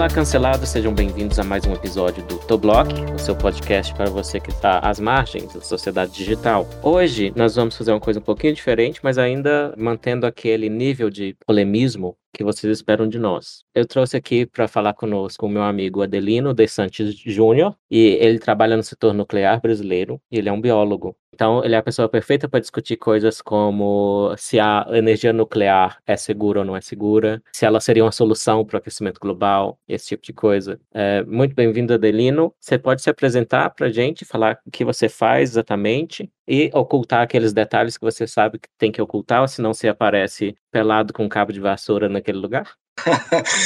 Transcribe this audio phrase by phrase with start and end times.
[0.00, 4.40] Olá, cancelados, sejam bem-vindos a mais um episódio do Toblock, o seu podcast para você
[4.40, 6.66] que está às margens da sociedade digital.
[6.82, 11.36] Hoje nós vamos fazer uma coisa um pouquinho diferente, mas ainda mantendo aquele nível de
[11.46, 13.64] polemismo que vocês esperam de nós.
[13.74, 18.38] Eu trouxe aqui para falar conosco o meu amigo Adelino De Santos Júnior, e ele
[18.38, 21.16] trabalha no setor nuclear brasileiro, e ele é um biólogo.
[21.32, 26.16] Então, ele é a pessoa perfeita para discutir coisas como se a energia nuclear é
[26.16, 30.08] segura ou não é segura, se ela seria uma solução para o aquecimento global, esse
[30.08, 30.78] tipo de coisa.
[30.92, 32.52] É, muito bem-vindo, Adelino.
[32.60, 37.22] Você pode se apresentar para a gente, falar o que você faz exatamente e ocultar
[37.22, 41.24] aqueles detalhes que você sabe que tem que ocultar, ou senão você aparece pelado com
[41.24, 42.74] um cabo de vassoura naquele lugar?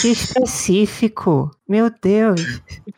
[0.00, 1.50] Que específico!
[1.68, 2.40] Meu Deus!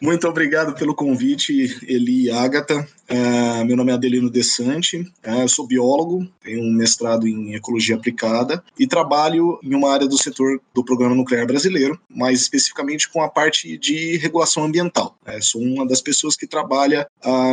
[0.02, 2.86] Muito obrigado pelo convite, Eli e Agatha.
[3.08, 7.94] Uh, meu nome é Adelino Desante, uh, eu sou biólogo, tenho um mestrado em ecologia
[7.94, 13.22] aplicada e trabalho em uma área do setor do programa nuclear brasileiro, mais especificamente com
[13.22, 15.16] a parte de regulação ambiental.
[15.24, 17.06] Uh, sou uma das pessoas que trabalha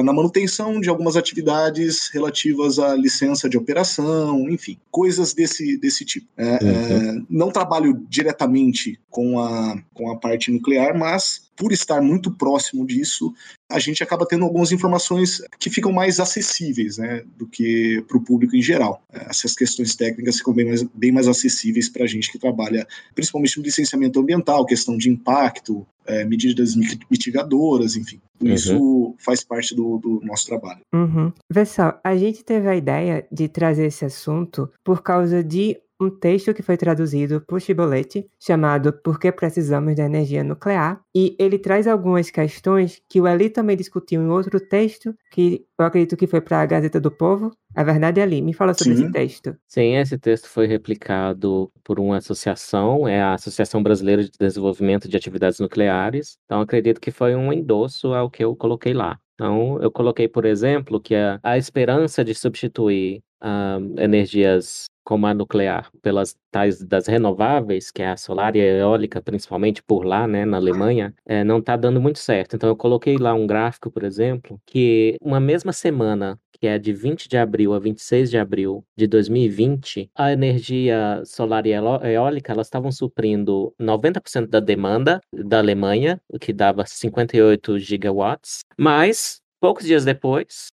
[0.03, 6.27] na manutenção de algumas atividades relativas à licença de operação, enfim, coisas desse, desse tipo.
[6.37, 7.25] Uhum.
[7.29, 13.33] não trabalho diretamente com a, com a parte nuclear, mas por estar muito próximo disso,
[13.73, 18.23] a gente acaba tendo algumas informações que ficam mais acessíveis né, do que para o
[18.23, 19.03] público em geral.
[19.11, 23.57] Essas questões técnicas ficam bem mais, bem mais acessíveis para a gente que trabalha principalmente
[23.57, 26.75] no licenciamento ambiental, questão de impacto, é, medidas
[27.09, 28.21] mitigadoras, enfim.
[28.41, 28.53] Uhum.
[28.53, 30.81] Isso faz parte do, do nosso trabalho.
[30.93, 31.31] Uhum.
[31.51, 36.53] Pessoal, a gente teve a ideia de trazer esse assunto por causa de um texto
[36.53, 41.87] que foi traduzido por Chiboletti, chamado Por que Precisamos da Energia Nuclear, e ele traz
[41.87, 46.41] algumas questões que o Eli também discutiu em outro texto, que eu acredito que foi
[46.41, 47.51] para a Gazeta do Povo.
[47.75, 48.41] A verdade é ali.
[48.41, 49.03] Me fala sobre Sim.
[49.03, 49.55] esse texto.
[49.67, 55.17] Sim, esse texto foi replicado por uma associação, é a Associação Brasileira de Desenvolvimento de
[55.17, 56.37] Atividades Nucleares.
[56.45, 59.19] Então, acredito que foi um endosso ao que eu coloquei lá.
[59.35, 65.33] Então, eu coloquei, por exemplo, que a, a esperança de substituir uh, energias como a
[65.33, 70.27] nuclear, pelas tais das renováveis, que é a solar e a eólica, principalmente por lá,
[70.27, 72.55] né, na Alemanha, é, não está dando muito certo.
[72.55, 76.93] Então eu coloquei lá um gráfico, por exemplo, que uma mesma semana que é de
[76.93, 82.67] 20 de abril a 26 de abril de 2020, a energia solar e eólica elas
[82.67, 90.03] estavam suprindo 90% da demanda da Alemanha, o que dava 58 gigawatts, mas Poucos dias
[90.03, 90.73] depois,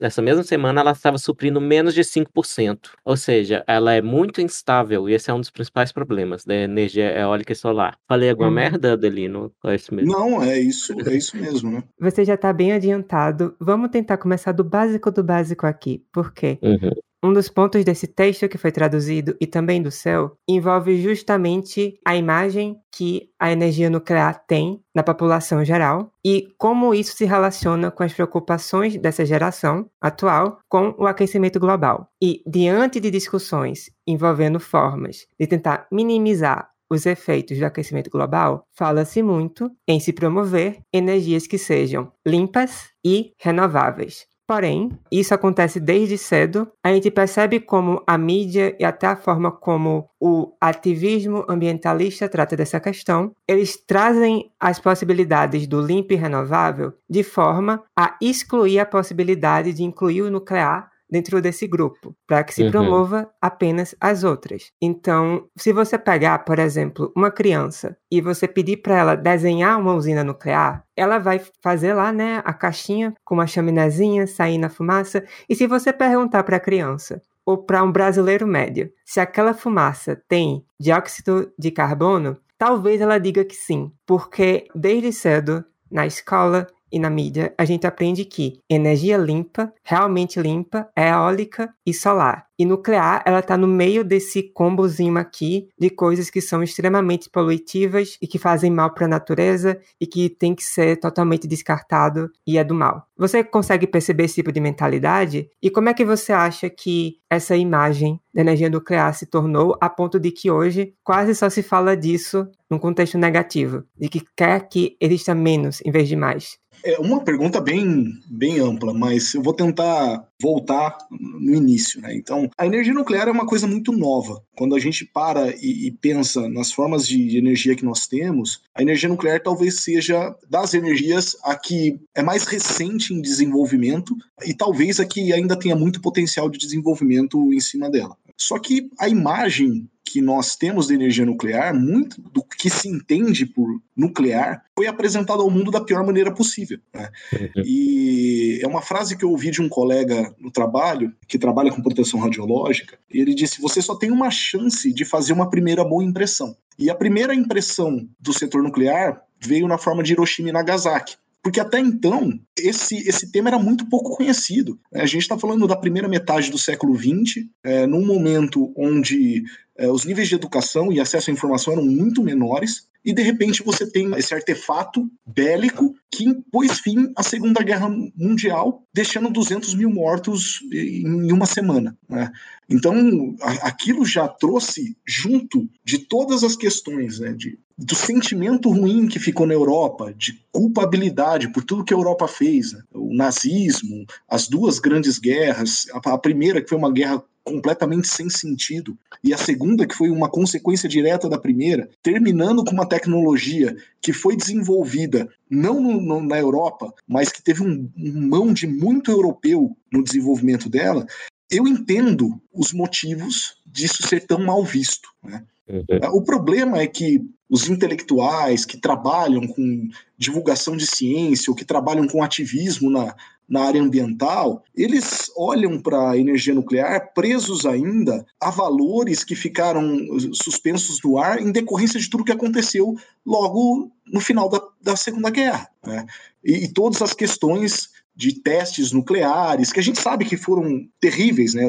[0.00, 2.90] nessa mesma semana, ela estava suprindo menos de 5%.
[3.04, 7.16] Ou seja, ela é muito instável e esse é um dos principais problemas da energia
[7.16, 7.96] eólica e solar.
[8.08, 8.54] Falei alguma hum.
[8.54, 9.52] merda, Adelino?
[9.64, 10.10] É isso mesmo?
[10.10, 11.84] Não, é isso, é isso mesmo, né?
[12.00, 13.54] Você já está bem adiantado.
[13.60, 16.04] Vamos tentar começar do básico do básico aqui.
[16.12, 16.58] Por quê?
[16.60, 16.90] Uhum.
[17.24, 22.14] Um dos pontos desse texto que foi traduzido e também do céu envolve justamente a
[22.14, 28.02] imagem que a energia nuclear tem na população geral e como isso se relaciona com
[28.02, 32.10] as preocupações dessa geração atual com o aquecimento global.
[32.22, 39.22] E diante de discussões envolvendo formas de tentar minimizar os efeitos do aquecimento global, fala-se
[39.22, 44.26] muito em se promover energias que sejam limpas e renováveis.
[44.46, 46.70] Porém, isso acontece desde cedo.
[46.82, 52.54] A gente percebe como a mídia e até a forma como o ativismo ambientalista trata
[52.54, 58.86] dessa questão, eles trazem as possibilidades do limpo e renovável de forma a excluir a
[58.86, 62.70] possibilidade de incluir o nuclear dentro desse grupo, para que se uhum.
[62.70, 64.72] promova apenas as outras.
[64.80, 69.94] Então, se você pegar, por exemplo, uma criança e você pedir para ela desenhar uma
[69.94, 75.24] usina nuclear, ela vai fazer lá, né, a caixinha com uma chaminézinha, saindo a fumaça,
[75.48, 80.20] e se você perguntar para a criança ou para um brasileiro médio se aquela fumaça
[80.28, 86.98] tem dióxido de carbono, talvez ela diga que sim, porque desde cedo na escola e
[87.00, 92.46] na mídia, a gente aprende que energia limpa, realmente limpa, é eólica e solar.
[92.56, 98.16] E nuclear, ela está no meio desse combozinho aqui de coisas que são extremamente poluitivas
[98.22, 102.56] e que fazem mal para a natureza e que tem que ser totalmente descartado e
[102.56, 103.08] é do mal.
[103.16, 105.48] Você consegue perceber esse tipo de mentalidade?
[105.60, 109.90] E como é que você acha que essa imagem da energia nuclear se tornou a
[109.90, 114.68] ponto de que hoje quase só se fala disso num contexto negativo, de que quer
[114.68, 116.58] que exista menos em vez de mais?
[116.84, 122.14] É uma pergunta bem, bem ampla, mas eu vou tentar voltar no início, né?
[122.14, 124.44] Então, a energia nuclear é uma coisa muito nova.
[124.54, 128.82] Quando a gente para e, e, pensa nas formas de energia que nós temos, a
[128.82, 134.14] energia nuclear talvez seja das energias a que é mais recente em desenvolvimento
[134.44, 138.14] e talvez a que ainda tenha muito potencial de desenvolvimento em cima dela.
[138.36, 143.46] Só que a imagem que nós temos de energia nuclear, muito do que se entende
[143.46, 146.78] por nuclear, foi apresentado ao mundo da pior maneira possível.
[146.92, 147.10] Né?
[147.32, 147.62] Uhum.
[147.64, 151.82] E é uma frase que eu ouvi de um colega no trabalho, que trabalha com
[151.82, 156.04] proteção radiológica, e ele disse: Você só tem uma chance de fazer uma primeira boa
[156.04, 156.54] impressão.
[156.78, 161.16] E a primeira impressão do setor nuclear veio na forma de Hiroshima e Nagasaki.
[161.44, 164.80] Porque até então, esse, esse tema era muito pouco conhecido.
[164.94, 169.44] A gente está falando da primeira metade do século XX, é, num momento onde
[169.76, 173.62] é, os níveis de educação e acesso à informação eram muito menores, e de repente
[173.62, 179.90] você tem esse artefato bélico que pôs fim à Segunda Guerra Mundial, deixando 200 mil
[179.90, 181.94] mortos em uma semana.
[182.08, 182.32] Né?
[182.70, 189.18] Então, aquilo já trouxe junto de todas as questões, né, de, do sentimento ruim que
[189.18, 192.82] ficou na Europa, de culpabilidade por tudo que a Europa fez, né?
[192.92, 198.96] o nazismo, as duas grandes guerras, a, primeira que foi uma guerra completamente sem sentido,
[199.22, 204.14] e a segunda, que foi uma consequência direta da primeira, terminando com uma tecnologia que
[204.14, 209.10] foi desenvolvida não no, no, na Europa, mas que teve um, um mão de muito
[209.10, 211.06] europeu no desenvolvimento dela,
[211.50, 215.08] eu entendo os motivos disso ser tão mal visto.
[215.22, 215.44] Né?
[215.68, 215.84] Uhum.
[216.12, 219.88] O problema é que os intelectuais que trabalham com
[220.18, 223.14] divulgação de ciência ou que trabalham com ativismo na,
[223.48, 229.86] na área ambiental, eles olham para a energia nuclear presos ainda a valores que ficaram
[230.32, 235.30] suspensos no ar em decorrência de tudo que aconteceu logo no final da, da Segunda
[235.30, 235.68] Guerra.
[235.86, 236.06] Né?
[236.44, 241.54] E, e todas as questões de testes nucleares, que a gente sabe que foram terríveis,
[241.54, 241.64] né?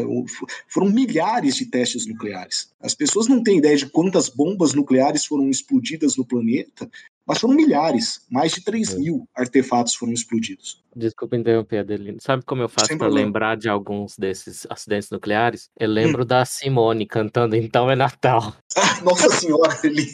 [0.68, 2.69] Foram milhares de testes nucleares.
[2.80, 6.89] As pessoas não têm ideia de quantas bombas nucleares foram explodidas no planeta
[7.25, 8.98] mas foram milhares, mais de 3 é.
[8.98, 10.83] mil artefatos foram explodidos.
[10.95, 12.19] Desculpa interromper, Adelino.
[12.22, 15.69] Sabe como eu faço para lembrar de alguns desses acidentes nucleares?
[15.77, 16.25] Eu lembro hum.
[16.25, 18.54] da Simone cantando Então é Natal.
[18.77, 20.06] Ah, nossa senhora, ele...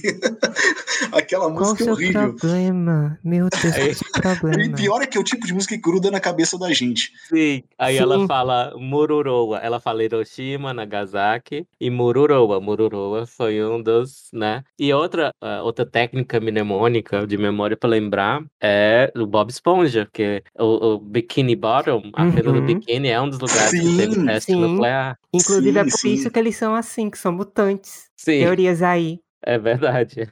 [1.12, 2.22] Aquela música Qual é horrível.
[2.22, 3.19] Qual o problema?
[3.24, 3.96] Meu Deus, é.
[3.96, 4.63] que problema.
[4.63, 7.12] E pior é que é o tipo de música que gruda na cabeça da gente.
[7.28, 8.04] Sim, aí Sim.
[8.04, 9.58] ela fala Mururoa.
[9.58, 12.62] Ela fala Hiroshima, Nagasaki e Mururoa.
[12.62, 14.63] Mururoa foi um dos, né?
[14.78, 20.44] E outra, uh, outra técnica mnemônica de memória para lembrar é o Bob Esponja, que
[20.57, 22.31] o, o Bikini Bottom, a uhum.
[22.31, 24.59] do biquíni, é um dos lugares sim, que teve teste sim.
[24.59, 25.18] nuclear.
[25.33, 26.13] Inclusive sim, é por sim.
[26.13, 28.09] isso que eles são assim, que são mutantes.
[28.18, 28.39] Sim.
[28.39, 29.19] Teorias aí.
[29.44, 30.30] É verdade.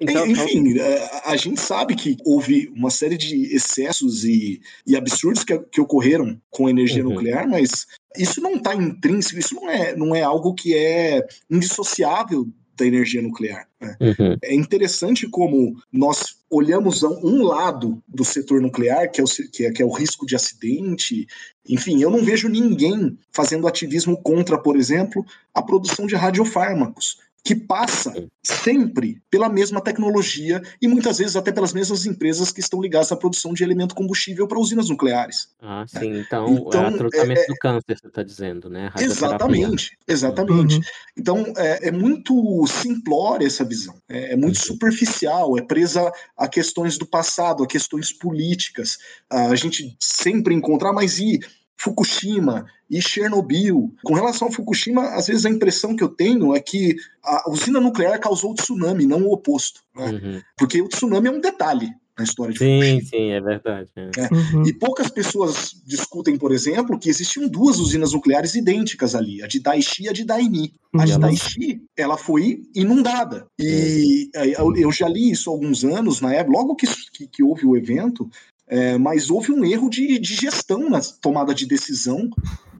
[0.00, 5.44] Então, Enfim, é, a gente sabe que houve uma série de excessos e, e absurdos
[5.44, 7.14] que, que ocorreram com a energia uhum.
[7.14, 12.46] nuclear, mas isso não está intrínseco, isso não é, não é algo que é indissociável
[12.78, 13.66] da energia nuclear.
[13.80, 13.96] Né?
[14.00, 14.36] Uhum.
[14.42, 19.70] É interessante como nós olhamos um lado do setor nuclear, que é, o, que, é,
[19.70, 21.26] que é o risco de acidente.
[21.68, 27.54] Enfim, eu não vejo ninguém fazendo ativismo contra, por exemplo, a produção de radiofármacos que
[27.54, 28.12] passa
[28.42, 33.16] sempre pela mesma tecnologia e muitas vezes até pelas mesmas empresas que estão ligadas à
[33.16, 35.48] produção de elemento combustível para usinas nucleares.
[35.62, 36.18] Ah, sim.
[36.18, 38.92] Então, então é tratamento é, do câncer, você está dizendo, né?
[39.00, 40.74] Exatamente, exatamente.
[40.74, 40.82] Uhum.
[41.16, 44.66] Então, é, é, muito simplória essa visão, é, é muito uhum.
[44.66, 48.98] superficial, é presa a questões do passado, a questões políticas.
[49.30, 51.40] A gente sempre encontra, ah, mas e
[51.78, 53.94] Fukushima e Chernobyl.
[54.02, 57.80] Com relação a Fukushima, às vezes a impressão que eu tenho é que a usina
[57.80, 59.80] nuclear causou o tsunami, não o oposto.
[59.94, 60.10] Né?
[60.10, 60.42] Uhum.
[60.56, 63.00] Porque o tsunami é um detalhe na história de sim, Fukushima.
[63.00, 63.90] Sim, sim, é verdade.
[63.94, 64.10] É.
[64.16, 64.34] É.
[64.34, 64.66] Uhum.
[64.66, 69.60] E poucas pessoas discutem, por exemplo, que existiam duas usinas nucleares idênticas ali, a de
[69.60, 70.74] Daiichi e a de Daini.
[70.94, 71.20] A de uhum.
[71.20, 73.46] Daiichi, ela foi inundada.
[73.56, 74.76] E uhum.
[74.76, 77.76] eu já li isso há alguns anos, na época, logo que, que, que houve o
[77.76, 78.28] evento,
[78.68, 82.30] é, mas houve um erro de, de gestão na tomada de decisão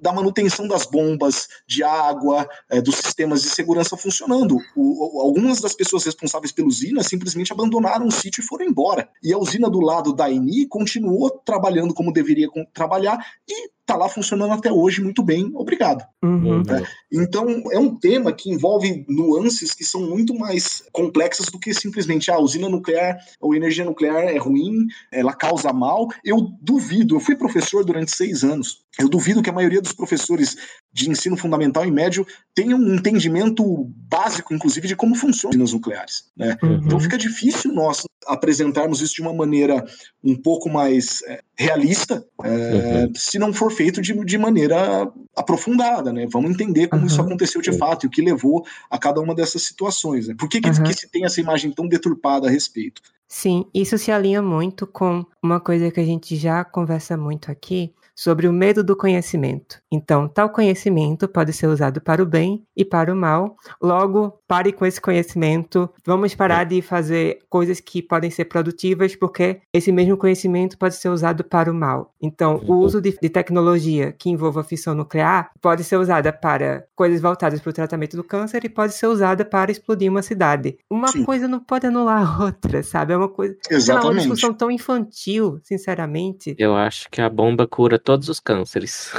[0.00, 4.59] da manutenção das bombas de água, é, dos sistemas de segurança funcionando.
[4.76, 9.09] O, o, algumas das pessoas responsáveis pela usina simplesmente abandonaram o sítio e foram embora.
[9.23, 13.18] E a usina do lado da ENI continuou trabalhando como deveria trabalhar
[13.49, 16.04] e está lá funcionando até hoje muito bem, obrigado.
[16.23, 16.62] Uhum.
[16.62, 16.87] Né?
[17.11, 22.30] Então, é um tema que envolve nuances que são muito mais complexas do que simplesmente
[22.30, 26.09] ah, a usina nuclear ou energia nuclear é ruim, ela causa mal.
[26.23, 30.57] Eu duvido, eu fui professor durante seis anos, eu duvido que a maioria dos professores
[30.99, 33.64] de ensino fundamental e médio tenham um entendimento
[34.09, 36.25] básico, inclusive, de como funcionam as nucleares.
[36.37, 36.57] Né?
[36.62, 36.81] Uhum.
[36.85, 39.85] Então fica difícil nós apresentarmos isso de uma maneira
[40.23, 43.12] um pouco mais é, realista, é, uhum.
[43.14, 46.12] se não for feito de, de maneira aprofundada.
[46.12, 46.26] Né?
[46.31, 47.07] Vamos entender como uhum.
[47.07, 50.26] isso aconteceu de fato e o que levou a cada uma dessas situações.
[50.26, 50.35] Né?
[50.37, 53.00] Por que, que, que se tem essa imagem tão deturpada a respeito?
[53.28, 57.93] Sim, isso se alinha muito com uma coisa que a gente já conversa muito aqui,
[58.18, 59.80] sobre o medo do conhecimento.
[59.92, 63.54] Então, tal conhecimento pode ser usado para o bem e para o mal.
[63.80, 65.88] Logo, pare com esse conhecimento.
[66.04, 71.10] Vamos parar de fazer coisas que podem ser produtivas, porque esse mesmo conhecimento pode ser
[71.10, 72.12] usado para o mal.
[72.20, 77.20] Então, o uso de, de tecnologia que envolva fissão nuclear pode ser usada para coisas
[77.20, 80.76] voltadas para o tratamento do câncer e pode ser usada para explodir uma cidade.
[80.90, 81.25] Uma Sim.
[81.25, 83.12] coisa não pode anular a outra, sabe?
[83.12, 83.56] É uma coisa.
[83.70, 84.06] Exatamente.
[84.06, 86.56] É uma discussão tão infantil, sinceramente.
[86.58, 89.10] Eu acho que a bomba cura todos os cânceres.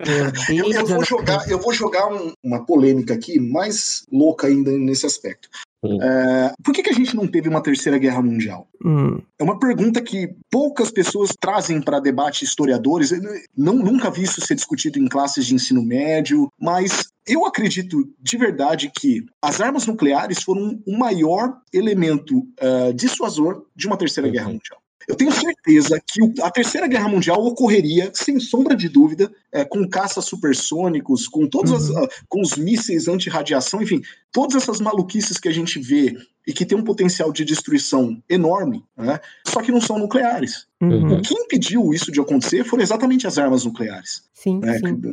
[0.48, 5.04] eu, eu, vou jogar, eu vou jogar um, uma polêmica aqui mais louca ainda nesse
[5.04, 5.50] aspecto.
[5.84, 8.66] É, por que, que, a gente não teve uma terceira guerra mundial?
[8.82, 9.20] Hum.
[9.38, 13.12] É uma pergunta que poucas pessoas trazem para debate historiadores.
[13.54, 18.38] Não, nunca vi isso ser discutido em classes de ensino médio, mas eu acredito de
[18.38, 24.46] verdade que as armas nucleares foram o maior elemento uh, dissuasor de uma terceira guerra
[24.46, 24.52] uhum.
[24.54, 24.80] mundial.
[25.08, 29.88] Eu tenho certeza que a Terceira Guerra Mundial ocorreria, sem sombra de dúvida, é, com
[29.88, 31.98] caças supersônicos, com todos uhum.
[31.98, 36.66] as, com os mísseis anti-radiação, enfim, todas essas maluquices que a gente vê e que
[36.66, 39.18] tem um potencial de destruição enorme, né?
[39.46, 40.66] só que não são nucleares.
[40.92, 41.18] Uhum.
[41.18, 44.22] O que impediu isso de acontecer foram exatamente as armas nucleares.
[44.32, 44.78] Sim, né?
[44.78, 45.00] sim.
[45.00, 45.08] Que,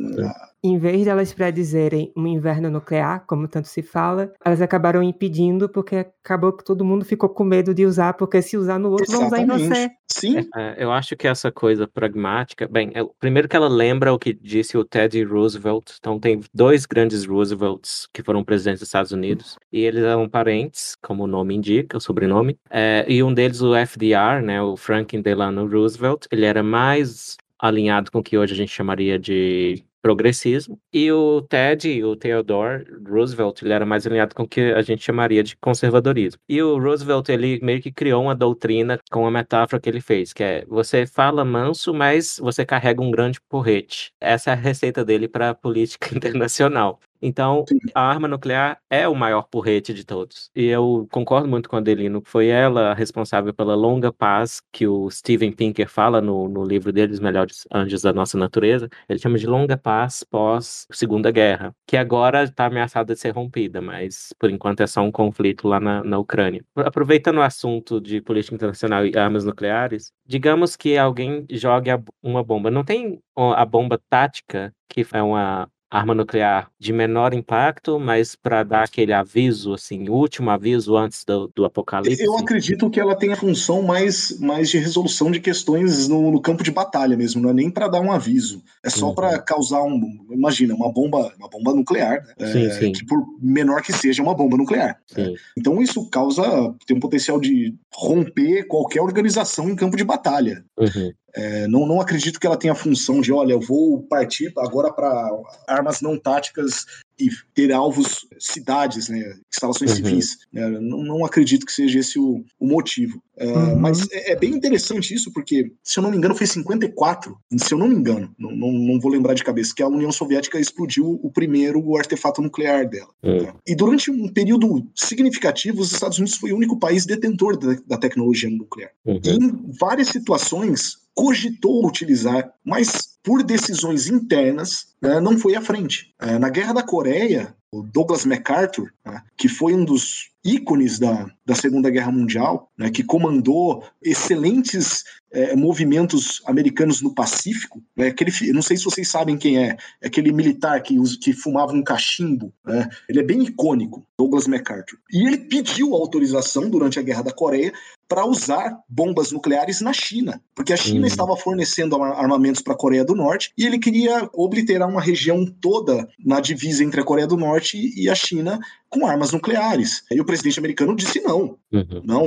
[0.64, 5.68] em vez de elas predizerem um inverno nuclear, como tanto se fala, elas acabaram impedindo
[5.68, 9.10] porque acabou que todo mundo ficou com medo de usar, porque se usar no outro,
[9.10, 9.90] vão usar em você.
[10.08, 10.48] Sim.
[10.54, 14.32] É, eu acho que essa coisa pragmática, bem, é, primeiro que ela lembra o que
[14.32, 19.56] disse o Teddy Roosevelt, então tem dois grandes Roosevelts que foram presidentes dos Estados Unidos,
[19.72, 23.74] e eles eram parentes, como o nome indica, o sobrenome, é, e um deles, o
[23.74, 28.56] FDR, né, o Franklin Delano Roosevelt, ele era mais alinhado com o que hoje a
[28.56, 34.42] gente chamaria de progressismo, e o Ted, o Theodore Roosevelt, ele era mais alinhado com
[34.42, 36.40] o que a gente chamaria de conservadorismo.
[36.48, 40.32] E o Roosevelt, ele meio que criou uma doutrina com a metáfora que ele fez,
[40.32, 44.12] que é você fala manso, mas você carrega um grande porrete.
[44.20, 46.98] Essa é a receita dele para a política internacional.
[47.22, 47.78] Então, Sim.
[47.94, 50.50] a arma nuclear é o maior porrete de todos.
[50.54, 52.20] E eu concordo muito com a Adelino.
[52.24, 57.12] Foi ela responsável pela longa paz que o Steven Pinker fala no, no livro dele,
[57.12, 58.88] Os Melhores Anjos da Nossa Natureza.
[59.08, 63.80] Ele chama de longa paz pós Segunda Guerra, que agora está ameaçada de ser rompida,
[63.80, 66.64] mas por enquanto é só um conflito lá na, na Ucrânia.
[66.76, 71.90] Aproveitando o assunto de política internacional e armas nucleares, digamos que alguém jogue
[72.22, 72.70] uma bomba.
[72.70, 78.62] Não tem a bomba tática, que é uma arma nuclear de menor impacto, mas para
[78.62, 82.24] dar aquele aviso, assim, último aviso antes do, do apocalipse?
[82.24, 86.40] Eu acredito que ela tem a função mais, mais de resolução de questões no, no
[86.40, 89.14] campo de batalha mesmo, não é nem para dar um aviso, é só uhum.
[89.14, 92.52] para causar um, imagina, uma bomba, uma bomba nuclear, né?
[92.52, 92.92] sim, é, sim.
[92.92, 94.98] que por menor que seja uma bomba nuclear.
[95.14, 95.34] Né?
[95.58, 100.64] Então isso causa, tem um potencial de romper qualquer organização em campo de batalha.
[100.78, 101.12] Uhum.
[101.34, 104.92] É, não, não acredito que ela tenha a função de, olha, eu vou partir agora
[104.92, 105.30] para
[105.66, 106.84] armas não táticas
[107.18, 109.96] e ter alvos, cidades, né, instalações uhum.
[109.96, 110.38] civis.
[110.52, 113.22] Né, não, não, acredito que seja esse o, o motivo.
[113.36, 113.78] É, uhum.
[113.78, 117.72] Mas é, é, bem interessante isso, porque, se eu não me engano, foi 54, se
[117.72, 120.58] eu não me engano, não, não, não vou lembrar de cabeça, que a União Soviética
[120.58, 123.10] explodiu o primeiro artefato nuclear dela.
[123.22, 123.52] Uhum.
[123.66, 127.98] E durante um período significativo, os Estados Unidos foi o único país detentor da, da
[127.98, 128.90] tecnologia nuclear.
[129.04, 129.20] Uhum.
[129.24, 136.12] E em várias situações, cogitou utilizar, mas por decisões internas né, não foi à frente.
[136.20, 141.30] É, na Guerra da Coreia, o Douglas MacArthur, né, que foi um dos ícones da,
[141.46, 147.82] da Segunda Guerra Mundial, né, que comandou excelentes é, movimentos americanos no Pacífico.
[147.96, 151.72] Né, aquele, não sei se vocês sabem quem é, é aquele militar que, que fumava
[151.72, 152.52] um cachimbo.
[152.64, 154.98] Né, ele é bem icônico, Douglas MacArthur.
[155.10, 157.72] E ele pediu autorização durante a Guerra da Coreia
[158.12, 161.06] para usar bombas nucleares na China, porque a China uhum.
[161.06, 166.06] estava fornecendo armamentos para a Coreia do Norte e ele queria obliterar uma região toda
[166.22, 170.02] na divisa entre a Coreia do Norte e a China com armas nucleares.
[170.10, 172.02] E o presidente americano disse não, uhum.
[172.04, 172.26] não,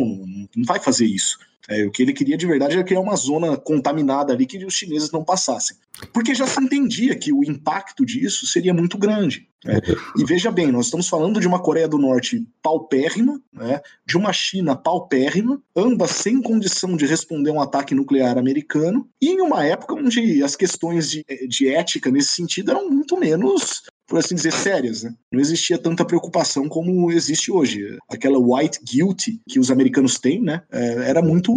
[0.55, 1.37] não vai fazer isso.
[1.69, 4.73] É, o que ele queria de verdade era criar uma zona contaminada ali que os
[4.73, 5.77] chineses não passassem.
[6.13, 9.47] Porque já se entendia que o impacto disso seria muito grande.
[9.63, 9.79] Né?
[10.17, 13.81] E veja bem, nós estamos falando de uma Coreia do Norte paupérrima, né?
[14.05, 19.29] de uma China paupérrima, ambas sem condição de responder a um ataque nuclear americano, e
[19.29, 24.19] em uma época onde as questões de, de ética nesse sentido eram muito menos por
[24.19, 25.03] assim dizer, sérias.
[25.03, 25.13] Né?
[25.31, 27.97] Não existia tanta preocupação como existe hoje.
[28.09, 30.61] Aquela white guilty que os americanos têm, né?
[30.71, 31.53] É, era muito.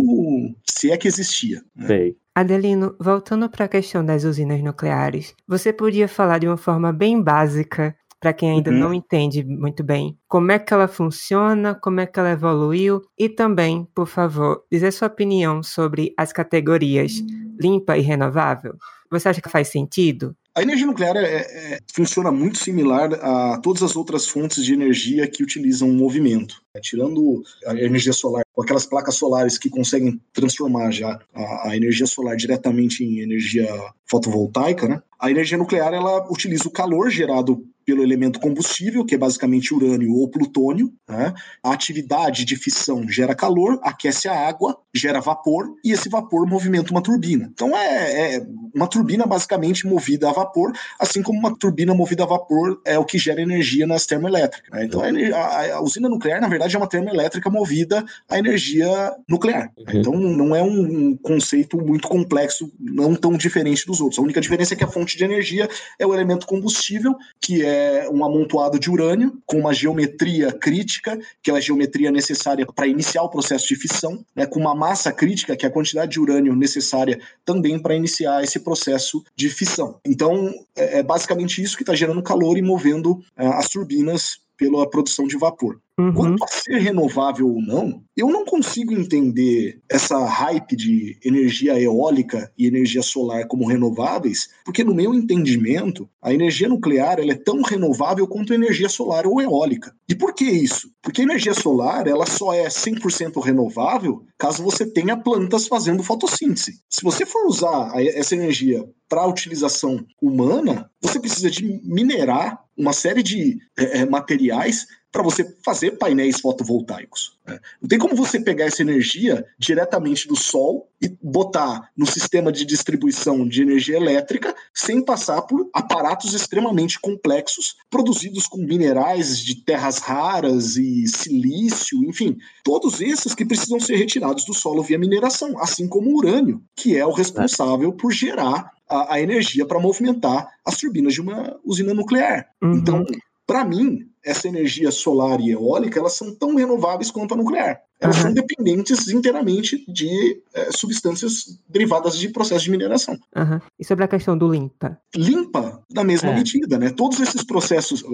[0.69, 1.63] se é que existia.
[1.75, 1.87] Né?
[1.87, 2.17] Sei.
[2.35, 7.21] Adelino, voltando para a questão das usinas nucleares, você podia falar de uma forma bem
[7.21, 8.79] básica para quem ainda uhum.
[8.79, 13.29] não entende muito bem como é que ela funciona, como é que ela evoluiu e
[13.29, 17.13] também, por favor, dizer sua opinião sobre as categorias
[17.61, 18.75] limpa e renovável?
[19.11, 20.37] Você acha que faz sentido?
[20.59, 25.25] A energia nuclear é, é, funciona muito similar a todas as outras fontes de energia
[25.29, 26.61] que utilizam o movimento.
[26.75, 32.09] É, tirando a energia solar, aquelas placas solares que conseguem transformar já a, a energia
[32.09, 33.69] solar diretamente em energia
[34.05, 35.01] fotovoltaica, né?
[35.21, 40.13] a energia nuclear ela utiliza o calor gerado pelo elemento combustível, que é basicamente urânio
[40.13, 40.93] ou plutônio.
[41.09, 41.33] Né?
[41.63, 46.91] A atividade de fissão gera calor, aquece a água, gera vapor, e esse vapor movimenta
[46.91, 47.51] uma turbina.
[47.51, 52.27] Então é, é uma turbina basicamente movida a vapor, assim como uma turbina movida a
[52.27, 54.69] vapor é o que gera energia nas termoelétricas.
[54.71, 54.85] Né?
[54.85, 59.73] Então a, a, usina nuclear, na verdade, é uma termoelétrica movida a energia nuclear.
[59.79, 59.85] Uhum.
[59.95, 64.19] Então não é um, um conceito muito complexo, não tão diferente dos outros.
[64.19, 65.67] A única diferença é que a fonte de energia
[65.99, 71.19] é o elemento combustível, que é é um amontoado de urânio com uma geometria crítica,
[71.43, 75.13] que é a geometria necessária para iniciar o processo de fissão, né, com uma massa
[75.13, 79.99] crítica, que é a quantidade de urânio necessária também para iniciar esse processo de fissão.
[80.05, 84.91] Então, é, é basicamente isso que está gerando calor e movendo é, as turbinas pela
[84.91, 85.81] produção de vapor.
[85.99, 86.13] Uhum.
[86.13, 92.53] Quanto a ser renovável ou não, eu não consigo entender essa hype de energia eólica
[92.57, 97.63] e energia solar como renováveis, porque no meu entendimento, a energia nuclear ela é tão
[97.63, 99.93] renovável quanto a energia solar ou eólica.
[100.09, 100.89] E por que isso?
[101.03, 106.81] Porque a energia solar ela só é 100% renovável caso você tenha plantas fazendo fotossíntese.
[106.89, 113.23] Se você for usar essa energia para utilização humana, você precisa de minerar uma série
[113.23, 117.39] de é, materiais para você fazer painéis fotovoltaicos.
[117.47, 117.59] Né?
[117.81, 122.65] Não tem como você pegar essa energia diretamente do sol e botar no sistema de
[122.65, 129.99] distribuição de energia elétrica sem passar por aparatos extremamente complexos produzidos com minerais de terras
[129.99, 135.89] raras e silício, enfim, todos esses que precisam ser retirados do solo via mineração, assim
[135.89, 140.77] como o urânio, que é o responsável por gerar a, a energia para movimentar as
[140.77, 142.49] turbinas de uma usina nuclear.
[142.63, 142.75] Uhum.
[142.75, 143.05] Então,
[143.47, 147.81] para mim, essa energia solar e eólica, elas são tão renováveis quanto a nuclear.
[148.01, 148.23] Elas uhum.
[148.23, 153.19] são dependentes inteiramente de é, substâncias derivadas de processo de mineração.
[153.35, 153.61] Uhum.
[153.79, 154.97] E sobre a questão do limpa?
[155.17, 156.35] Limpa, na mesma é.
[156.37, 156.91] medida, né?
[156.91, 158.05] Todos esses processos,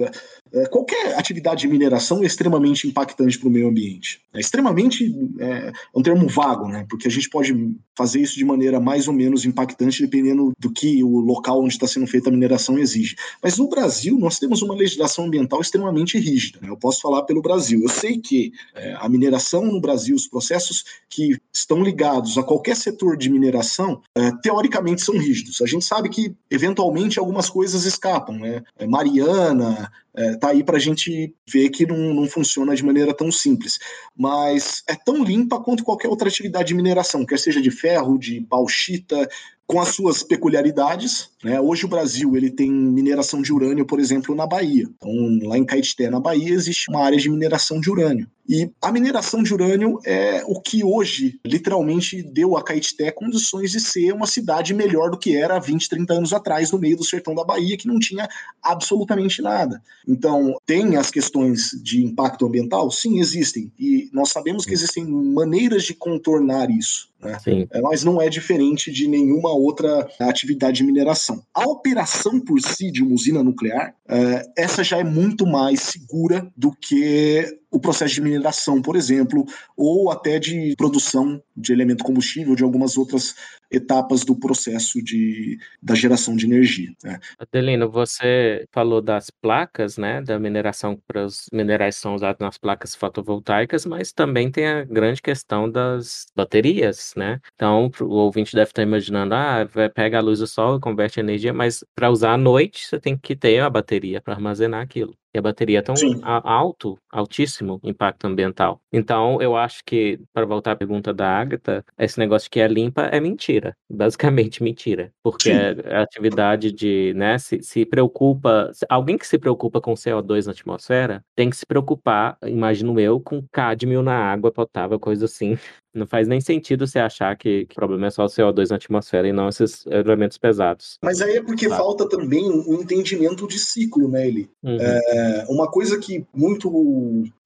[0.51, 4.21] é, qualquer atividade de mineração é extremamente impactante para o meio ambiente.
[4.33, 6.85] É extremamente, é, um termo vago, né?
[6.89, 7.53] Porque a gente pode
[7.95, 11.87] fazer isso de maneira mais ou menos impactante dependendo do que o local onde está
[11.87, 13.15] sendo feita a mineração exige.
[13.41, 16.59] Mas no Brasil, nós temos uma legislação ambiental extremamente rígida.
[16.61, 16.69] Né?
[16.69, 17.81] Eu posso falar pelo Brasil.
[17.83, 18.51] Eu sei que
[18.99, 24.31] a mineração no Brasil, os processos que estão ligados a qualquer setor de mineração, é,
[24.41, 25.61] teoricamente são rígidos.
[25.61, 28.39] A gente sabe que, eventualmente, algumas coisas escapam.
[28.39, 28.63] Né?
[28.77, 33.13] É, Mariana, é, tá aí para a gente ver que não, não funciona de maneira
[33.13, 33.77] tão simples.
[34.17, 38.39] Mas é tão limpa quanto qualquer outra atividade de mineração, quer seja de ferro, de
[38.39, 39.29] bauxita,
[39.67, 41.29] com as suas peculiaridades.
[41.43, 41.59] Né?
[41.59, 44.87] Hoje o Brasil ele tem mineração de urânio, por exemplo, na Bahia.
[44.95, 45.11] Então,
[45.47, 48.29] lá em Caetité, na Bahia, existe uma área de mineração de urânio.
[48.47, 53.79] E a mineração de urânio é o que hoje, literalmente, deu a Caetité condições de
[53.79, 57.03] ser uma cidade melhor do que era há 20, 30 anos atrás, no meio do
[57.03, 58.27] sertão da Bahia, que não tinha
[58.61, 59.81] absolutamente nada.
[60.07, 62.91] Então, tem as questões de impacto ambiental?
[62.91, 63.71] Sim, existem.
[63.79, 67.09] E nós sabemos que existem maneiras de contornar isso.
[67.25, 67.67] Né?
[67.71, 71.41] É, mas não é diferente de nenhuma outra atividade de mineração.
[71.53, 76.47] A operação por si de uma usina nuclear, é, essa já é muito mais segura
[76.55, 82.55] do que o processo de mineração, por exemplo, ou até de produção de elemento combustível,
[82.55, 83.35] de algumas outras
[83.71, 86.91] etapas do processo de, da geração de energia.
[87.03, 87.19] Né?
[87.39, 92.95] Adelino, você falou das placas, né, da mineração para os minerais são usados nas placas
[92.95, 97.39] fotovoltaicas, mas também tem a grande questão das baterias, né?
[97.55, 101.53] Então, o ouvinte deve estar imaginando, ah, pega a luz do sol e converte energia,
[101.53, 105.15] mas para usar à noite você tem que ter a bateria para armazenar aquilo.
[105.35, 108.79] E a bateria tem um alto, altíssimo impacto ambiental.
[108.89, 113.01] Então, eu acho que, para voltar à pergunta da Agatha, esse negócio que é limpa
[113.07, 113.64] é mentira.
[113.89, 115.11] Basicamente mentira.
[115.23, 118.71] Porque a, a atividade de, né, se, se preocupa.
[118.89, 123.45] Alguém que se preocupa com CO2 na atmosfera tem que se preocupar, imagino eu, com
[123.51, 125.57] cádmio na água potável, coisa assim.
[125.95, 128.75] Não faz nem sentido você achar que, que o problema é só o CO2 na
[128.75, 130.99] atmosfera e não esses elementos pesados.
[131.01, 131.83] Mas aí é porque claro.
[131.83, 134.49] falta também um entendimento de ciclo, né, Eli?
[134.61, 134.77] Uhum.
[134.79, 136.69] É, uma coisa que muito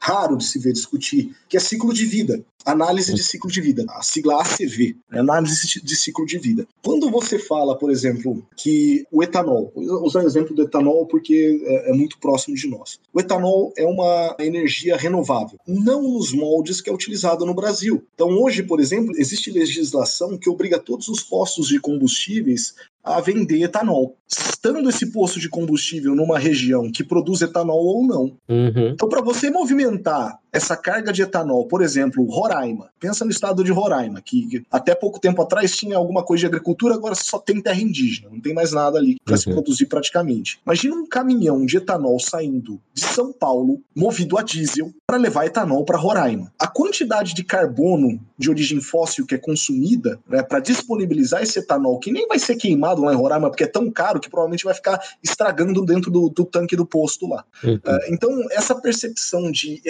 [0.01, 2.43] raro de se ver discutir, que é ciclo de vida.
[2.65, 5.19] Análise de ciclo de vida, a sigla ACV, né?
[5.21, 6.67] análise de ciclo de vida.
[6.83, 11.57] Quando você fala, por exemplo, que o etanol, vou usar o exemplo do etanol porque
[11.65, 12.99] é, é muito próximo de nós.
[13.13, 18.03] O etanol é uma energia renovável, não nos moldes que é utilizado no Brasil.
[18.13, 22.73] Então, hoje, por exemplo, existe legislação que obriga todos os postos de combustíveis
[23.04, 24.17] a vender etanol.
[24.28, 28.38] Estando esse posto de combustível numa região que produz etanol ou não.
[28.47, 28.89] Uhum.
[28.89, 33.71] Então, para você movimentar essa carga de etanol, por exemplo, Roraima, pensa no estado de
[33.71, 37.79] Roraima, que até pouco tempo atrás tinha alguma coisa de agricultura, agora só tem terra
[37.79, 39.38] indígena, não tem mais nada ali para uhum.
[39.38, 40.59] se produzir praticamente.
[40.65, 45.83] Imagina um caminhão de etanol saindo de São Paulo, movido a diesel, para levar etanol
[45.85, 46.51] para Roraima.
[46.59, 51.99] A quantidade de carbono de origem fóssil que é consumida né, para disponibilizar esse etanol,
[51.99, 54.73] que nem vai ser queimado lá em Roraima, porque é tão caro que provavelmente vai
[54.73, 57.43] ficar estragando dentro do, do tanque do posto lá.
[57.63, 57.75] Uhum.
[57.75, 59.81] Uh, então, essa percepção de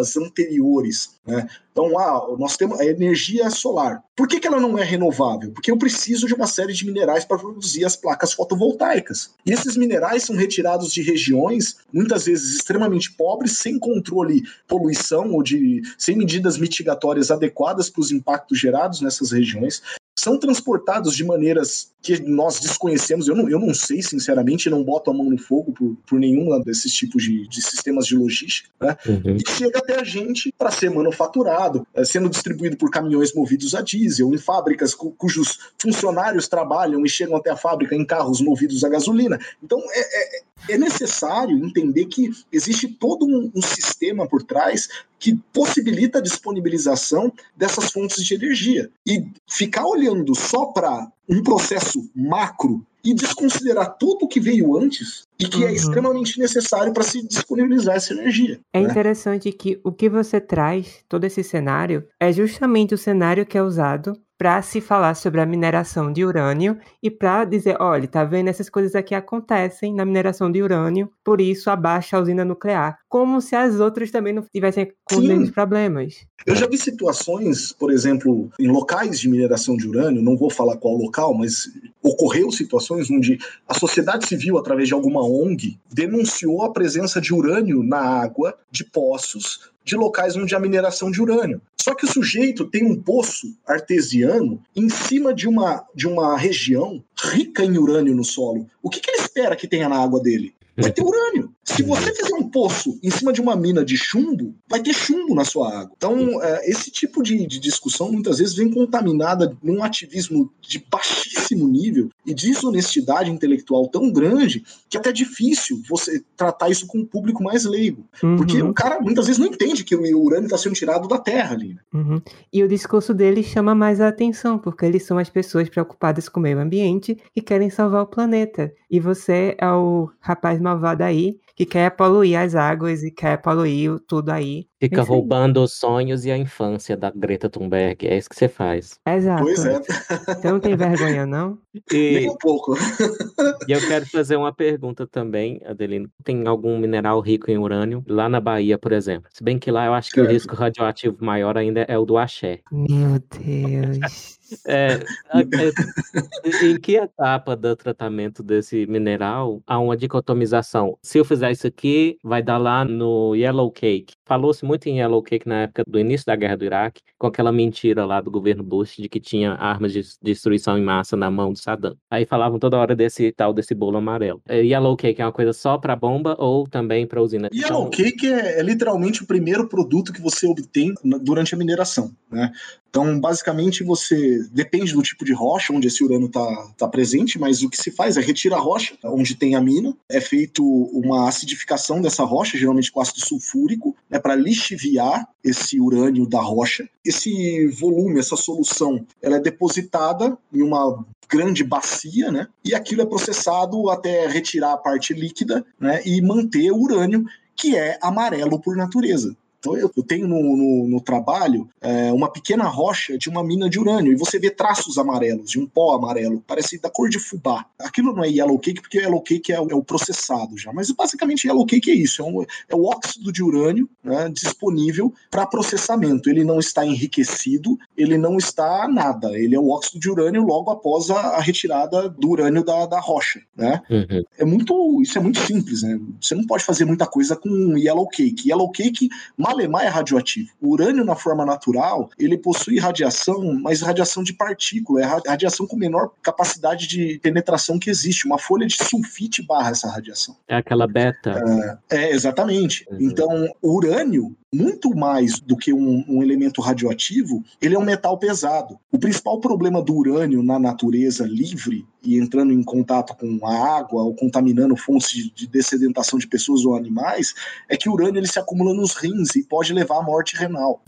[0.00, 4.02] etapas anteriores, né, então, ah, nós temos a energia solar.
[4.16, 5.52] Por que, que ela não é renovável?
[5.52, 9.30] Porque eu preciso de uma série de minerais para produzir as placas fotovoltaicas.
[9.46, 15.42] E esses minerais são retirados de regiões, muitas vezes extremamente pobres, sem controle poluição ou
[15.42, 19.80] de sem medidas mitigatórias adequadas para os impactos gerados nessas regiões
[20.20, 23.26] são transportados de maneiras que nós desconhecemos.
[23.26, 26.60] Eu não, eu não sei, sinceramente, não boto a mão no fogo por, por nenhum
[26.62, 28.96] desses tipos de, de sistemas de logística, né?
[29.06, 29.36] Uhum.
[29.36, 33.80] E chega até a gente para ser manufaturado, é, sendo distribuído por caminhões movidos a
[33.80, 38.84] diesel, em fábricas cu, cujos funcionários trabalham e chegam até a fábrica em carros movidos
[38.84, 39.38] a gasolina.
[39.62, 45.36] Então, é, é é necessário entender que existe todo um, um, sistema por trás que
[45.52, 48.90] possibilita a disponibilização dessas fontes de energia.
[49.06, 55.26] E ficar olhando só para um processo macro e desconsiderar tudo o que veio antes
[55.38, 55.70] e que é uhum.
[55.70, 58.60] é extremamente necessário para se disponibilizar essa energia.
[58.72, 58.90] É né?
[58.90, 63.62] interessante que o que você traz, todo esse cenário, é justamente o cenário que é
[63.62, 68.48] usado para se falar sobre a mineração de urânio e para dizer, olha, tá vendo?
[68.48, 73.40] Essas coisas aqui acontecem na mineração de urânio, por isso abaixa a usina nuclear, como
[73.40, 76.24] se as outras também não tivessem com os problemas.
[76.46, 80.76] Eu já vi situações, por exemplo, em locais de mineração de urânio, não vou falar
[80.76, 81.68] qual local, mas
[82.00, 83.36] ocorreu situações onde
[83.68, 88.84] a sociedade civil, através de alguma ONG, denunciou a presença de urânio na água de
[88.84, 91.60] poços de locais onde há mineração de urânio.
[91.82, 97.02] Só que o sujeito tem um poço artesiano em cima de uma, de uma região
[97.32, 98.68] rica em urânio no solo.
[98.80, 100.54] O que, que ele espera que tenha na água dele?
[100.80, 101.52] vai ter urânio.
[101.76, 105.34] Se você fizer um poço em cima de uma mina de chumbo, vai ter chumbo
[105.34, 105.92] na sua água.
[105.96, 111.68] Então, é, esse tipo de, de, discussão muitas vezes vem contaminada num ativismo de baixíssimo
[111.68, 117.04] nível e desonestidade intelectual tão grande que até é difícil você tratar isso com um
[117.04, 118.04] público mais leigo.
[118.22, 118.36] Uhum.
[118.36, 121.54] Porque o cara muitas vezes não entende que o urânio está sendo tirado da terra
[121.54, 121.74] ali.
[121.74, 121.80] Né?
[121.92, 122.22] Uhum.
[122.52, 126.40] E o discurso deles chama mais a atenção, porque eles são as pessoas preocupadas com
[126.40, 128.72] o meio ambiente e querem salvar o planeta.
[128.90, 134.00] E você é o rapaz malvado aí que quer poluir as águas e quer poluir
[134.08, 134.69] tudo aí.
[134.80, 138.06] Fica roubando os sonhos e a infância da Greta Thunberg.
[138.06, 138.98] É isso que você faz.
[139.06, 139.42] Exato.
[139.42, 139.78] Pois é.
[139.78, 141.58] Você não tem vergonha, não?
[141.92, 142.14] E...
[142.14, 142.74] Nem um pouco.
[143.68, 146.10] e eu quero fazer uma pergunta também, Adelino.
[146.24, 149.30] Tem algum mineral rico em urânio lá na Bahia, por exemplo?
[149.32, 152.18] Se bem que lá eu acho que o risco radioativo maior ainda é o do
[152.18, 152.60] axé.
[152.72, 154.38] Meu Deus.
[154.66, 154.94] É,
[155.32, 160.98] é, em que etapa do tratamento desse mineral há uma dicotomização?
[161.02, 164.14] Se eu fizer isso aqui, vai dar lá no Yellow Cake.
[164.24, 167.50] Falou-se muito em Yellow Cake na época do início da guerra do Iraque, com aquela
[167.50, 171.52] mentira lá do governo Bush de que tinha armas de destruição em massa na mão
[171.52, 171.96] de Saddam.
[172.08, 174.40] Aí falavam toda hora desse tal desse bolo amarelo.
[174.48, 177.48] É, Yellow Cake é uma coisa só para bomba ou também para usina?
[177.52, 177.90] Yellow então...
[177.90, 182.52] Cake é, é literalmente o primeiro produto que você obtém durante a mineração, né?
[182.90, 187.62] Então, basicamente, você depende do tipo de rocha onde esse urânio está tá presente, mas
[187.62, 191.28] o que se faz é retira a rocha onde tem a mina, é feito uma
[191.28, 196.88] acidificação dessa rocha, geralmente com ácido sulfúrico, né, para lixiviar esse urânio da rocha.
[197.04, 202.48] Esse volume, essa solução, ela é depositada em uma grande bacia, né?
[202.64, 206.02] E aquilo é processado até retirar a parte líquida, né?
[206.04, 207.24] E manter o urânio
[207.54, 209.36] que é amarelo por natureza.
[209.60, 213.78] Então eu, tenho no, no, no trabalho é, uma pequena rocha de uma mina de
[213.78, 217.66] urânio e você vê traços amarelos, de um pó amarelo, parece da cor de fubá.
[217.78, 221.46] Aquilo não é yellow cake porque yellow cake é, é o processado já, mas basicamente
[221.46, 226.30] yellow cake é isso, é, um, é o óxido de urânio né, disponível para processamento.
[226.30, 230.70] Ele não está enriquecido, ele não está nada, ele é o óxido de urânio logo
[230.70, 233.40] após a, a retirada do urânio da, da rocha.
[233.54, 233.82] Né?
[233.90, 234.22] Uhum.
[234.38, 236.00] É muito, isso é muito simples, né?
[236.20, 238.48] Você não pode fazer muita coisa com yellow cake.
[238.48, 239.10] Yellow cake
[239.50, 240.50] Malemar é radioativo.
[240.60, 245.76] O urânio, na forma natural, ele possui radiação, mas radiação de partícula, é radiação com
[245.76, 248.26] menor capacidade de penetração que existe.
[248.26, 250.36] Uma folha de sulfite barra essa radiação.
[250.46, 251.78] É aquela beta.
[251.90, 252.86] É, é exatamente.
[252.90, 252.98] Uhum.
[253.00, 258.18] Então, o urânio, muito mais do que um, um, elemento radioativo, ele é um metal
[258.18, 258.78] pesado.
[258.90, 264.02] O principal problema do urânio na natureza livre e entrando em contato com a água
[264.02, 267.34] ou contaminando fontes de dessedentação de pessoas ou animais
[267.68, 270.82] é que o urânio ele se acumula nos rins e pode levar à morte renal.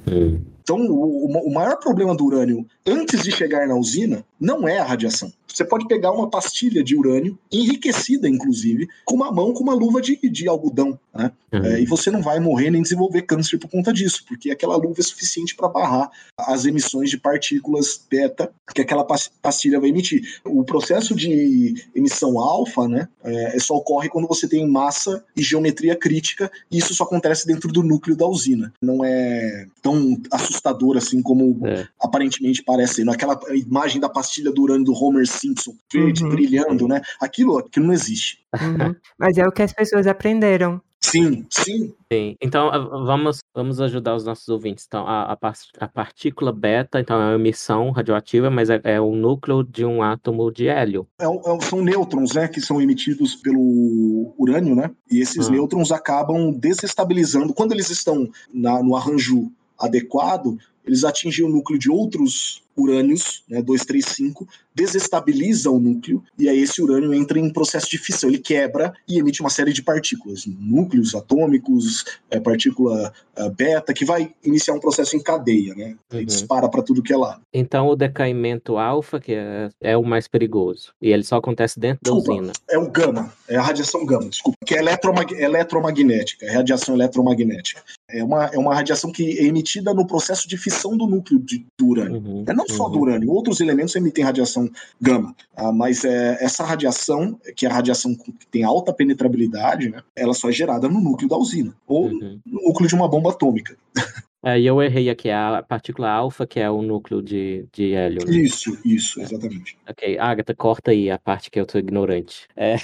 [0.63, 4.85] Então, o, o maior problema do urânio antes de chegar na usina não é a
[4.85, 5.33] radiação.
[5.47, 10.01] Você pode pegar uma pastilha de urânio, enriquecida inclusive, com uma mão com uma luva
[10.01, 11.31] de, de algodão, né?
[11.53, 11.65] Uhum.
[11.65, 15.01] É, e você não vai morrer nem desenvolver câncer por conta disso, porque aquela luva
[15.01, 19.05] é suficiente para barrar as emissões de partículas beta que aquela
[19.43, 20.23] pastilha vai emitir.
[20.45, 25.95] O processo de emissão alfa, né, é, só ocorre quando você tem massa e geometria
[25.95, 28.73] crítica, e isso só acontece dentro do núcleo da usina.
[28.81, 30.52] Não é tão assustador
[30.97, 31.87] assim como é.
[32.01, 33.09] aparentemente parece.
[33.09, 36.31] Aquela imagem da pastilha do urânio do Homer Simpson, verde, uhum.
[36.31, 37.01] brilhando, né?
[37.21, 38.39] Aquilo, aquilo não existe.
[38.61, 38.95] Uhum.
[39.19, 40.81] Mas é o que as pessoas aprenderam.
[41.03, 41.93] Sim, sim.
[42.11, 42.37] Sim.
[42.41, 42.71] Então,
[43.05, 44.85] vamos, vamos ajudar os nossos ouvintes.
[44.87, 49.15] Então, a, a, a partícula beta, então, é uma emissão radioativa, mas é, é o
[49.15, 51.07] núcleo de um átomo de hélio.
[51.21, 54.91] É, é, são nêutrons, né, que são emitidos pelo urânio, né?
[55.11, 55.51] E esses ah.
[55.51, 57.53] nêutrons acabam desestabilizando.
[57.53, 59.51] Quando eles estão na, no arranjo
[59.83, 66.63] adequado, eles atingem o núcleo de outros urânios, né, 235, desestabiliza o núcleo e aí
[66.63, 70.47] esse urânio entra em processo de fissão, ele quebra e emite uma série de partículas,
[70.47, 75.97] núcleos atômicos, é, partícula é, beta, que vai iniciar um processo em cadeia, né?
[76.13, 76.25] Uhum.
[76.25, 77.41] dispara para tudo que é lá.
[77.53, 82.01] Então o decaimento alfa que é, é, o mais perigoso e ele só acontece dentro
[82.03, 82.53] desculpa, da usina.
[82.71, 87.83] É o gama, é a radiação gama, desculpa, que é eletromag eletromagnética, é radiação eletromagnética.
[88.09, 91.65] É uma, é uma radiação que é emitida no processo de fissão do núcleo de,
[91.79, 92.21] do urânio.
[92.21, 94.71] Uhum, é não só do urânio, outros elementos emitem radiação
[95.01, 95.35] gama.
[95.57, 100.35] Ah, mas é, essa radiação, que é a radiação que tem alta penetrabilidade, né, ela
[100.35, 102.41] só é gerada no núcleo da usina, ou uhum.
[102.45, 103.77] no núcleo de uma bomba atômica.
[104.45, 108.27] É, e eu errei aqui, a partícula alfa, que é o núcleo de, de hélio.
[108.27, 108.39] Né?
[108.39, 109.79] Isso, isso, exatamente.
[109.89, 112.49] Ok, Agatha, corta aí a parte que eu tô ignorante.
[112.57, 112.75] É.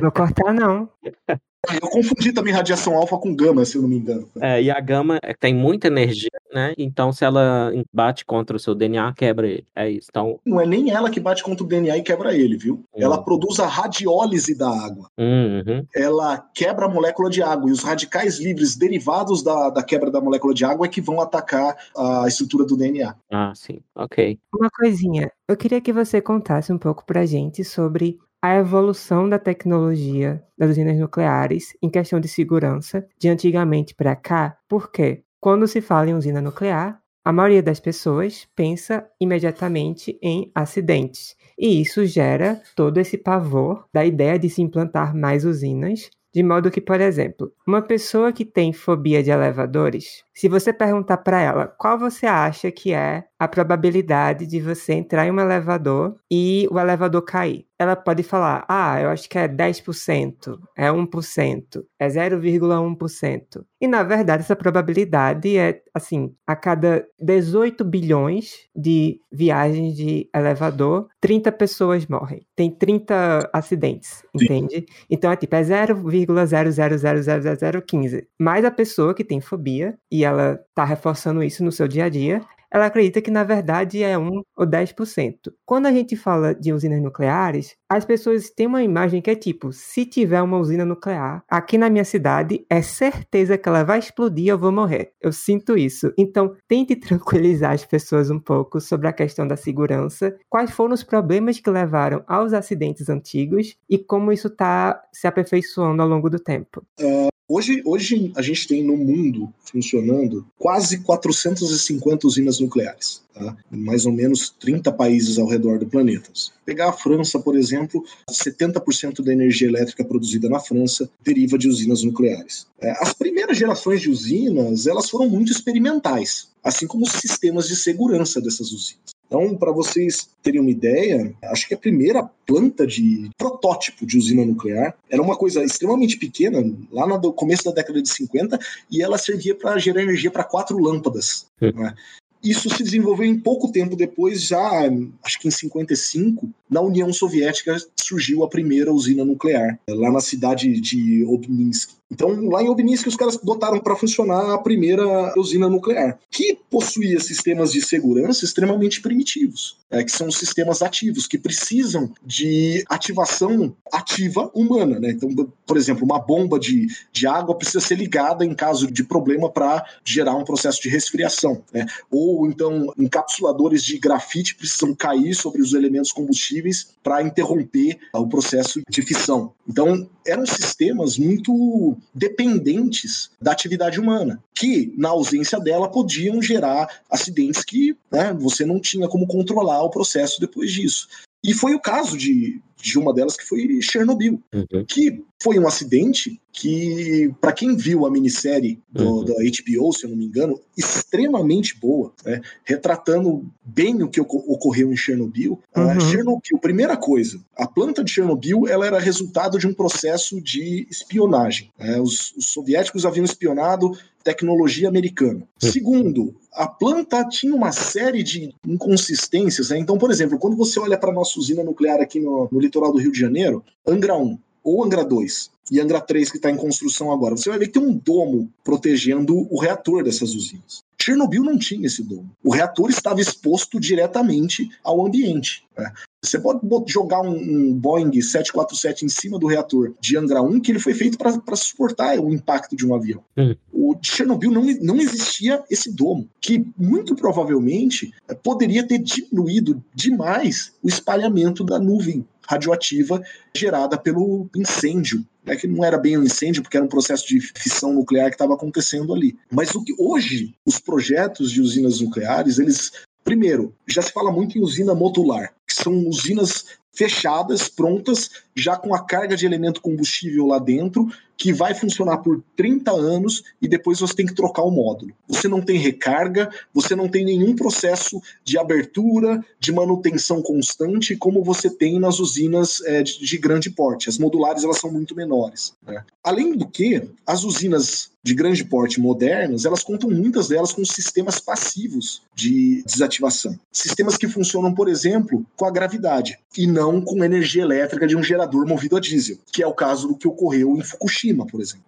[0.00, 0.88] Vou cortar, não.
[1.68, 4.28] Eu confundi também radiação alfa com gama, se eu não me engano.
[4.40, 6.72] É, e a gama tem muita energia, né?
[6.78, 9.66] Então, se ela bate contra o seu DNA, quebra ele.
[9.74, 10.08] É isso.
[10.10, 10.40] Então...
[10.44, 12.74] Não é nem ela que bate contra o DNA e quebra ele, viu?
[12.94, 13.02] Uhum.
[13.02, 15.10] Ela produz a radiólise da água.
[15.18, 15.84] Uhum.
[15.94, 17.68] Ela quebra a molécula de água.
[17.68, 21.20] E os radicais livres derivados da, da quebra da molécula de água é que vão
[21.20, 23.14] atacar a estrutura do DNA.
[23.30, 23.80] Ah, sim.
[23.94, 24.38] Ok.
[24.52, 25.30] Uma coisinha.
[25.46, 30.70] Eu queria que você contasse um pouco pra gente sobre a evolução da tecnologia das
[30.70, 36.14] usinas nucleares em questão de segurança de antigamente para cá, porque quando se fala em
[36.14, 41.36] usina nuclear, a maioria das pessoas pensa imediatamente em acidentes.
[41.58, 46.70] E isso gera todo esse pavor da ideia de se implantar mais usinas de modo
[46.70, 51.66] que, por exemplo, uma pessoa que tem fobia de elevadores, se você perguntar para ela
[51.66, 56.78] qual você acha que é a probabilidade de você entrar em um elevador e o
[56.78, 63.64] elevador cair, ela pode falar: ah, eu acho que é 10%, é 1%, é 0,1%.
[63.80, 71.08] E na verdade, essa probabilidade é assim: a cada 18 bilhões de viagens de elevador,
[71.22, 72.46] 30 pessoas morrem.
[72.54, 74.84] Tem 30 acidentes, entende?
[75.08, 78.26] Então é tipo, é 0,0000015.
[78.38, 82.08] Mais a pessoa que tem fobia e ela tá reforçando isso no seu dia a
[82.08, 85.52] dia, ela acredita que na verdade é 1 ou 10%.
[85.66, 89.72] Quando a gente fala de usinas nucleares, as pessoas têm uma imagem que é tipo,
[89.72, 94.44] se tiver uma usina nuclear aqui na minha cidade, é certeza que ela vai explodir
[94.44, 95.12] e eu vou morrer.
[95.20, 96.12] Eu sinto isso.
[96.16, 101.02] Então, tente tranquilizar as pessoas um pouco sobre a questão da segurança, quais foram os
[101.02, 106.38] problemas que levaram aos acidentes antigos e como isso está se aperfeiçoando ao longo do
[106.38, 106.84] tempo.
[107.00, 113.56] É, Hoje, hoje a gente tem no mundo funcionando quase 450 usinas nucleares, tá?
[113.68, 116.30] mais ou menos 30 países ao redor do planeta.
[116.64, 122.04] Pegar a França, por exemplo, 70% da energia elétrica produzida na França deriva de usinas
[122.04, 122.68] nucleares.
[122.80, 127.74] É, as primeiras gerações de usinas elas foram muito experimentais, assim como os sistemas de
[127.74, 129.19] segurança dessas usinas.
[129.30, 134.44] Então, para vocês terem uma ideia, acho que a primeira planta de protótipo de usina
[134.44, 136.58] nuclear era uma coisa extremamente pequena,
[136.90, 138.58] lá no começo da década de 50,
[138.90, 141.46] e ela servia para gerar energia para quatro lâmpadas.
[141.60, 141.94] Né?
[142.42, 144.90] Isso se desenvolveu em pouco tempo depois, já
[145.22, 150.80] acho que em 55, na União Soviética surgiu a primeira usina nuclear, lá na cidade
[150.80, 151.99] de Obninsk.
[152.10, 157.20] Então, lá em Obninsk, os caras botaram para funcionar a primeira usina nuclear, que possuía
[157.20, 164.50] sistemas de segurança extremamente primitivos, é, que são sistemas ativos, que precisam de ativação ativa
[164.52, 164.98] humana.
[164.98, 165.10] Né?
[165.12, 165.30] Então,
[165.64, 169.84] por exemplo, uma bomba de, de água precisa ser ligada em caso de problema para
[170.04, 171.62] gerar um processo de resfriação.
[171.72, 171.86] Né?
[172.10, 178.80] Ou então, encapsuladores de grafite precisam cair sobre os elementos combustíveis para interromper o processo
[178.88, 179.52] de fissão.
[179.68, 187.64] Então, eram sistemas muito dependentes da atividade humana, que, na ausência dela, podiam gerar acidentes
[187.64, 191.08] que né, você não tinha como controlar o processo depois disso.
[191.42, 194.84] E foi o caso de, de uma delas que foi Chernobyl, uhum.
[194.86, 199.24] que foi um acidente que, para quem viu a minissérie do, uhum.
[199.24, 202.40] da HBO, se eu não me engano, extremamente boa, né?
[202.64, 205.60] retratando bem o que ocorreu em Chernobyl.
[205.76, 205.96] Uhum.
[205.96, 210.86] Uh, Chernobyl, primeira coisa, a planta de Chernobyl ela era resultado de um processo de
[210.90, 211.70] espionagem.
[211.78, 212.00] Né?
[212.00, 215.48] Os, os soviéticos haviam espionado tecnologia americana.
[215.62, 215.70] Uhum.
[215.70, 219.70] Segundo, a planta tinha uma série de inconsistências.
[219.70, 219.78] Né?
[219.78, 222.92] Então, por exemplo, quando você olha para a nossa usina nuclear aqui no, no litoral
[222.92, 226.56] do Rio de Janeiro, Angra 1 ou Angra 2 e Angra 3 que está em
[226.56, 230.82] construção agora, você vai ver que tem um domo protegendo o reator dessas usinas.
[231.00, 232.30] Chernobyl não tinha esse domo.
[232.44, 235.64] O reator estava exposto diretamente ao ambiente.
[235.76, 235.90] Né?
[236.22, 240.70] Você pode jogar um, um, Boeing 747 em cima do reator de Angra 1, que
[240.70, 243.24] ele foi feito para suportar o impacto de um avião.
[243.36, 243.56] Uhum.
[243.72, 249.82] O de Chernobyl não, não existia esse domo, que muito provavelmente eh, poderia ter diminuído
[249.94, 253.22] demais o espalhamento da nuvem radioativa
[253.54, 255.24] gerada pelo incêndio.
[255.46, 258.34] É que não era bem um incêndio, porque era um processo de fissão nuclear que
[258.34, 259.36] estava acontecendo ali.
[259.50, 264.56] Mas o que hoje os projetos de usinas nucleares, eles Primeiro, já se fala muito
[264.56, 270.46] em usina modular, que são usinas fechadas, prontas, já com a carga de elemento combustível
[270.46, 271.06] lá dentro,
[271.40, 275.14] que vai funcionar por 30 anos e depois você tem que trocar o módulo.
[275.26, 281.42] Você não tem recarga, você não tem nenhum processo de abertura, de manutenção constante, como
[281.42, 284.10] você tem nas usinas é, de, de, grande porte.
[284.10, 285.72] As modulares elas são muito menores.
[285.82, 286.04] Né?
[286.22, 291.40] Além do que, as usinas de grande porte modernas, elas contam muitas delas com sistemas
[291.40, 293.58] passivos de desativação.
[293.72, 298.22] Sistemas que funcionam, por exemplo, com a gravidade e não com energia elétrica de um
[298.22, 301.84] gerador movido a diesel, que é o caso do que ocorreu em Fukushima, por exemplo.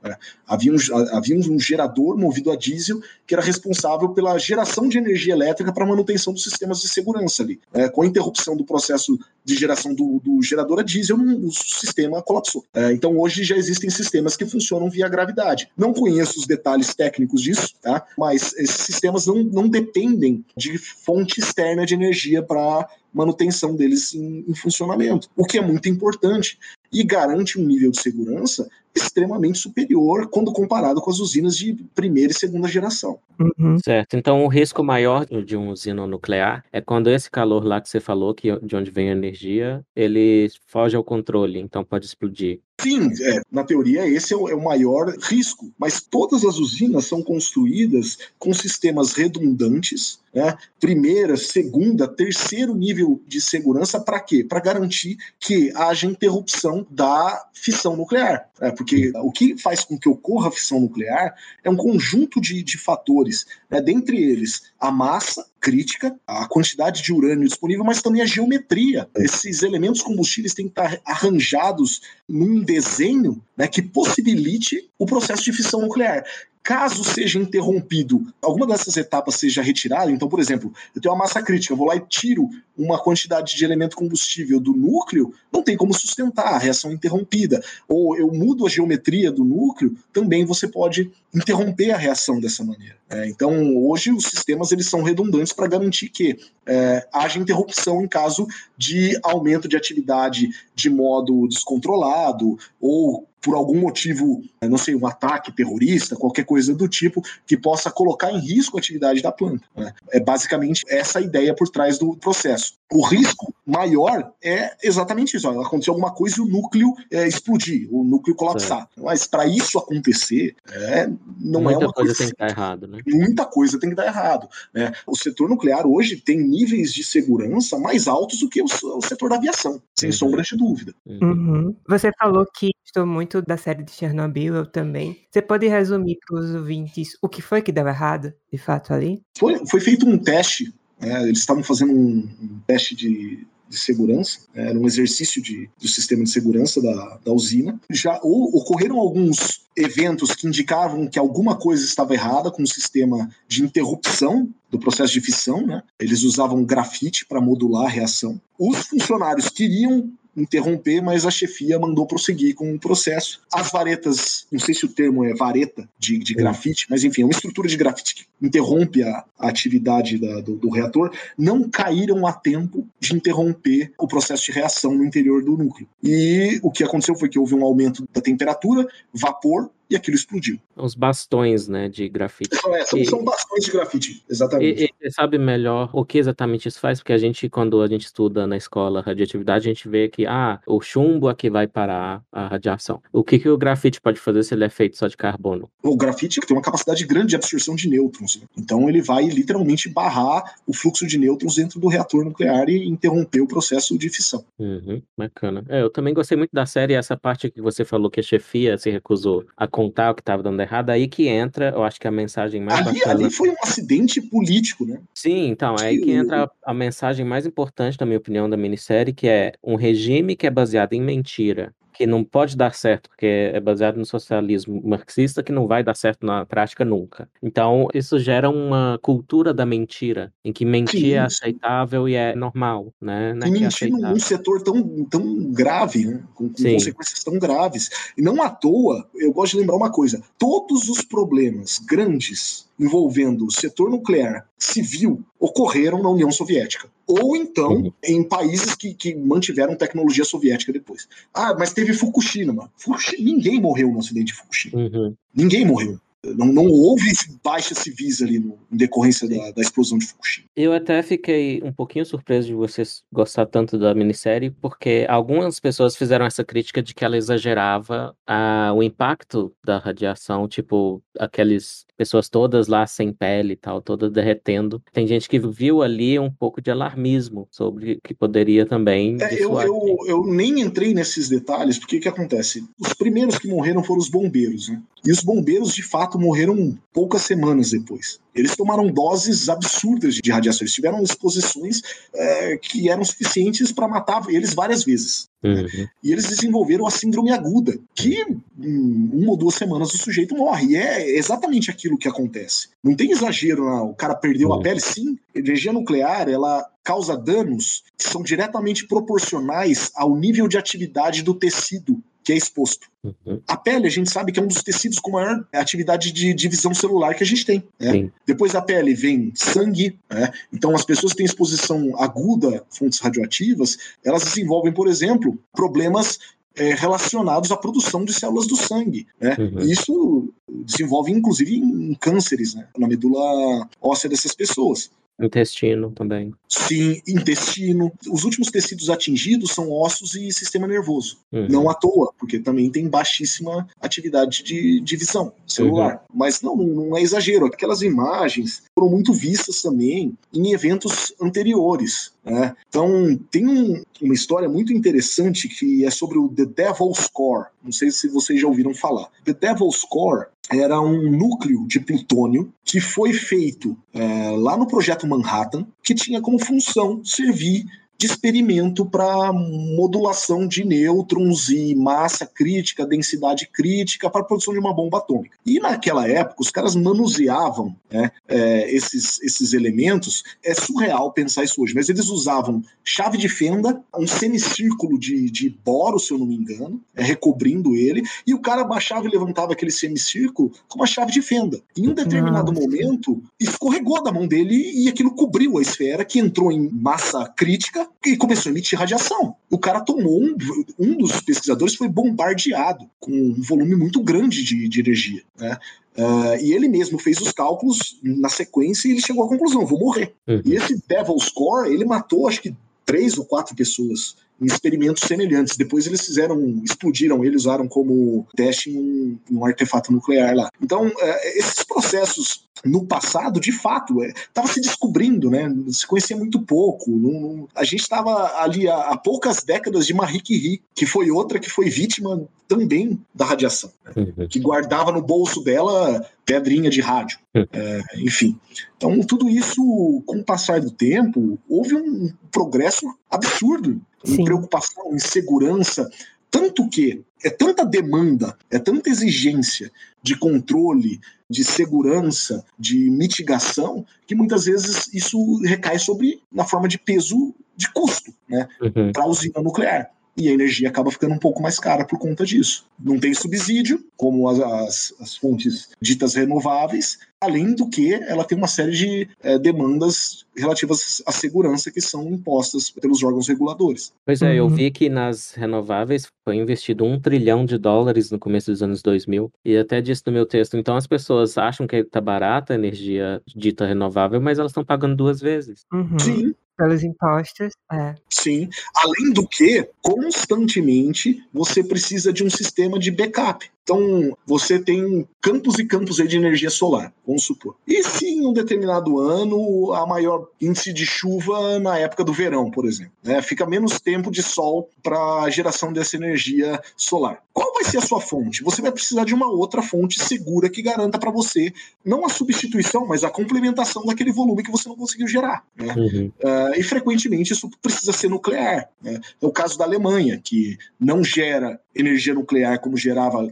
[0.47, 0.77] Havia, um,
[1.13, 5.87] havia um gerador movido a diesel que era responsável pela geração de energia elétrica para
[5.87, 7.61] manutenção dos sistemas de segurança ali.
[7.73, 12.23] É, com a interrupção do processo de geração do, do gerador a diesel, o sistema
[12.23, 12.65] colapsou.
[12.75, 15.69] É, então hoje já existem sistemas que funcionam via gravidade.
[15.77, 18.05] Não conheço os detalhes técnicos disso, tá?
[18.17, 24.45] mas esses sistemas não, não dependem de fonte externa de energia para manutenção deles em,
[24.49, 26.59] em, funcionamento, o que é muito importante
[26.93, 32.31] e garante um nível de segurança extremamente superior quando comparado com as usinas de primeira
[32.31, 33.19] e segunda geração.
[33.39, 33.79] Uhum.
[33.83, 34.17] Certo.
[34.17, 38.01] Então, o risco maior de uma usina nuclear é quando esse calor lá que você
[38.01, 42.61] falou, que de onde vem a energia, ele foge ao controle, então pode explodir.
[42.83, 47.07] Sim, é, na teoria esse é o, é o, maior risco, mas todas as usinas
[47.07, 50.57] são construídas com sistemas redundantes, né?
[50.81, 54.43] primeira, segunda, terceiro nível de segurança para quê?
[54.43, 58.49] Para garantir que haja interrupção da fissão nuclear.
[58.61, 62.63] É, porque o que faz com que ocorra a fissão nuclear é um conjunto de,
[62.63, 63.81] de fatores, né?
[63.81, 69.09] dentre eles a massa crítica, a quantidade de urânio disponível, mas também a geometria.
[69.17, 75.53] Esses elementos combustíveis têm que estar arranjados num desenho né, que possibilite o processo de
[75.53, 76.25] fissão nuclear.
[76.63, 81.43] Caso seja interrompido, alguma dessas etapas seja retirada, então, por exemplo, eu tenho uma massa
[81.43, 82.49] crítica, eu vou lá e tiro
[82.79, 87.61] uma quantidade de elemento combustível do núcleo, não tem como sustentar a reação interrompida.
[87.89, 92.97] Ou eu mudo a geometria do núcleo, também você pode interromper a reação dessa maneira.
[93.11, 98.09] É, então, hoje os sistemas eles são redundantes para garantir que é, haja interrupção em
[98.09, 98.47] caso
[98.79, 105.53] de aumento de atividade de modo descontrolado ou por algum motivo, não sei, um ataque
[105.53, 109.65] terrorista, qualquer coisa do tipo, que possa colocar em risco a atividade da planta.
[109.77, 109.93] Né?
[110.11, 112.75] É basicamente essa a ideia por trás do processo.
[112.93, 118.05] O risco maior é exatamente isso: acontecer alguma coisa e o núcleo é, explodir, o
[118.05, 118.89] núcleo colapsar.
[118.97, 119.01] É.
[119.01, 121.09] Mas para isso acontecer, é,
[121.41, 122.15] não Muita é uma coisa.
[122.15, 122.99] coisa tem que dar errado, né?
[123.07, 124.49] Muita coisa tem que dar errado.
[124.75, 124.93] Né?
[125.07, 129.31] O setor nuclear hoje tem níveis de segurança mais altos do que o, o setor
[129.31, 130.17] da aviação, sem uhum.
[130.17, 130.95] sombra de dúvida.
[131.07, 131.75] Uhum.
[131.89, 135.17] Você falou que gostou muito da série de Chernobyl, eu também.
[135.31, 139.23] Você pode resumir para os ouvintes o que foi que deu errado, de fato, ali?
[139.39, 141.23] Foi, foi feito um teste, né?
[141.23, 145.89] eles estavam fazendo um, um teste de de segurança, né, era um exercício de, do
[145.89, 147.81] sistema de segurança da, da usina.
[147.91, 153.31] Já ou, ocorreram alguns eventos que indicavam que alguma coisa estava errada com o sistema
[153.49, 155.83] de interrupção do processo de fissão, né?
[155.99, 158.39] Eles usavam grafite para modular a reação.
[158.59, 163.41] Os funcionários queriam interromper, mas a chefia mandou prosseguir com o processo.
[163.53, 167.25] As varetas, não sei se o termo é vareta de, de grafite, mas enfim, é
[167.25, 172.27] uma estrutura de grafite que interrompe a, a atividade da, do, do, reator, não caíram
[172.27, 175.89] a tempo de interromper o processo de reação no interior do núcleo.
[176.03, 180.59] E o que aconteceu foi que houve um aumento da temperatura, vapor, e aquilo explodiu.
[180.77, 182.51] Os bastões, né, de grafite.
[182.55, 184.85] É, são, e, são, bastões de grafite, exatamente.
[184.85, 187.01] E, e, sabe melhor o que exatamente isso faz?
[187.01, 190.61] Porque a gente, quando a gente estuda na escola radioatividade, a gente vê que, ah,
[190.67, 193.03] o chumbo aqui vai parar a radiação.
[193.13, 195.69] O que, que o grafite pode fazer se ele é feito só de carbono?
[195.83, 198.37] O grafite tem uma capacidade grande de absorção de nêutrons.
[198.37, 198.47] Né?
[198.57, 203.41] Então ele vai literalmente barrar o fluxo de nêutrons dentro do reator nuclear e interromper
[203.41, 204.45] o processo de fissão.
[204.59, 205.65] Uhum, bacana.
[205.69, 208.77] É, eu também gostei muito da série, essa parte que você falou que a chefia
[208.79, 212.07] se recusou a contar o que estava dando errado, aí que entra, eu acho que
[212.07, 213.25] a mensagem mais ali, bacana...
[213.25, 215.01] ali foi um acidente político, né?
[215.15, 218.57] Sim, então, é aí que entra a, a mensagem mais importante, na minha opinião, da
[218.57, 223.09] minissérie, que é um regime que é baseado em mentira que não pode dar certo,
[223.09, 227.29] porque é baseado no socialismo marxista, que não vai dar certo na prática nunca.
[227.41, 232.93] Então, isso gera uma cultura da mentira, em que mentir é aceitável e é normal,
[233.01, 233.33] né?
[233.35, 236.25] Não é e é mentir num setor tão, tão grave, né?
[236.35, 237.89] com, com consequências tão graves.
[238.19, 243.47] E não à toa, eu gosto de lembrar uma coisa: todos os problemas grandes envolvendo
[243.47, 246.89] o setor nuclear civil ocorreram na União Soviética.
[247.07, 247.93] Ou então uhum.
[248.05, 251.09] em países que, que mantiveram tecnologia soviética depois.
[251.35, 252.71] Ah, mas teve Fukushima.
[252.77, 254.79] Fukushima ninguém morreu no acidente de Fukushima.
[254.79, 255.15] Uhum.
[255.35, 255.99] Ninguém morreu.
[256.25, 257.11] Não, não houve
[257.43, 260.47] baixas civis ali no, em decorrência da, da, explosão de Fukushima.
[260.55, 265.97] Eu até fiquei um pouquinho surpreso de vocês gostar tanto da minissérie, porque algumas pessoas
[265.97, 272.29] fizeram essa crítica de que ela exagerava a, o impacto da radiação, tipo aqueles pessoas
[272.29, 274.83] todas lá sem pele e tal, todas derretendo.
[274.93, 279.17] Tem gente que viu ali um pouco de alarmismo sobre que poderia também.
[279.21, 282.65] É, eu, eu, eu, nem entrei nesses detalhes, porque o que acontece?
[282.79, 284.81] Os primeiros que morreram foram os bombeiros, né?
[285.05, 288.21] E os bombeiros, de fato, morreram poucas semanas depois.
[288.35, 291.83] Eles tomaram doses absurdas de radiação, eles tiveram exposições
[292.15, 295.29] é, que eram suficientes para matar eles várias vezes.
[295.43, 295.89] Uhum.
[296.03, 298.25] E eles desenvolveram a síndrome aguda, que
[298.61, 300.73] em uma ou duas semanas o sujeito morre.
[300.73, 302.69] E é exatamente aquilo que acontece.
[302.83, 303.91] Não tem exagero, não.
[303.91, 304.55] O cara perdeu uhum.
[304.55, 305.19] a pele, sim.
[305.35, 312.03] Energia nuclear, ela causa danos que são diretamente proporcionais ao nível de atividade do tecido
[312.23, 312.89] que é exposto.
[313.03, 313.41] Uhum.
[313.49, 316.73] A pele, a gente sabe que é um dos tecidos com maior atividade de divisão
[316.73, 317.65] celular que a gente tem.
[317.79, 318.11] Né?
[318.27, 319.99] Depois da pele vem sangue.
[320.09, 320.33] Né?
[320.53, 326.19] Então, as pessoas que têm exposição aguda a fontes radioativas, elas desenvolvem, por exemplo, problemas
[326.55, 329.07] é, relacionados à produção de células do sangue.
[329.21, 329.37] Né?
[329.39, 329.61] Uhum.
[329.61, 332.69] Isso desenvolve, inclusive, em cânceres né?
[332.79, 334.91] na medula óssea dessas pessoas.
[335.21, 336.33] Intestino também.
[336.49, 337.93] Sim, intestino.
[338.11, 341.19] Os últimos tecidos atingidos são ossos e sistema nervoso.
[341.31, 341.47] Uhum.
[341.49, 345.95] Não à toa, porque também tem baixíssima atividade de, de visão celular.
[345.95, 346.19] Uhum.
[346.19, 347.47] Mas não, não é exagero.
[347.47, 352.13] Aquelas imagens foram muito vistas também em eventos anteriores.
[352.25, 352.55] Né?
[352.69, 357.47] Então, tem um, uma história muito interessante que é sobre o The Devil's Core.
[357.63, 359.09] Não sei se vocês já ouviram falar.
[359.25, 365.07] The Devil's Core era um núcleo de plutônio que foi feito é, lá no projeto
[365.07, 367.65] Manhattan, que tinha como função servir
[368.03, 374.59] de experimento para modulação de nêutrons e massa crítica, densidade crítica para a produção de
[374.59, 375.39] uma bomba atômica.
[375.47, 380.25] E naquela época, os caras manuseavam né, é, esses, esses elementos.
[380.45, 385.49] É surreal pensar isso hoje, mas eles usavam chave de fenda, um semicírculo de, de
[385.65, 389.53] boro, se eu não me engano, é, recobrindo ele, e o cara baixava e levantava
[389.53, 391.61] aquele semicírculo com uma chave de fenda.
[391.77, 392.67] Em um determinado Nossa.
[392.67, 397.89] momento, escorregou da mão dele e aquilo cobriu a esfera, que entrou em massa crítica
[398.05, 399.37] e começou a emitir radiação.
[399.51, 400.37] O cara tomou um,
[400.79, 405.59] um dos pesquisadores foi bombardeado com um volume muito grande de, de energia, né?
[405.97, 409.79] Uh, e ele mesmo fez os cálculos na sequência e ele chegou à conclusão: vou
[409.79, 410.15] morrer.
[410.27, 410.41] Uhum.
[410.45, 412.55] E esse Devil's Core, ele matou acho que
[412.87, 415.57] três ou quatro pessoas em experimentos semelhantes.
[415.57, 420.51] Depois eles fizeram, explodiram, eles usaram como teste em um, um artefato nuclear lá.
[420.61, 425.53] Então, é, esses processos no passado, de fato, estava é, se descobrindo, né?
[425.69, 426.91] Se conhecia muito pouco.
[426.91, 431.41] Não, a gente estava ali há, há, poucas décadas de Marie Curie, que foi outra
[431.41, 434.27] que foi vítima também da radiação, né?
[434.29, 438.39] que guardava no bolso dela pedrinha de rádio, é, enfim.
[438.77, 444.99] Então, tudo isso, com o passar do tempo, houve um progresso absurdo em preocupação, em
[444.99, 445.91] segurança,
[446.31, 449.71] tanto que é tanta demanda, é tanta exigência
[450.03, 456.79] de controle, de segurança, de mitigação, que muitas vezes isso recai sobre na forma de
[456.79, 458.93] peso de custo, né, uhum.
[458.93, 462.25] para a usina nuclear e a energia acaba ficando um pouco mais cara por conta
[462.25, 462.67] disso.
[462.79, 468.37] Não tem subsídio, como as, as, as fontes ditas renováveis, além do que ela tem
[468.37, 473.93] uma série de é, demandas relativas à segurança que são impostas pelos órgãos reguladores.
[474.05, 474.35] Pois é, uhum.
[474.35, 478.83] eu vi que nas renováveis foi investido um trilhão de dólares no começo dos anos
[478.83, 482.57] 2000, e até disse no meu texto, então as pessoas acham que está barata a
[482.57, 485.65] energia dita renovável, mas elas estão pagando duas vezes.
[485.73, 485.99] Uhum.
[485.99, 487.95] Sim, pelos impostos, é.
[488.11, 488.49] Sim.
[488.77, 493.51] Além do que, constantemente você precisa de um sistema de backup.
[493.63, 497.55] Então, você tem campos e campos de energia solar, vamos supor.
[497.67, 502.51] E se em um determinado ano a maior índice de chuva na época do verão,
[502.51, 503.23] por exemplo, né?
[503.23, 507.23] fica menos tempo de sol para a geração dessa energia solar.
[507.33, 508.43] Qual vai ser a sua fonte?
[508.43, 511.53] Você vai precisar de uma outra fonte segura que garanta para você
[511.85, 515.45] não a substituição, mas a complementação daquele volume que você não conseguiu gerar.
[515.57, 515.75] Né?
[515.77, 516.13] Uhum.
[516.23, 518.69] Uh, e frequentemente isso precisa ser nuclear.
[518.83, 519.01] Né?
[519.21, 523.27] É o caso da Alemanha, que não gera energia nuclear como gerava.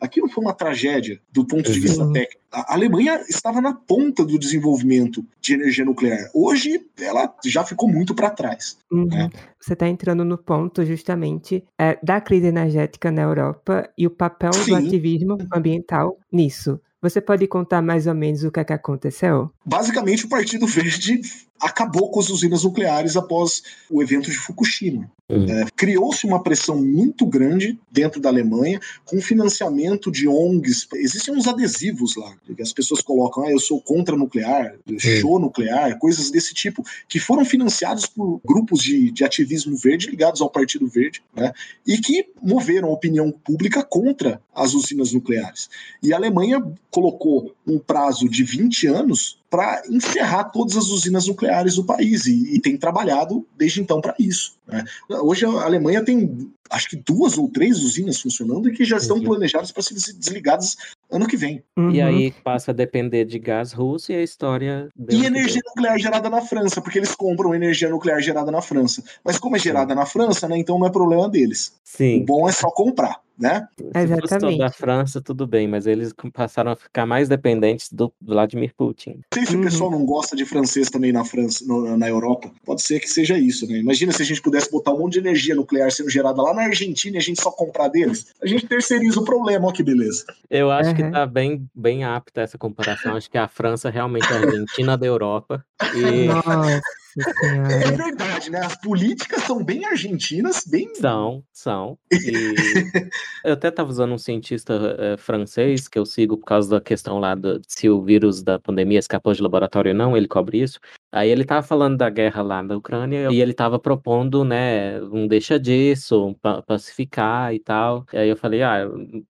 [0.00, 2.12] Aquilo foi uma tragédia do ponto de vista uhum.
[2.12, 2.42] técnico.
[2.50, 6.30] A Alemanha estava na ponta do desenvolvimento de energia nuclear.
[6.34, 8.76] Hoje, ela já ficou muito para trás.
[8.90, 9.06] Uhum.
[9.06, 9.30] Né?
[9.58, 14.52] Você está entrando no ponto, justamente, é, da crise energética na Europa e o papel
[14.52, 14.70] Sim.
[14.70, 16.80] do ativismo ambiental nisso.
[17.02, 19.50] Você pode contar mais ou menos o que, é que aconteceu?
[19.66, 21.20] Basicamente, o Partido Verde
[21.60, 23.60] acabou com as usinas nucleares após
[23.90, 25.10] o evento de Fukushima.
[25.32, 25.50] Uhum.
[25.50, 30.86] É, Criou-se uma pressão muito grande dentro da Alemanha, com financiamento de ONGs.
[30.94, 34.98] Existem uns adesivos lá, que as pessoas colocam, ah, eu sou contra nuclear, uhum.
[34.98, 40.42] show nuclear, coisas desse tipo, que foram financiados por grupos de, de ativismo verde ligados
[40.42, 41.52] ao Partido Verde, né,
[41.86, 45.70] e que moveram a opinião pública contra as usinas nucleares.
[46.02, 51.74] E a Alemanha colocou um prazo de 20 anos para encerrar todas as usinas nucleares
[51.74, 54.56] do país e, e tem trabalhado desde então para isso.
[54.66, 54.82] Né?
[55.10, 59.18] Hoje a Alemanha tem acho que duas ou três usinas funcionando e que já estão
[59.18, 59.24] uhum.
[59.24, 60.74] planejadas para ser desligadas
[61.10, 61.62] ano que vem.
[61.76, 61.90] Uhum.
[61.90, 64.88] E aí passa a depender de gás russo e a história.
[65.10, 69.04] E energia nuclear gerada na França, porque eles compram energia nuclear gerada na França.
[69.22, 70.00] Mas como é gerada Sim.
[70.00, 71.74] na França, né, então não é problema deles.
[71.84, 72.22] Sim.
[72.22, 73.66] O bom é só comprar né?
[73.76, 74.58] Se Exatamente.
[74.58, 79.16] da França, tudo bem, mas eles passaram a ficar mais dependentes do Vladimir Putin.
[79.16, 79.60] Não sei se uhum.
[79.60, 82.52] o pessoal não gosta de francês também na França, no, na Europa.
[82.64, 83.78] Pode ser que seja isso, né?
[83.78, 86.62] Imagina se a gente pudesse botar um monte de energia nuclear sendo gerada lá na
[86.62, 88.28] Argentina e a gente só comprar deles.
[88.40, 90.24] A gente terceiriza o problema, ó que beleza.
[90.48, 90.96] Eu acho uhum.
[90.96, 93.16] que tá bem, bem apta essa comparação.
[93.16, 95.64] Acho que a França realmente é a Argentina da Europa.
[95.96, 96.26] E...
[96.26, 96.80] Nossa.
[97.18, 98.60] É verdade, né?
[98.60, 100.94] As políticas são bem argentinas, bem.
[100.94, 101.98] São, são.
[102.10, 102.12] E
[103.44, 107.18] eu até estava usando um cientista é, francês que eu sigo por causa da questão
[107.18, 110.80] lá do, se o vírus da pandemia escapou de laboratório ou não, ele cobre isso.
[111.12, 115.26] Aí ele estava falando da guerra lá na Ucrânia e ele estava propondo, né, um
[115.26, 118.06] deixa disso, um pacificar e tal.
[118.12, 118.88] E aí eu falei, ah,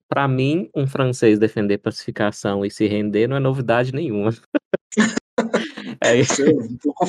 [0.08, 4.30] para mim, um francês defender pacificação e se render não é novidade nenhuma.
[6.04, 6.42] É isso.
[6.42, 7.04] É um pouco,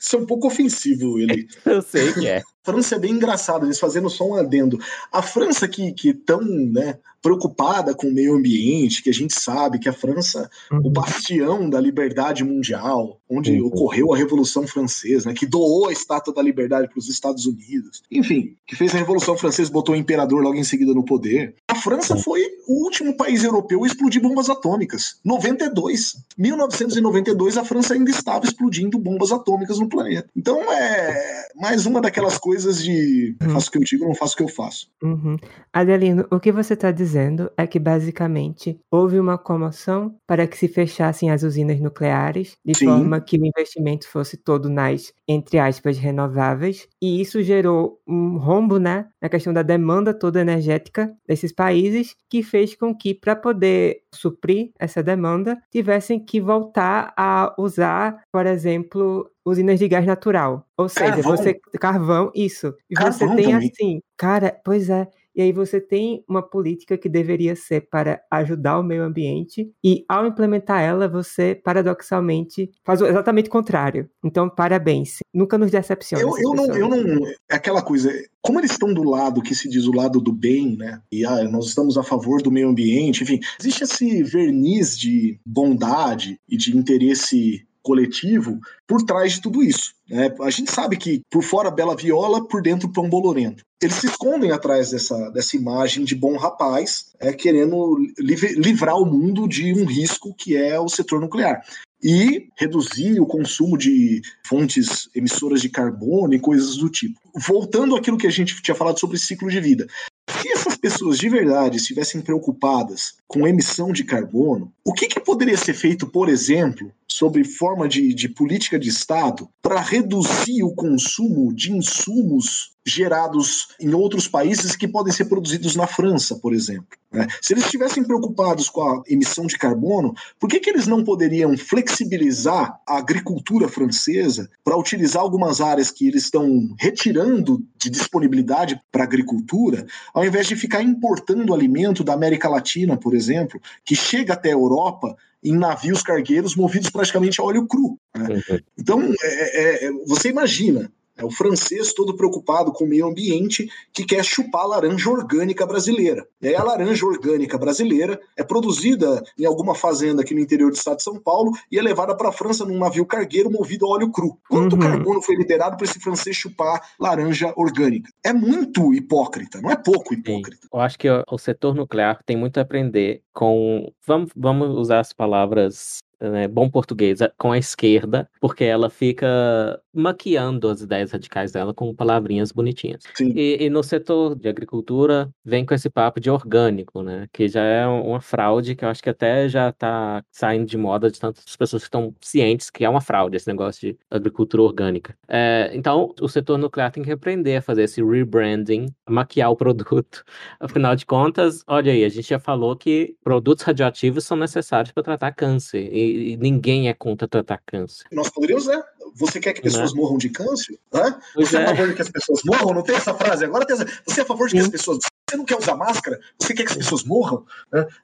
[0.00, 1.46] isso é um pouco ofensivo, ele.
[1.64, 2.38] Eu sei que é.
[2.38, 4.78] A França é bem engraçado, eles fazendo só um adendo.
[5.12, 9.78] A França que, que tão né, preocupada com o meio ambiente, que a gente sabe
[9.78, 10.80] que a França, uhum.
[10.84, 13.66] o bastião da liberdade mundial, onde uhum.
[13.66, 18.02] ocorreu a Revolução Francesa, né, que doou a Estátua da Liberdade para os Estados Unidos,
[18.10, 21.54] enfim, que fez a Revolução Francesa, botou o imperador logo em seguida no poder.
[21.76, 25.18] A França foi o último país europeu a explodir bombas atômicas.
[25.24, 26.16] 92.
[26.36, 30.28] 1992, a França ainda estava explodindo bombas atômicas no planeta.
[30.36, 33.50] Então é mais uma daquelas coisas coisas de uhum.
[33.50, 34.88] faço o que eu digo, não faço o que eu faço.
[35.02, 35.36] Uhum.
[35.72, 40.68] Adelino, o que você está dizendo é que basicamente houve uma comoção para que se
[40.68, 42.86] fechassem as usinas nucleares, de Sim.
[42.86, 48.78] forma que o investimento fosse todo nas, entre aspas, renováveis, e isso gerou um rombo,
[48.78, 53.34] né, na questão da demanda toda energética desses países países, que fez com que, para
[53.34, 60.64] poder suprir essa demanda, tivessem que voltar a usar, por exemplo, usinas de gás natural.
[60.76, 61.36] Ou seja, carvão.
[61.36, 61.54] você.
[61.80, 62.74] Carvão, isso.
[62.90, 63.54] E carvão você tem também.
[63.54, 64.00] assim.
[64.16, 65.08] Cara, pois é.
[65.36, 70.02] E aí você tem uma política que deveria ser para ajudar o meio ambiente e
[70.08, 74.08] ao implementar ela, você paradoxalmente faz exatamente o contrário.
[74.24, 75.18] Então, parabéns.
[75.34, 76.22] Nunca nos decepciona.
[76.22, 78.10] Eu, eu não, eu não, é aquela coisa,
[78.40, 81.02] como eles estão do lado que se diz o lado do bem, né?
[81.12, 86.40] E ah, nós estamos a favor do meio ambiente, enfim, existe esse verniz de bondade
[86.48, 89.94] e de interesse coletivo por trás de tudo isso.
[90.08, 90.34] Né?
[90.40, 93.62] A gente sabe que por fora bela viola, por dentro pão bolorento.
[93.80, 99.46] Eles se escondem atrás dessa, dessa imagem de bom rapaz, é, querendo livrar o mundo
[99.46, 101.62] de um risco que é o setor nuclear
[102.02, 107.18] e reduzir o consumo de fontes emissoras de carbono e coisas do tipo.
[107.34, 109.86] Voltando àquilo que a gente tinha falado sobre ciclo de vida.
[110.28, 115.56] Se essas pessoas de verdade estivessem preocupadas com emissão de carbono, o que, que poderia
[115.56, 121.52] ser feito, por exemplo, sobre forma de, de política de Estado para reduzir o consumo
[121.52, 126.96] de insumos gerados em outros países que podem ser produzidos na França, por exemplo.
[127.12, 127.26] Né?
[127.42, 131.56] Se eles estivessem preocupados com a emissão de carbono, por que, que eles não poderiam
[131.56, 139.02] flexibilizar a agricultura francesa para utilizar algumas áreas que eles estão retirando de disponibilidade para
[139.02, 139.84] a agricultura,
[140.14, 144.52] ao invés de ficar importando alimento da América Latina, por exemplo, que chega até a
[144.52, 147.98] Europa em navios cargueiros movidos praticamente a óleo cru.
[148.16, 148.28] Né?
[148.28, 148.60] Uhum.
[148.78, 154.04] Então, é, é, você imagina é o francês todo preocupado com o meio ambiente que
[154.04, 156.26] quer chupar a laranja orgânica brasileira.
[156.40, 160.76] E aí a laranja orgânica brasileira é produzida em alguma fazenda aqui no interior do
[160.76, 163.90] estado de São Paulo e é levada para a França num navio cargueiro movido a
[163.90, 164.38] óleo cru.
[164.48, 164.80] Quanto uhum.
[164.80, 168.10] carbono foi liberado para esse francês chupar laranja orgânica?
[168.24, 170.62] É muito hipócrita, não é pouco hipócrita.
[170.62, 170.68] Sim.
[170.72, 173.90] Eu acho que o setor nuclear tem muito a aprender com.
[174.06, 180.68] Vamos, vamos usar as palavras né, bom português, com a esquerda, porque ela fica maquiando
[180.68, 183.02] as ideias radicais dela com palavrinhas bonitinhas.
[183.20, 187.26] E, e, no setor de agricultura, vem com esse papo de orgânico, né?
[187.32, 191.10] Que já é uma fraude que eu acho que até já está saindo de moda
[191.10, 195.16] de tantas pessoas que estão cientes que é uma fraude esse negócio de agricultura orgânica.
[195.28, 200.24] É, então, o setor nuclear tem que aprender a fazer esse rebranding, maquiar o produto.
[200.60, 205.02] Afinal de contas, olha aí, a gente já falou que produtos radioativos são necessários para
[205.02, 205.88] tratar câncer.
[205.92, 208.06] E e, ninguém é contra tratar câncer.
[208.12, 208.82] Nós poderíamos, né?
[209.14, 210.00] Você quer que pessoas né?
[210.00, 210.78] morram de câncer?
[210.92, 211.18] Hã?
[211.34, 211.60] Você é.
[211.60, 212.74] é a favor de que as pessoas morram?
[212.74, 213.44] Não tem essa frase?
[213.44, 213.86] Agora tem essa...
[214.04, 214.98] Você é a favor de que as pessoas.
[215.28, 216.20] Você não quer usar máscara?
[216.38, 217.44] Você quer que as pessoas morram?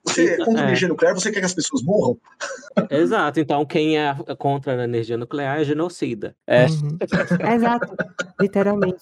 [0.04, 1.14] Você é contra a energia nuclear?
[1.14, 2.18] Você quer que as pessoas morram?
[2.90, 3.38] Exato.
[3.38, 6.34] Então, quem é contra a energia nuclear é genocida.
[6.44, 6.66] É.
[6.66, 6.98] Uhum.
[7.54, 7.94] Exato.
[8.40, 9.00] Literalmente.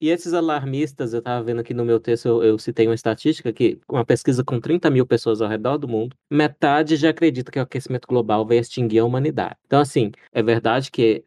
[0.00, 3.52] E esses alarmistas, eu estava vendo aqui no meu texto, eu, eu, citei uma estatística
[3.52, 7.58] que uma pesquisa com 30 mil pessoas ao redor do mundo, metade já acredita que
[7.58, 9.56] o aquecimento global vai extinguir a humanidade.
[9.66, 11.24] Então, assim, é verdade que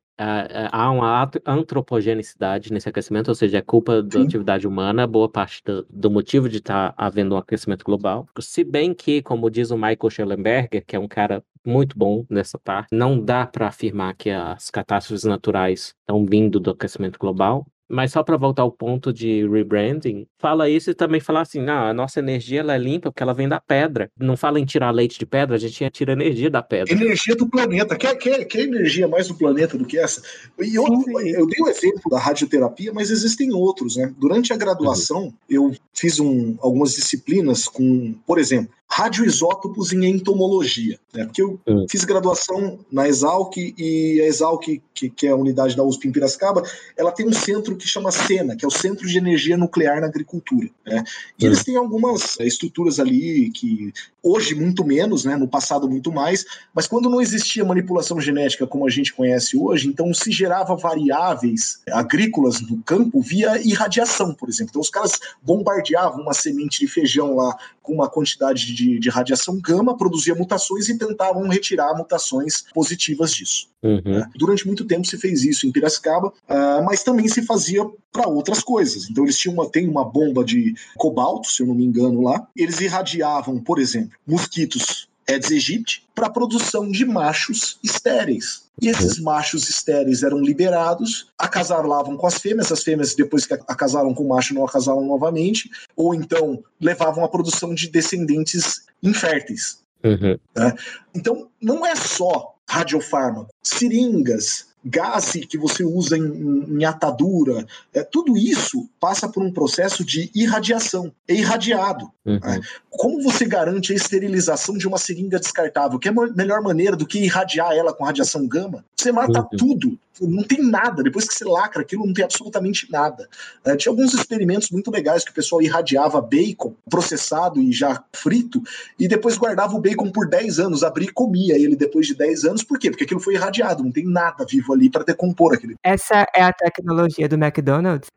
[0.71, 4.25] há uma antropogenicidade nesse aquecimento, ou seja, é culpa da Sim.
[4.25, 8.27] atividade humana, boa parte do, do motivo de estar tá havendo um aquecimento global.
[8.39, 12.57] Se bem que, como diz o Michael Schellenberger, que é um cara muito bom nessa
[12.57, 17.65] parte, não dá para afirmar que as catástrofes naturais estão vindo do aquecimento global.
[17.89, 21.87] Mas só para voltar ao ponto de rebranding, fala isso e também fala assim: não,
[21.87, 24.11] a nossa energia ela é limpa porque ela vem da pedra.
[24.17, 26.93] Não fala em tirar leite de pedra, a gente tira energia da pedra.
[26.93, 27.95] Energia do planeta.
[27.95, 30.21] Quer, quer, quer energia mais do planeta do que essa?
[30.59, 34.13] E eu, eu dei o um exemplo da radioterapia, mas existem outros, né?
[34.19, 35.33] Durante a graduação, uhum.
[35.49, 41.25] eu fiz um, algumas disciplinas com, por exemplo, radioisótopos em entomologia, né?
[41.25, 41.85] Porque eu uhum.
[41.89, 44.63] fiz graduação na Exalc e a Exalc,
[44.93, 46.63] que, que é a unidade da USP em Piracicaba,
[46.97, 50.07] ela tem um centro que chama SENA, que é o Centro de Energia Nuclear na
[50.07, 50.69] Agricultura.
[50.85, 51.03] Né?
[51.37, 55.35] E eles têm algumas é, estruturas ali que hoje muito menos, né?
[55.35, 59.87] No passado muito mais, mas quando não existia manipulação genética como a gente conhece hoje,
[59.87, 64.71] então se gerava variáveis agrícolas no campo via irradiação, por exemplo.
[64.71, 69.59] Então os caras bombardeavam uma semente de feijão lá com uma quantidade de, de radiação
[69.59, 73.67] gama, produzia mutações e tentavam retirar mutações positivas disso.
[73.81, 74.01] Uhum.
[74.05, 74.29] Né?
[74.35, 78.61] Durante muito tempo se fez isso em Piracicaba, uh, mas também se fazia para outras
[78.61, 79.09] coisas.
[79.09, 82.47] Então eles tinham uma, tem uma bomba de cobalto, se eu não me engano lá,
[82.55, 88.67] eles irradiavam, por exemplo, mosquitos Aedes aegypti para a produção de machos estéreis.
[88.81, 94.13] E esses machos estéreis eram liberados, acasalavam com as fêmeas, as fêmeas, depois que acasalam
[94.13, 99.83] com o macho, não acasalam novamente, ou então levavam à produção de descendentes inférteis.
[100.03, 100.39] Uhum.
[100.55, 100.73] Né?
[101.13, 108.37] Então, não é só radiofármaco, seringas, gás que você usa em, em, atadura, é, tudo
[108.37, 112.09] isso passa por um processo de irradiação, é irradiado.
[112.25, 112.37] Uhum.
[112.37, 112.59] É.
[112.89, 115.99] Como você garante a esterilização de uma seringa descartável?
[115.99, 118.85] Que é a melhor maneira do que irradiar ela com radiação gama?
[118.95, 119.57] Você mata uhum.
[119.57, 121.03] tudo não tem nada.
[121.03, 123.27] Depois que você lacra aquilo, não tem absolutamente nada.
[123.65, 128.61] É, tinha alguns experimentos muito legais que o pessoal irradiava bacon processado e já frito,
[128.99, 132.45] e depois guardava o bacon por 10 anos, abria e comia ele depois de 10
[132.45, 132.63] anos.
[132.63, 132.89] Por quê?
[132.89, 135.75] Porque aquilo foi irradiado, não tem nada vivo ali para decompor aquele.
[135.83, 138.09] Essa é a tecnologia do McDonald's?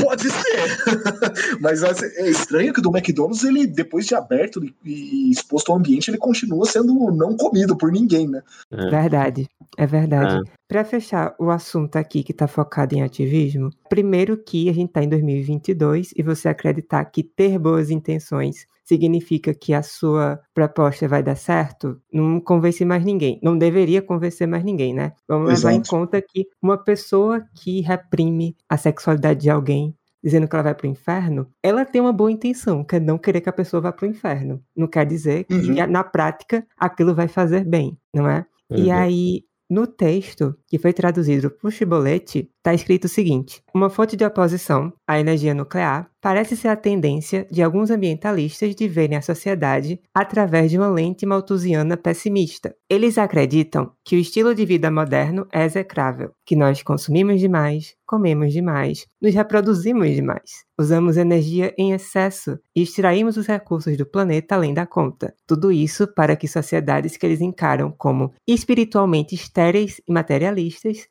[0.00, 0.78] Pode ser.
[1.60, 6.18] Mas é estranho que do McDonald's, ele, depois de aberto e exposto ao ambiente, ele
[6.18, 8.42] continua sendo não comido por ninguém, né?
[8.70, 8.90] É.
[8.90, 10.36] Verdade, é verdade.
[10.36, 10.52] É.
[10.66, 15.02] Para fechar o assunto aqui que está focado em ativismo, primeiro que a gente está
[15.02, 21.22] em 2022 e você acreditar que ter boas intenções significa que a sua proposta vai
[21.22, 23.38] dar certo, não convence mais ninguém.
[23.42, 25.12] Não deveria convencer mais ninguém, né?
[25.28, 25.74] Vamos Exato.
[25.74, 30.64] levar em conta que uma pessoa que reprime a sexualidade de alguém dizendo que ela
[30.64, 33.52] vai para o inferno, ela tem uma boa intenção, que é não querer que a
[33.52, 34.62] pessoa vá para o inferno.
[34.76, 35.86] Não quer dizer que uhum.
[35.86, 38.44] na prática aquilo vai fazer bem, não é?
[38.70, 38.78] Uhum.
[38.78, 44.16] E aí no texto, que foi traduzido por Chibolete, está escrito o seguinte: Uma fonte
[44.16, 49.22] de oposição à energia nuclear parece ser a tendência de alguns ambientalistas de verem a
[49.22, 52.74] sociedade através de uma lente malthusiana pessimista.
[52.90, 58.52] Eles acreditam que o estilo de vida moderno é execrável, que nós consumimos demais, comemos
[58.52, 64.74] demais, nos reproduzimos demais, usamos energia em excesso e extraímos os recursos do planeta além
[64.74, 65.32] da conta.
[65.46, 70.57] Tudo isso para que sociedades que eles encaram como espiritualmente estéreis e materialistas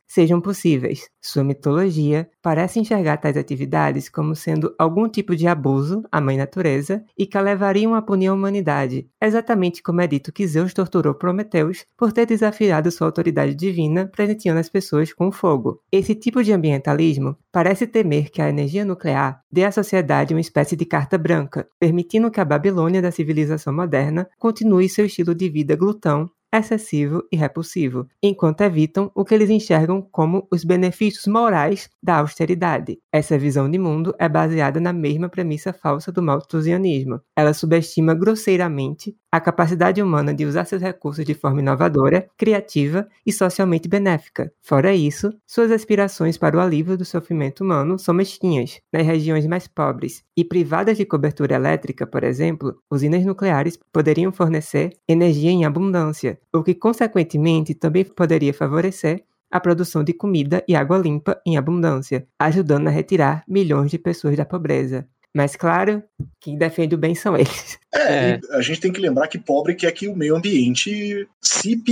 [0.06, 1.10] sejam possíveis.
[1.22, 7.04] Sua mitologia parece enxergar tais atividades como sendo algum tipo de abuso à mãe natureza
[7.18, 11.14] e que a levariam a punir a humanidade, exatamente como é dito que Zeus torturou
[11.14, 15.82] Prometeus por ter desafiado sua autoridade divina, presenteando as pessoas com fogo.
[15.91, 20.76] Esse tipo de ambientalismo parece temer que a energia nuclear dê à sociedade uma espécie
[20.76, 25.76] de carta branca, permitindo que a Babilônia da civilização moderna continue seu estilo de vida
[25.76, 32.18] glutão excessivo e repulsivo, enquanto evitam o que eles enxergam como os benefícios morais da
[32.18, 32.99] austeridade.
[33.12, 37.22] Essa visão de mundo é baseada na mesma premissa falsa do malthusianismo.
[37.36, 43.32] Ela subestima grosseiramente a capacidade humana de usar seus recursos de forma inovadora, criativa e
[43.32, 44.51] socialmente benéfica.
[44.62, 48.80] Fora isso, suas aspirações para o alívio do sofrimento humano são mesquinhas.
[48.91, 54.91] Nas regiões mais pobres e privadas de cobertura elétrica, por exemplo, usinas nucleares poderiam fornecer
[55.08, 60.98] energia em abundância, o que consequentemente também poderia favorecer a produção de comida e água
[60.98, 65.08] limpa em abundância, ajudando a retirar milhões de pessoas da pobreza.
[65.34, 66.02] Mas claro,
[66.39, 67.78] quem defende o bem são eles.
[67.93, 68.39] É, é.
[68.52, 71.84] a gente tem que lembrar que pobre quer que o meio ambiente se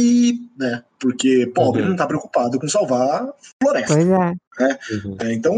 [0.57, 0.83] né?
[0.99, 1.87] Porque pobre uhum.
[1.87, 3.27] não está preocupado com salvar
[3.61, 3.93] floresta.
[3.93, 4.33] Pois é.
[4.59, 4.77] Né?
[4.91, 5.17] Uhum.
[5.21, 5.33] é.
[5.33, 5.55] Então,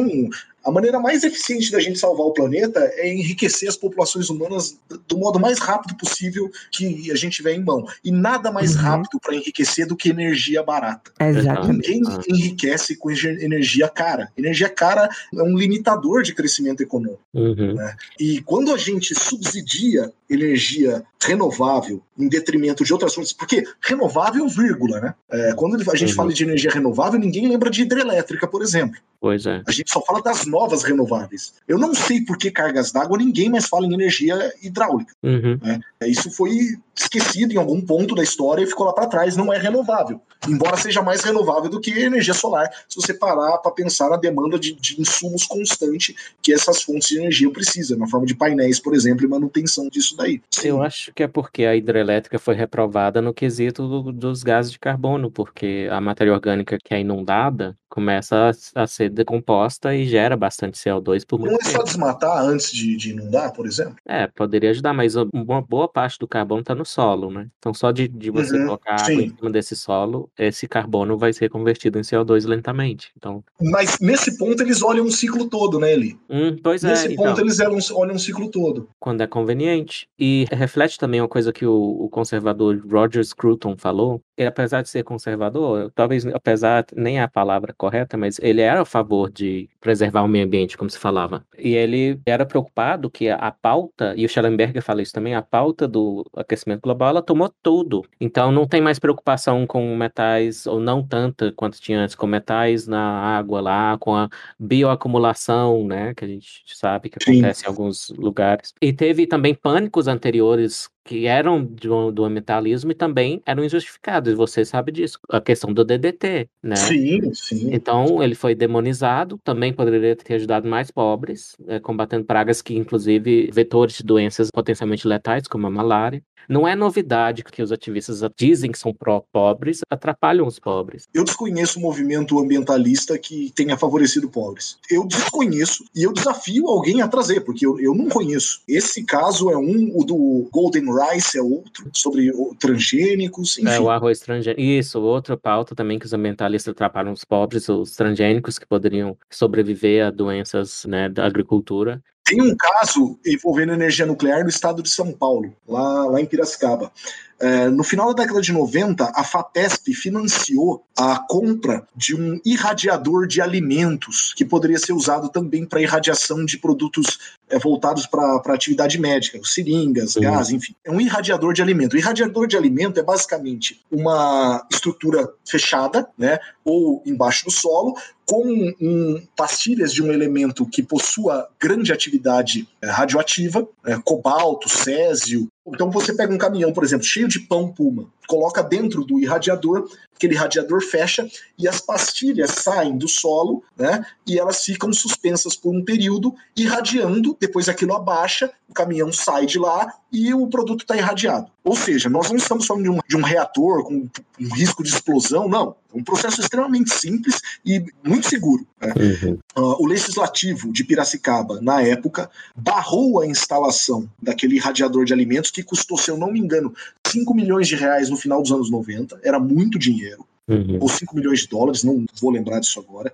[0.67, 5.17] a maneira mais eficiente da gente salvar o planeta é enriquecer as populações humanas do
[5.17, 7.85] modo mais rápido possível que a gente tiver em mão.
[8.03, 8.81] E nada mais uhum.
[8.81, 11.09] rápido para enriquecer do que energia barata.
[11.21, 11.89] Exatamente.
[11.89, 12.21] Ninguém ah.
[12.27, 14.29] enriquece com energia cara.
[14.37, 17.21] Energia cara é um limitador de crescimento econômico.
[17.33, 17.75] Uhum.
[17.75, 17.95] Né?
[18.19, 24.99] E quando a gente subsidia energia renovável em detrimento de outras fontes, porque renovável, vírgula,
[24.99, 25.15] né?
[25.29, 26.15] É, quando a gente uhum.
[26.15, 28.99] fala de energia renovável, ninguém lembra de hidrelétrica, por exemplo.
[29.19, 29.63] Pois é.
[29.65, 31.53] A gente só fala das novas renováveis.
[31.67, 35.11] Eu não sei por que cargas d'água ninguém mais fala em energia hidráulica.
[35.23, 35.59] Uhum.
[35.61, 35.79] Né?
[36.05, 39.35] Isso foi esquecido em algum ponto da história e ficou lá para trás.
[39.35, 42.69] Não é renovável, embora seja mais renovável do que energia solar.
[42.87, 47.19] Se você parar para pensar na demanda de, de, insumos constante que essas fontes de
[47.19, 50.41] energia precisam, na forma de painéis, por exemplo, e manutenção disso daí.
[50.53, 50.69] Sim.
[50.69, 54.79] Eu acho que é porque a hidrelétrica foi reprovada no quesito do, dos gases de
[54.79, 60.35] carbono, porque a matéria orgânica que é inundada começa a, a, ser decomposta e gera
[60.35, 63.95] bastante CO2 por muito Não é só desmatar antes de, de, inundar, por exemplo?
[64.05, 67.47] É, poderia ajudar, mas uma boa parte do carbono está no solo, né?
[67.57, 71.33] Então só de, de você uhum, colocar água em cima desse solo, esse carbono vai
[71.33, 73.11] ser convertido em CO2 lentamente.
[73.17, 73.43] Então...
[73.59, 76.19] Mas nesse ponto eles olham um ciclo todo, né, Eli?
[76.29, 77.07] Hum, pois nesse é.
[77.07, 78.89] Nesse ponto então, eles olham, olham um ciclo todo.
[78.99, 80.06] Quando é conveniente.
[80.19, 84.89] E reflete também uma coisa que o, o conservador Roger Scruton falou, ele, apesar de
[84.89, 90.23] ser conservador, talvez apesar nem a palavra correta, mas ele era a favor de preservar
[90.23, 91.45] o meio ambiente, como se falava.
[91.57, 95.87] E ele era preocupado que a pauta, e o Schellenberger fala isso também, a pauta
[95.87, 98.03] do aquecimento global, ela tomou tudo.
[98.19, 102.87] Então não tem mais preocupação com metais, ou não tanta quanto tinha antes, com metais
[102.87, 104.29] na água lá, com a
[104.59, 107.65] bioacumulação, né, que a gente sabe que acontece Sim.
[107.65, 108.73] em alguns lugares.
[108.81, 114.33] E teve também pânicos anteriores que eram do, do ambientalismo e também eram injustificados.
[114.33, 115.17] Você sabe disso.
[115.29, 116.75] A questão do DDT, né?
[116.75, 117.69] Sim, sim.
[117.71, 119.39] Então ele foi demonizado.
[119.43, 125.07] Também poderia ter ajudado mais pobres, é, combatendo pragas que, inclusive, vetores de doenças potencialmente
[125.07, 126.21] letais, como a malária.
[126.49, 131.03] Não é novidade que os ativistas dizem que são pró-pobres, atrapalham os pobres.
[131.13, 134.77] Eu desconheço o movimento ambientalista que tenha favorecido pobres.
[134.89, 138.61] Eu desconheço e eu desafio alguém a trazer, porque eu, eu não conheço.
[138.65, 143.69] Esse caso é um, o do Golden Rice é outro, sobre transgênicos, enfim.
[143.69, 144.61] É, o arroz transgênico.
[144.61, 150.05] Isso, outra pauta também que os ambientalistas atrapalham os pobres, os transgênicos que poderiam sobreviver
[150.05, 152.01] a doenças né, da agricultura.
[152.27, 156.91] Tem um caso envolvendo energia nuclear no estado de São Paulo, lá, lá em Piracicaba.
[157.39, 163.27] É, no final da década de 90, a FAPESP financiou a compra de um irradiador
[163.27, 168.99] de alimentos que poderia ser usado também para irradiação de produtos é, voltados para atividade
[168.99, 170.23] médica, seringas, uhum.
[170.23, 170.73] gás, enfim.
[170.83, 171.93] É um irradiador de alimento.
[171.93, 177.95] O irradiador de alimento é basicamente uma estrutura fechada, né, ou embaixo do solo,
[178.27, 185.47] com um, pastilhas de um elemento que possua grande atividade é, radioativa, é, cobalto, césio,
[185.67, 189.89] então você pega um caminhão, por exemplo, cheio de pão puma, coloca dentro do irradiador,
[190.15, 194.05] aquele radiador fecha e as pastilhas saem do solo, né?
[194.25, 199.59] E elas ficam suspensas por um período, irradiando, depois aquilo abaixa, o caminhão sai de
[199.59, 201.51] lá e o produto está irradiado.
[201.63, 204.07] Ou seja, nós não estamos falando de um, de um reator com
[204.39, 205.75] um risco de explosão, não.
[205.93, 208.65] É um processo extremamente simples e muito seguro.
[208.79, 208.93] Né?
[208.95, 209.39] Uhum.
[209.57, 215.63] Uh, o legislativo de Piracicaba, na época, barrou a instalação daquele irradiador de alimentos que
[215.63, 216.73] custou, se eu não me engano,
[217.07, 220.25] 5 milhões de reais no final dos anos 90, era muito dinheiro.
[220.47, 220.77] Uhum.
[220.79, 223.11] Ou 5 milhões de dólares, não vou lembrar disso agora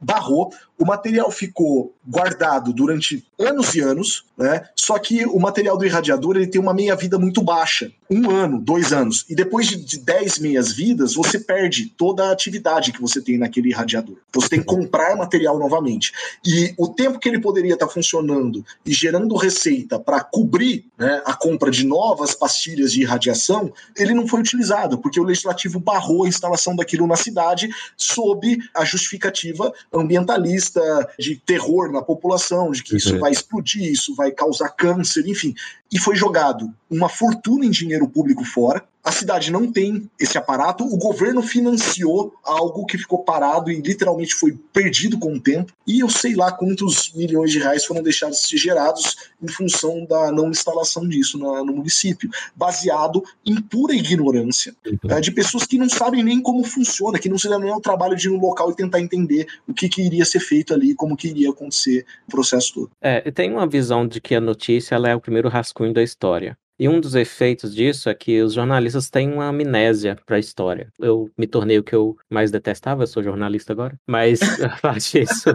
[0.00, 4.62] barrou, o material ficou guardado durante anos e anos, né?
[4.74, 8.90] Só que o material do irradiador ele tem uma meia-vida muito baixa, um ano, dois
[8.90, 13.36] anos, e depois de, de dez meias-vidas você perde toda a atividade que você tem
[13.36, 14.16] naquele irradiador.
[14.32, 16.12] Você tem que comprar material novamente
[16.44, 21.34] e o tempo que ele poderia estar funcionando e gerando receita para cobrir né, a
[21.34, 26.28] compra de novas pastilhas de irradiação, ele não foi utilizado porque o legislativo barrou a
[26.28, 30.69] instalação daquilo na cidade sob a justificativa ambientalista,
[31.18, 35.54] de terror na população, de que isso vai explodir, isso vai causar câncer, enfim.
[35.92, 40.84] E foi jogado uma fortuna em dinheiro público fora, a cidade não tem esse aparato,
[40.84, 46.00] o governo financiou algo que ficou parado e literalmente foi perdido com o tempo, e
[46.00, 50.50] eu sei lá quantos milhões de reais foram deixados de gerados em função da não
[50.50, 54.74] instalação disso no, no município, baseado em pura ignorância
[55.08, 57.80] é, de pessoas que não sabem nem como funciona, que não se dão nem o
[57.80, 60.94] trabalho de ir no local e tentar entender o que, que iria ser feito ali,
[60.94, 62.90] como que iria acontecer o processo todo.
[63.00, 66.56] É, tem uma visão de que a notícia é o primeiro rascunho da história.
[66.80, 70.90] E um dos efeitos disso é que os jornalistas têm uma amnésia para a história.
[70.98, 74.40] Eu me tornei o que eu mais detestava, eu sou jornalista agora, mas
[74.80, 75.50] faz isso.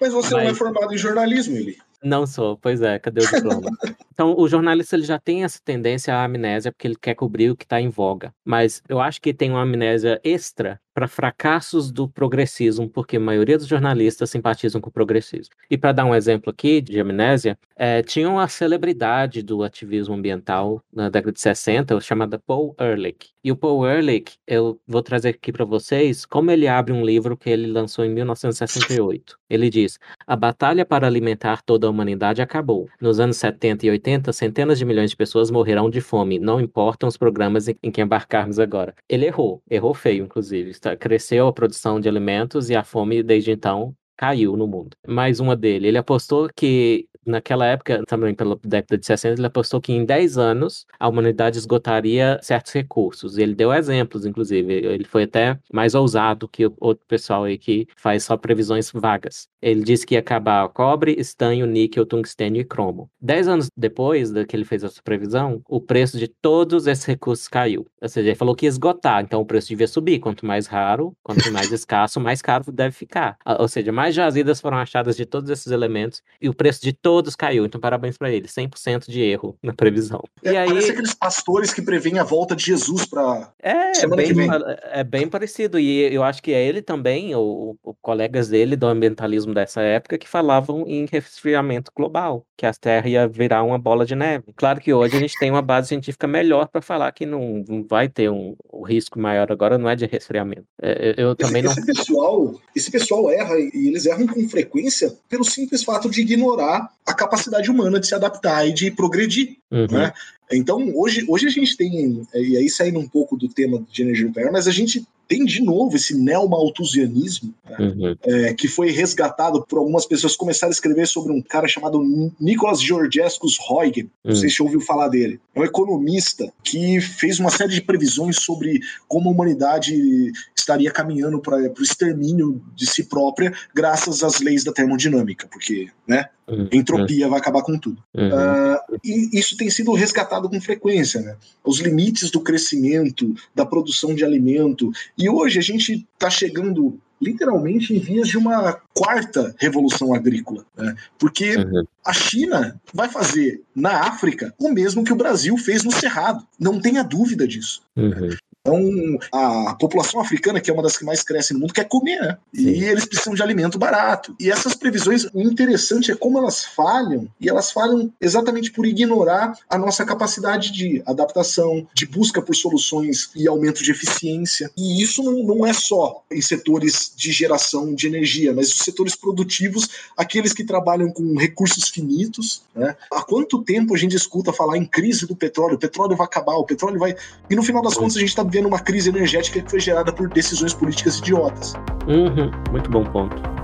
[0.00, 0.44] mas você mas...
[0.44, 1.78] não é formado em jornalismo, ele.
[2.02, 3.70] Não sou, pois é, cadê o diploma?
[4.12, 7.56] então, o jornalista ele já tem essa tendência à amnésia porque ele quer cobrir o
[7.56, 8.34] que está em voga.
[8.44, 13.56] Mas eu acho que tem uma amnésia extra para fracassos do progressismo, porque a maioria
[13.56, 15.54] dos jornalistas simpatizam com o progressismo.
[15.70, 20.82] E para dar um exemplo aqui de amnésia, é, tinha uma celebridade do ativismo ambiental
[20.92, 23.30] na década de 60, chamada Paul Ehrlich.
[23.42, 27.36] E o Paul Ehrlich, eu vou trazer aqui para vocês como ele abre um livro
[27.36, 29.38] que ele lançou em 1968.
[29.48, 32.88] Ele diz: A batalha para alimentar toda a humanidade acabou.
[33.00, 37.08] Nos anos 70 e 80, centenas de milhões de pessoas morrerão de fome, não importam
[37.08, 38.94] os programas em que embarcarmos agora.
[39.08, 43.94] Ele errou, errou feio, inclusive cresceu a produção de alimentos e a fome desde então
[44.16, 44.96] caiu no mundo.
[45.06, 49.80] Mais uma dele, ele apostou que naquela época, também pela década de 60, ele apostou
[49.80, 53.38] que em 10 anos a humanidade esgotaria certos recursos.
[53.38, 54.72] Ele deu exemplos, inclusive.
[54.72, 59.48] Ele foi até mais ousado que o outro pessoal aí que faz só previsões vagas.
[59.60, 63.10] Ele disse que ia acabar cobre, estanho, níquel, tungstênio e cromo.
[63.20, 67.46] Dez anos depois da que ele fez essa previsão, o preço de todos esses recursos
[67.46, 67.86] caiu.
[68.00, 70.18] Ou seja, ele falou que ia esgotar, então o preço devia subir.
[70.18, 73.36] Quanto mais raro, quanto mais escasso, mais caro deve ficar.
[73.58, 77.09] Ou seja, mais jazidas foram achadas de todos esses elementos e o preço de todos
[77.36, 77.64] caiu.
[77.64, 78.46] Então, parabéns para ele.
[78.46, 80.22] 100% de erro na previsão.
[80.44, 80.68] É, e aí...
[80.68, 84.48] Parece aqueles pastores que preveem a volta de Jesus para é, semana bem.
[84.92, 85.78] É bem parecido.
[85.78, 90.18] E eu acho que é ele também, ou, ou colegas dele do ambientalismo dessa época,
[90.18, 94.52] que falavam em resfriamento global, que a Terra ia virar uma bola de neve.
[94.56, 97.84] Claro que hoje a gente tem uma base científica melhor para falar que não, não,
[97.88, 100.64] vai ter um, um, risco maior agora, não é de resfriamento.
[100.80, 101.72] É, eu também esse, não.
[101.72, 106.90] Esse pessoal, esse pessoal erra e eles erram com frequência pelo simples fato de ignorar
[107.06, 109.56] a capacidade humana de se adaptar e de progredir.
[109.70, 109.86] Uhum.
[109.90, 110.12] Né?
[110.52, 114.26] Então, hoje, hoje a gente tem, e aí saindo um pouco do tema de energia
[114.26, 118.16] nuclear, mas a gente tem de novo esse neomalthusianismo, né, uhum.
[118.24, 122.02] é, que foi resgatado por algumas pessoas que começaram a escrever sobre um cara chamado
[122.40, 124.06] Nicolas Georgescus Huygens.
[124.06, 124.32] Uhum.
[124.32, 125.40] Não sei se ouviu falar dele.
[125.54, 130.32] É um economista que fez uma série de previsões sobre como a humanidade
[130.70, 136.28] estaria caminhando para o extermínio de si própria graças às leis da termodinâmica, porque né,
[136.46, 136.68] uhum.
[136.72, 138.02] entropia vai acabar com tudo.
[138.14, 141.20] Uh, e isso tem sido resgatado com frequência.
[141.20, 141.36] Né?
[141.64, 147.92] Os limites do crescimento, da produção de alimento e hoje a gente está chegando literalmente
[147.94, 150.96] em vias de uma quarta revolução agrícola, né?
[151.18, 151.84] porque uhum.
[152.02, 156.80] a China vai fazer na África o mesmo que o Brasil fez no Cerrado, não
[156.80, 157.82] tenha dúvida disso.
[157.94, 158.30] Uhum.
[158.60, 162.20] Então, a população africana, que é uma das que mais cresce no mundo, quer comer,
[162.20, 162.36] né?
[162.52, 164.36] E eles precisam de alimento barato.
[164.38, 169.54] E essas previsões, o interessante é como elas falham, e elas falham exatamente por ignorar
[169.68, 174.70] a nossa capacidade de adaptação, de busca por soluções e aumento de eficiência.
[174.76, 179.16] E isso não, não é só em setores de geração de energia, mas os setores
[179.16, 182.62] produtivos, aqueles que trabalham com recursos finitos.
[182.74, 182.94] Né?
[183.10, 185.76] Há quanto tempo a gente escuta falar em crise do petróleo?
[185.76, 187.16] O petróleo vai acabar, o petróleo vai.
[187.48, 190.12] E no final das contas a gente está vendo uma crise energética que foi gerada
[190.12, 191.74] por decisões políticas idiotas.
[192.06, 193.59] Uhum, muito bom ponto.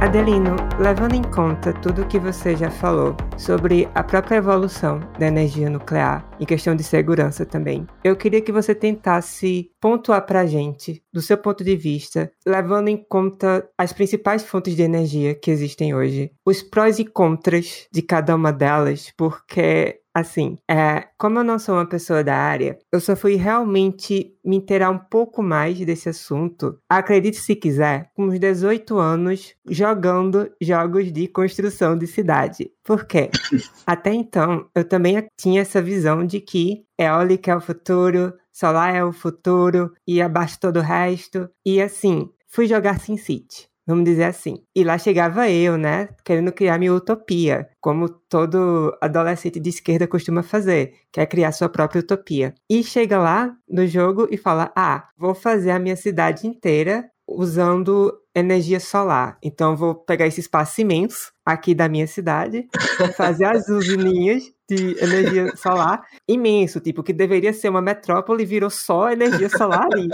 [0.00, 5.26] Adelino, levando em conta tudo o que você já falou sobre a própria evolução da
[5.26, 10.46] energia nuclear e questão de segurança também, eu queria que você tentasse pontuar para a
[10.46, 15.50] gente, do seu ponto de vista, levando em conta as principais fontes de energia que
[15.50, 21.44] existem hoje, os prós e contras de cada uma delas, porque Assim, é, como eu
[21.44, 25.78] não sou uma pessoa da área, eu só fui realmente me inteirar um pouco mais
[25.78, 32.68] desse assunto, acredite se quiser, com uns 18 anos jogando jogos de construção de cidade.
[32.82, 33.30] Por quê?
[33.86, 39.04] Até então, eu também tinha essa visão de que eólica é o futuro, solar é
[39.04, 41.48] o futuro, e abaixo todo o resto.
[41.64, 44.62] E assim, fui jogar SimCity vamos dizer assim.
[44.76, 50.42] E lá chegava eu, né, querendo criar minha utopia, como todo adolescente de esquerda costuma
[50.42, 52.54] fazer, que é criar sua própria utopia.
[52.70, 58.12] E chega lá no jogo e fala: "Ah, vou fazer a minha cidade inteira usando
[58.34, 59.38] energia solar.
[59.42, 62.68] Então vou pegar esse espaço imenso aqui da minha cidade,
[63.16, 69.10] fazer as usininhas de energia solar imenso, tipo que deveria ser uma metrópole virou só
[69.10, 70.08] energia solar ali.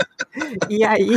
[0.69, 1.09] E aí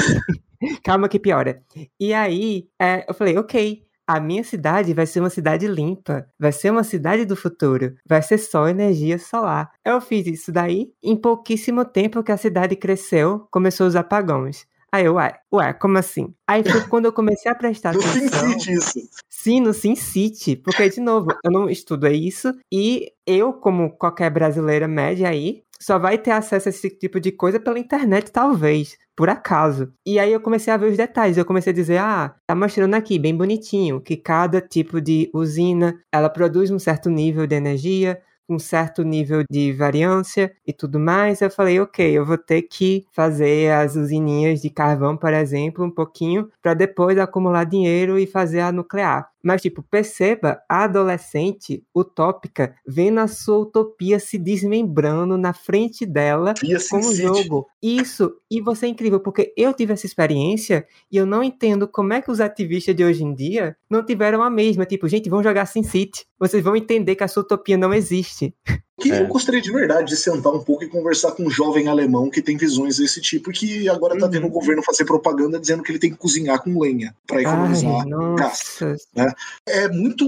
[0.83, 1.63] Calma que piora.
[1.99, 6.51] E aí, é, eu falei, ok, a minha cidade vai ser uma cidade limpa, vai
[6.51, 9.71] ser uma cidade do futuro, vai ser só energia solar.
[9.85, 14.67] Eu fiz isso daí, em pouquíssimo tempo que a cidade cresceu, começou os apagões.
[14.91, 16.35] Aí eu, ué, ué, como assim?
[16.47, 18.49] Aí foi quando eu comecei a prestar atenção.
[18.49, 19.11] No SimCity isso.
[19.49, 24.87] Sim, no SimCity, porque, de novo, eu não estudo isso, e eu, como qualquer brasileira
[24.87, 29.31] média aí, só vai ter acesso a esse tipo de coisa pela internet, talvez por
[29.31, 29.91] acaso.
[30.05, 32.93] E aí eu comecei a ver os detalhes, eu comecei a dizer, ah, tá mostrando
[32.93, 38.21] aqui bem bonitinho que cada tipo de usina, ela produz um certo nível de energia,
[38.49, 43.05] um certo nível de variância e tudo mais, eu falei, ok, eu vou ter que
[43.13, 48.61] fazer as usininhas de carvão, por exemplo, um pouquinho, para depois acumular dinheiro e fazer
[48.61, 49.29] a nuclear.
[49.43, 56.55] Mas, tipo, perceba a adolescente utópica vendo a sua utopia se desmembrando na frente dela
[56.91, 57.67] com o jogo.
[57.83, 62.13] Isso, e você é incrível, porque eu tive essa experiência e eu não entendo como
[62.13, 64.85] é que os ativistas de hoje em dia não tiveram a mesma.
[64.85, 66.27] Tipo, gente, vão jogar SimCity.
[66.39, 68.55] Vocês vão entender que a sua utopia não existe.
[68.99, 69.23] Que é.
[69.23, 72.43] eu gostaria de verdade de sentar um pouco e conversar com um jovem alemão que
[72.43, 74.53] tem visões desse tipo e que agora está vendo o uhum.
[74.53, 78.79] governo fazer propaganda dizendo que ele tem que cozinhar com lenha para economizar Ai, gás.
[79.15, 79.33] Né?
[79.67, 80.27] É muito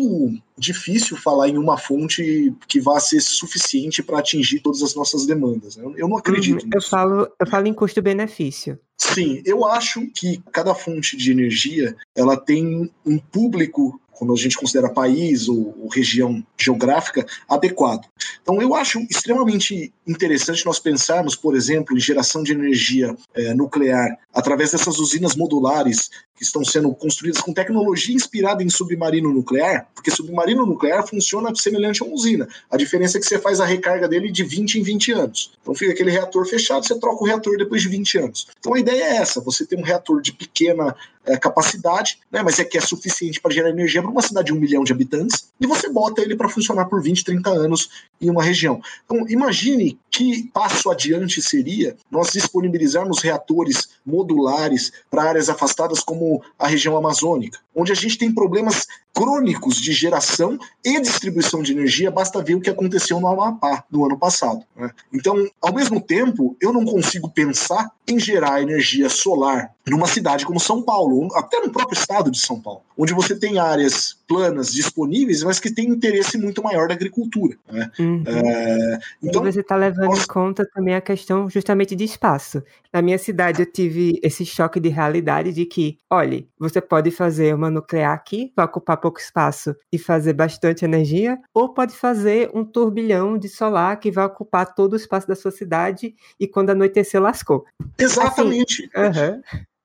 [0.56, 5.76] difícil falar em uma fonte que vá ser suficiente para atingir todas as nossas demandas.
[5.76, 5.92] Né?
[5.96, 6.62] Eu não acredito.
[6.62, 6.70] Uhum.
[6.72, 8.78] Eu falo, eu falo em custo-benefício.
[8.96, 14.58] Sim, eu acho que cada fonte de energia ela tem um público quando a gente
[14.58, 18.06] considera país ou, ou, região geográfica, adequado.
[18.42, 24.18] Então, eu acho extremamente interessante nós pensarmos, por exemplo, em geração de energia é, nuclear
[24.34, 30.10] através dessas usinas modulares que estão sendo construídas com tecnologia inspirada em submarino nuclear, porque
[30.10, 32.46] submarino nuclear funciona semelhante a uma usina.
[32.70, 35.52] A diferença é que você faz a recarga dele de 20 em 20 anos.
[35.60, 38.46] Então fica aquele reator fechado, você troca o reator depois de 20 anos.
[38.58, 40.94] Então a ideia é essa: você tem um reator de pequena
[41.26, 44.52] é, capacidade, né, mas é que é suficiente para gerar energia para uma cidade de
[44.52, 47.90] um milhão de habitantes, e você bota ele para funcionar por 20, 30 anos
[48.20, 48.80] em uma região.
[49.04, 56.66] Então, imagine que passo adiante seria nós disponibilizarmos reatores modulares para áreas afastadas como a
[56.66, 62.42] região amazônica, onde a gente tem problemas crônicos de geração e distribuição de energia, basta
[62.42, 64.64] ver o que aconteceu no Amapá no ano passado.
[64.76, 64.90] Né?
[65.12, 70.60] Então, ao mesmo tempo, eu não consigo pensar em gerar energia solar numa cidade como
[70.60, 75.42] São Paulo, até no próprio estado de São Paulo, onde você tem áreas planas disponíveis,
[75.50, 77.56] mas que tem interesse muito maior da agricultura.
[77.68, 77.90] Né?
[77.98, 78.22] Uhum.
[78.24, 80.22] É, então, e você está levando nós...
[80.22, 82.62] em conta também a questão justamente de espaço.
[82.92, 87.52] Na minha cidade, eu tive esse choque de realidade de que, olha, você pode fazer
[87.52, 92.64] uma nuclear aqui, vai ocupar pouco espaço e fazer bastante energia, ou pode fazer um
[92.64, 97.20] turbilhão de solar que vai ocupar todo o espaço da sua cidade e quando anoitecer,
[97.20, 97.64] lascou.
[97.98, 98.88] Exatamente.
[98.94, 99.42] Assim, uhum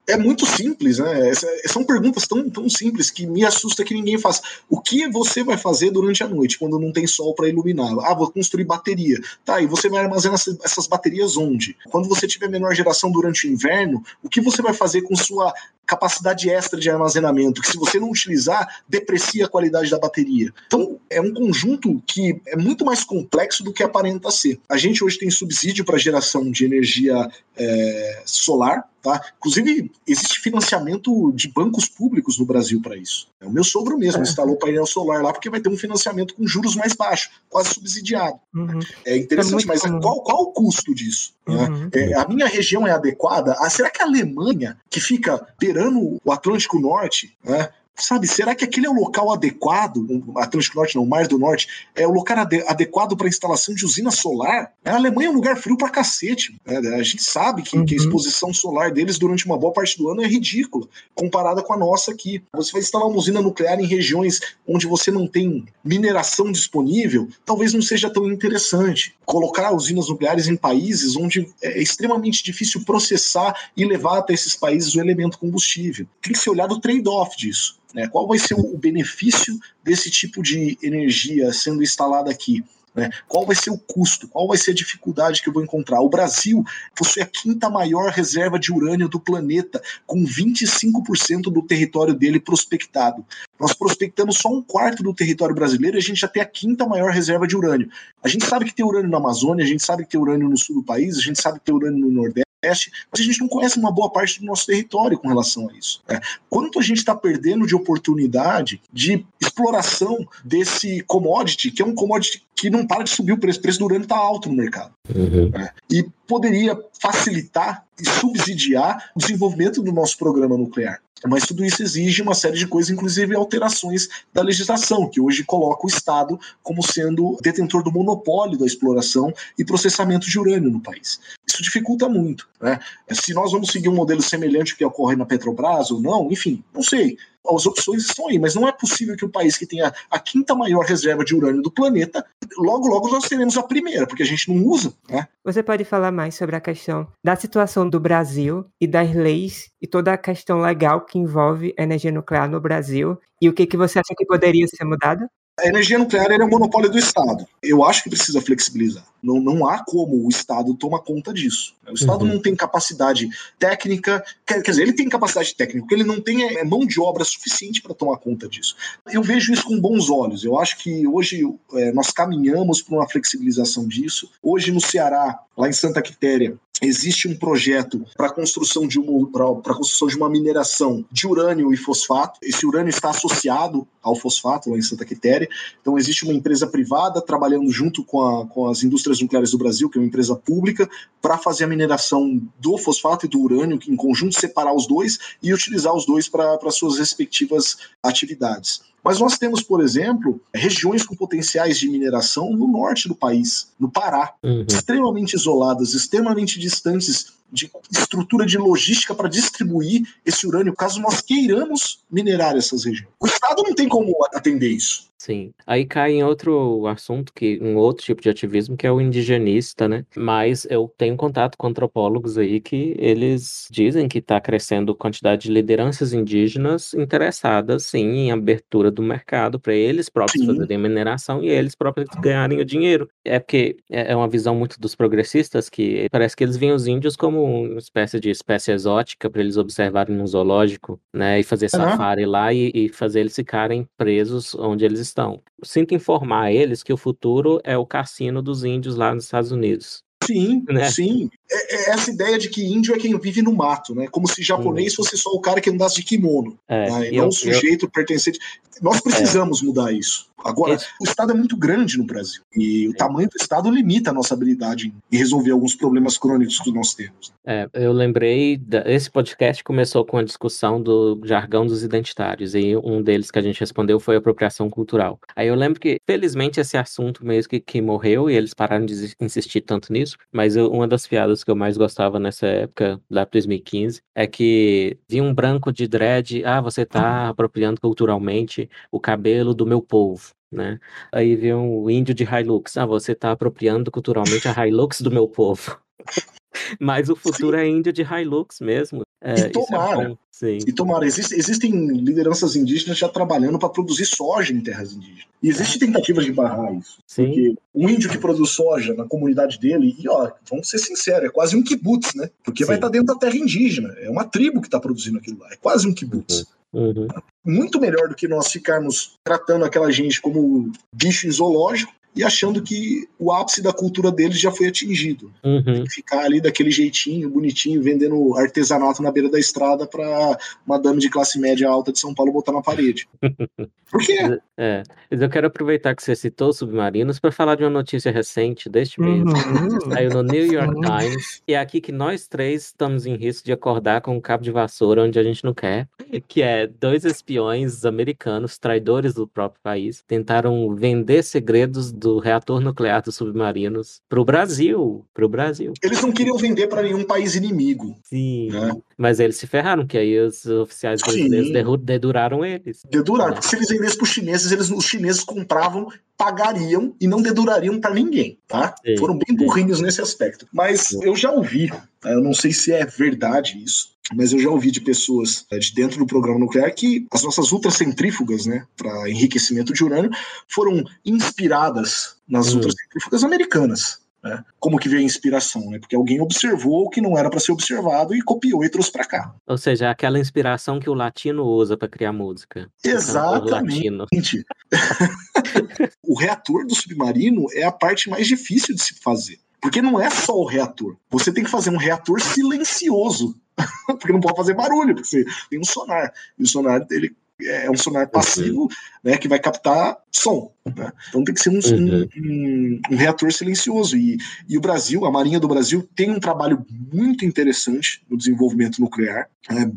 [0.07, 1.31] é muito simples, né?
[1.65, 4.41] São perguntas tão, tão simples que me assusta que ninguém faz.
[4.69, 7.91] O que você vai fazer durante a noite, quando não tem sol para iluminar?
[8.03, 9.17] Ah, vou construir bateria.
[9.43, 11.75] Tá, e você vai armazenar essas baterias onde?
[11.89, 15.53] Quando você tiver menor geração durante o inverno, o que você vai fazer com sua
[15.85, 20.51] capacidade extra de armazenamento, que se você não utilizar, deprecia a qualidade da bateria.
[20.65, 24.59] Então, é um conjunto que é muito mais complexo do que aparenta ser.
[24.67, 29.21] A gente hoje tem subsídio para geração de energia é, solar, Tá?
[29.37, 33.27] Inclusive, existe financiamento de bancos públicos no Brasil para isso.
[33.39, 34.23] O meu sogro mesmo é.
[34.23, 38.39] instalou painel solar lá porque vai ter um financiamento com juros mais baixos, quase subsidiado.
[38.51, 38.79] Uhum.
[39.05, 41.35] É interessante, é mas qual, qual o custo disso?
[41.47, 41.69] Né?
[41.69, 41.89] Uhum.
[41.93, 43.55] É, a minha região é adequada?
[43.59, 48.65] Ah, será que a Alemanha, que fica beirando o Atlântico Norte, né, Sabe, será que
[48.65, 52.11] aquele é o local adequado, o Atlântico Norte não, o Mar do Norte, é o
[52.11, 54.73] local ade adequado para instalação de usina solar?
[54.83, 56.59] A Alemanha é um lugar frio para cacete.
[56.65, 56.77] Né?
[56.95, 57.85] A gente sabe que, uhum.
[57.85, 58.03] que, a uhum.
[58.03, 62.11] exposição solar deles durante uma boa parte do ano é ridícula, comparada com a nossa
[62.11, 62.43] aqui.
[62.53, 67.73] Você vai instalar uma usina nuclear em regiões onde você não tem mineração disponível, talvez
[67.73, 69.15] não seja tão interessante.
[69.25, 74.95] Colocar usinas nucleares em países onde é extremamente difícil processar e levar até esses países
[74.95, 76.05] o elemento combustível.
[76.21, 77.79] Tem que ser olhado o trade-off disso.
[77.93, 78.07] Né?
[78.07, 82.63] Qual vai ser o benefício desse tipo de energia sendo instalada aqui?
[82.95, 83.09] Né?
[83.27, 84.27] Qual vai ser o custo?
[84.29, 85.99] Qual vai ser a dificuldade que eu vou encontrar?
[85.99, 86.63] O Brasil
[86.95, 93.23] possui a quinta maior reserva de urânio do planeta, com 25% do território dele prospectado.
[93.59, 96.85] Nós prospectamos só um quarto do território brasileiro e a gente já tem a quinta
[96.85, 97.89] maior reserva de urânio.
[98.23, 100.57] A gente sabe que tem urânio na Amazônia, a gente sabe que tem urânio no
[100.57, 103.47] sul do país, a gente sabe que tem urânio no Nordeste mas a gente não
[103.47, 106.01] conhece uma boa parte do nosso território com relação a isso.
[106.07, 106.19] É.
[106.49, 112.43] Quanto a gente está perdendo de oportunidade de exploração desse commodity, que é um commodity
[112.55, 114.93] que não para de subir o preço, o preço do urânio está alto no mercado.
[115.13, 115.51] Uhum.
[115.53, 115.71] É.
[115.91, 120.99] E poderia facilitar e subsidiar o desenvolvimento do nosso programa nuclear.
[121.27, 125.85] Mas tudo isso exige uma série de coisas, inclusive alterações da legislação, que hoje coloca
[125.85, 131.19] o Estado como sendo detentor do monopólio da exploração e processamento de urânio no país.
[131.47, 132.47] Isso dificulta muito.
[132.61, 132.79] Né?
[133.11, 136.63] Se nós vamos seguir um modelo semelhante ao que ocorre na Petrobras ou não, enfim,
[136.73, 137.17] não sei
[137.49, 140.55] as opções estão aí, mas não é possível que o país que tenha a quinta
[140.55, 142.25] maior reserva de urânio do planeta,
[142.57, 144.93] logo, logo nós teremos a primeira, porque a gente não usa.
[145.09, 145.27] Né?
[145.43, 149.87] Você pode falar mais sobre a questão da situação do Brasil e das leis e
[149.87, 153.77] toda a questão legal que envolve a energia nuclear no Brasil e o que, que
[153.77, 155.27] você acha que poderia ser mudado?
[155.57, 157.47] A energia nuclear é um monopólio do Estado.
[157.63, 159.05] Eu acho que precisa flexibilizar.
[159.23, 161.73] Não, não há como o Estado tomar conta disso.
[161.87, 162.33] O Estado uhum.
[162.33, 166.19] não tem capacidade técnica, quer, quer, dizer, ele tem capacidade técnica, o que ele não
[166.19, 168.75] tem é, mão de obra suficiente para tomar conta disso.
[169.09, 170.43] Eu vejo isso com bons olhos.
[170.43, 171.41] Eu acho que hoje
[171.73, 174.29] é, nós caminhamos para uma flexibilização disso.
[174.43, 180.07] Hoje no Ceará, lá em Santa Quitéria, existe um projeto para construção de uma construção
[180.07, 182.39] de uma mineração de urânio e fosfato.
[182.43, 185.47] Esse urânio está associado ao fosfato lá em Santa Quitéria.
[185.81, 189.89] Então existe uma empresa privada trabalhando junto com, a, com as indústrias nucleares do Brasil,
[189.89, 190.89] que é uma empresa pública,
[191.21, 195.53] para fazer a mineração do fosfato e do urânio, em conjunto separar os dois e
[195.53, 198.81] utilizar os dois para suas respectivas atividades.
[199.05, 203.87] Mas nós temos, por exemplo, regiões com potenciais de mineração no norte do país, no
[203.87, 204.65] Pará, uhum.
[204.67, 212.03] extremamente isoladas, extremamente distantes de estrutura de logística para distribuir esse urânio, caso nós queiramos
[212.11, 213.13] minerar essas regiões.
[213.19, 215.05] O Estado não tem como atender isso.
[215.25, 215.53] Sim.
[215.65, 219.87] Aí cai em outro assunto, que um outro tipo de ativismo, que é o indigenista,
[219.87, 220.05] né?
[220.15, 225.51] Mas eu tenho contato com antropólogos aí que eles dizem que está crescendo quantidade de
[225.51, 230.53] lideranças indígenas interessadas, sim, em abertura do mercado para eles próprios sim.
[230.53, 233.09] fazerem mineração e eles próprios ganharem o dinheiro.
[233.23, 236.85] É porque é, é uma visão muito dos progressistas que parece que eles veem os
[236.85, 241.39] índios como uma espécie de espécie exótica para eles observarem no zoológico, né?
[241.39, 245.41] E fazer safari lá e, e fazer eles ficarem presos onde eles estão.
[245.63, 250.04] Sinto informar eles que o futuro é o cassino dos índios lá nos Estados Unidos.
[250.25, 250.89] Sim, né?
[250.91, 251.29] sim.
[251.51, 254.07] É, é, essa ideia de que índio é quem vive no mato, né?
[254.07, 254.95] Como se japonês hum.
[254.97, 257.13] fosse só o cara que andasse de kimono, é, né?
[257.13, 257.89] e não o sujeito eu...
[257.89, 258.39] pertencente.
[258.81, 259.65] Nós precisamos é.
[259.65, 260.27] mudar isso.
[260.45, 260.85] Agora, Esse...
[261.01, 262.95] o Estado é muito grande no Brasil e o é.
[262.95, 267.33] tamanho do Estado limita a nossa habilidade em resolver alguns problemas crônicos que nós temos.
[267.43, 268.83] É, eu lembrei, da...
[268.85, 273.41] esse podcast começou com a discussão do jargão dos identitários e um deles que a
[273.41, 275.19] gente respondeu foi apropriação cultural.
[275.35, 279.15] Aí eu lembro que, felizmente, esse assunto mesmo que, que morreu e eles pararam de
[279.19, 283.25] insistir tanto nisso, mas eu, uma das piadas que eu mais gostava nessa época, lá
[283.25, 288.99] para 2015, é que vi um branco de dread, ah, você tá apropriando culturalmente o
[288.99, 290.33] cabelo do meu povo.
[290.51, 290.79] Né?
[291.11, 295.27] Aí vi um índio de Hilux, ah, você tá apropriando culturalmente a Hilux do meu
[295.27, 295.77] povo.
[296.79, 299.01] Mas o futuro é índio de Hilux mesmo.
[299.25, 300.17] É, e é tomara.
[300.43, 301.05] É e tomara.
[301.07, 305.25] Existe, existem lideranças indígenas já trabalhando para produzir soja em terras indígenas.
[305.41, 306.99] E existe tentativas de barrar isso.
[307.07, 307.25] Sim.
[307.25, 311.31] Porque um índio que produz soja na comunidade dele, e ó, vamos ser sinceros, é
[311.31, 312.29] quase um kibutz, né?
[312.43, 312.67] Porque Sim.
[312.67, 313.95] vai estar tá dentro da terra indígena.
[313.99, 315.51] É uma tribo que está produzindo aquilo lá.
[315.51, 316.45] É quase um kibutz.
[316.71, 316.91] Uhum.
[316.91, 317.07] Uhum.
[317.43, 323.07] Muito melhor do que nós ficarmos tratando aquela gente como bicho zoológico e achando que
[323.19, 325.31] o ápice da cultura deles já foi atingido.
[325.43, 325.85] Uhum.
[325.89, 331.09] Ficar ali daquele jeitinho, bonitinho, vendendo artesanato na beira da estrada para uma dama de
[331.09, 333.07] classe média alta de São Paulo botar na parede.
[333.91, 334.39] Por quê?
[334.57, 338.99] É, eu quero aproveitar que você citou submarinos para falar de uma notícia recente deste
[338.99, 339.23] mês.
[339.23, 339.91] Uhum.
[339.91, 340.81] Saiu no New York uhum.
[340.81, 341.41] Times.
[341.47, 344.51] E é aqui que nós três estamos em risco de acordar com um cabo de
[344.51, 345.87] vassoura onde a gente não quer.
[346.27, 353.01] Que é dois espiões americanos, traidores do próprio país, tentaram vender segredos do reator nuclear
[353.01, 355.73] dos submarinos para o Brasil, para o Brasil.
[355.81, 357.95] Eles não queriam vender para nenhum país inimigo.
[358.03, 358.49] Sim.
[358.51, 358.71] Né?
[358.97, 362.81] Mas eles se ferraram, que aí os oficiais brasileiros deduraram eles.
[362.89, 365.87] Deduraram, porque se eles vendessem para os chineses, eles, os chineses compravam,
[366.17, 368.73] pagariam e não dedurariam para ninguém, tá?
[368.85, 369.83] Sim, Foram bem burrinhos sim.
[369.83, 370.47] nesse aspecto.
[370.51, 371.69] Mas eu já ouvi,
[371.99, 372.09] tá?
[372.11, 375.73] eu não sei se é verdade isso, mas eu já ouvi de pessoas é, de
[375.73, 380.11] dentro do programa nuclear que as nossas ultracentrífugas, né, para enriquecimento de urânio,
[380.47, 382.57] foram inspiradas nas hum.
[382.57, 384.04] ultracentrífugas americanas.
[384.25, 384.43] Né?
[384.59, 385.69] Como que veio a inspiração?
[385.69, 385.77] Né?
[385.77, 389.05] Porque alguém observou o que não era para ser observado e copiou e trouxe para
[389.05, 389.35] cá.
[389.45, 392.67] Ou seja, aquela inspiração que o latino usa para criar música.
[392.83, 394.43] Exatamente.
[396.03, 399.37] o reator do submarino é a parte mais difícil de se fazer.
[399.61, 400.97] Porque não é só o reator.
[401.11, 403.35] Você tem que fazer um reator silencioso.
[403.87, 406.11] porque não pode fazer barulho, porque você tem um sonar.
[406.37, 408.67] E o sonar ele é um sonar passivo, uhum.
[409.03, 410.51] né, que vai captar som.
[410.65, 410.91] Né?
[411.09, 412.07] Então tem que ser um, uhum.
[412.17, 413.97] um, um, reator silencioso.
[413.97, 414.17] E,
[414.47, 419.29] e o Brasil, a Marinha do Brasil, tem um trabalho muito interessante no desenvolvimento nuclear.
[419.49, 419.71] Né?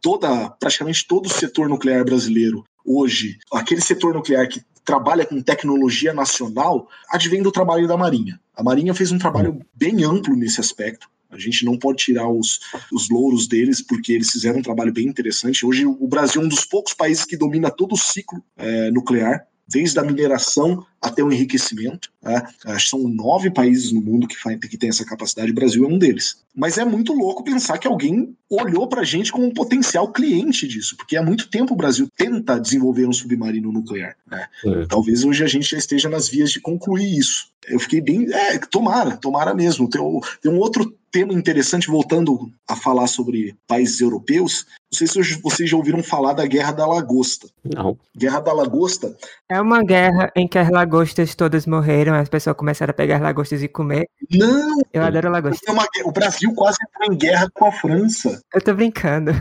[0.00, 6.12] Toda, praticamente todo o setor nuclear brasileiro hoje, aquele setor nuclear que trabalha com tecnologia
[6.12, 8.40] nacional, advém do trabalho da Marinha.
[8.56, 11.08] A Marinha fez um trabalho bem amplo nesse aspecto.
[11.32, 12.60] A gente não pode tirar os,
[12.92, 15.64] os louros deles, porque eles fizeram um trabalho bem interessante.
[15.64, 19.46] Hoje, o Brasil é um dos poucos países que domina todo o ciclo é, nuclear
[19.72, 22.10] desde a mineração até o enriquecimento.
[22.22, 22.46] Né?
[22.78, 25.98] São nove países no mundo que, faz, que tem essa capacidade, o Brasil é um
[25.98, 26.36] deles.
[26.54, 30.68] Mas é muito louco pensar que alguém olhou para a gente como um potencial cliente
[30.68, 34.14] disso, porque há muito tempo o Brasil tenta desenvolver um submarino nuclear.
[34.30, 34.46] Né?
[34.64, 34.86] É.
[34.86, 37.50] Talvez hoje a gente já esteja nas vias de concluir isso.
[37.66, 38.30] Eu fiquei bem.
[38.32, 39.88] É, tomara, tomara mesmo.
[39.88, 40.00] Tem,
[40.40, 45.70] tem um outro tema interessante, voltando a falar sobre países europeus, não sei se vocês
[45.70, 47.48] já ouviram falar da Guerra da Lagosta.
[47.64, 47.96] Não.
[48.14, 49.16] Guerra da Lagosta.
[49.48, 53.62] É uma guerra em que as lagostas todas morreram, as pessoas começaram a pegar lagostas
[53.62, 54.06] e comer.
[54.30, 54.82] Não!
[54.92, 55.60] Eu adoro lagosta.
[55.66, 58.42] É uma, o Brasil quase entrou em guerra com a França.
[58.54, 59.32] Eu tô brincando.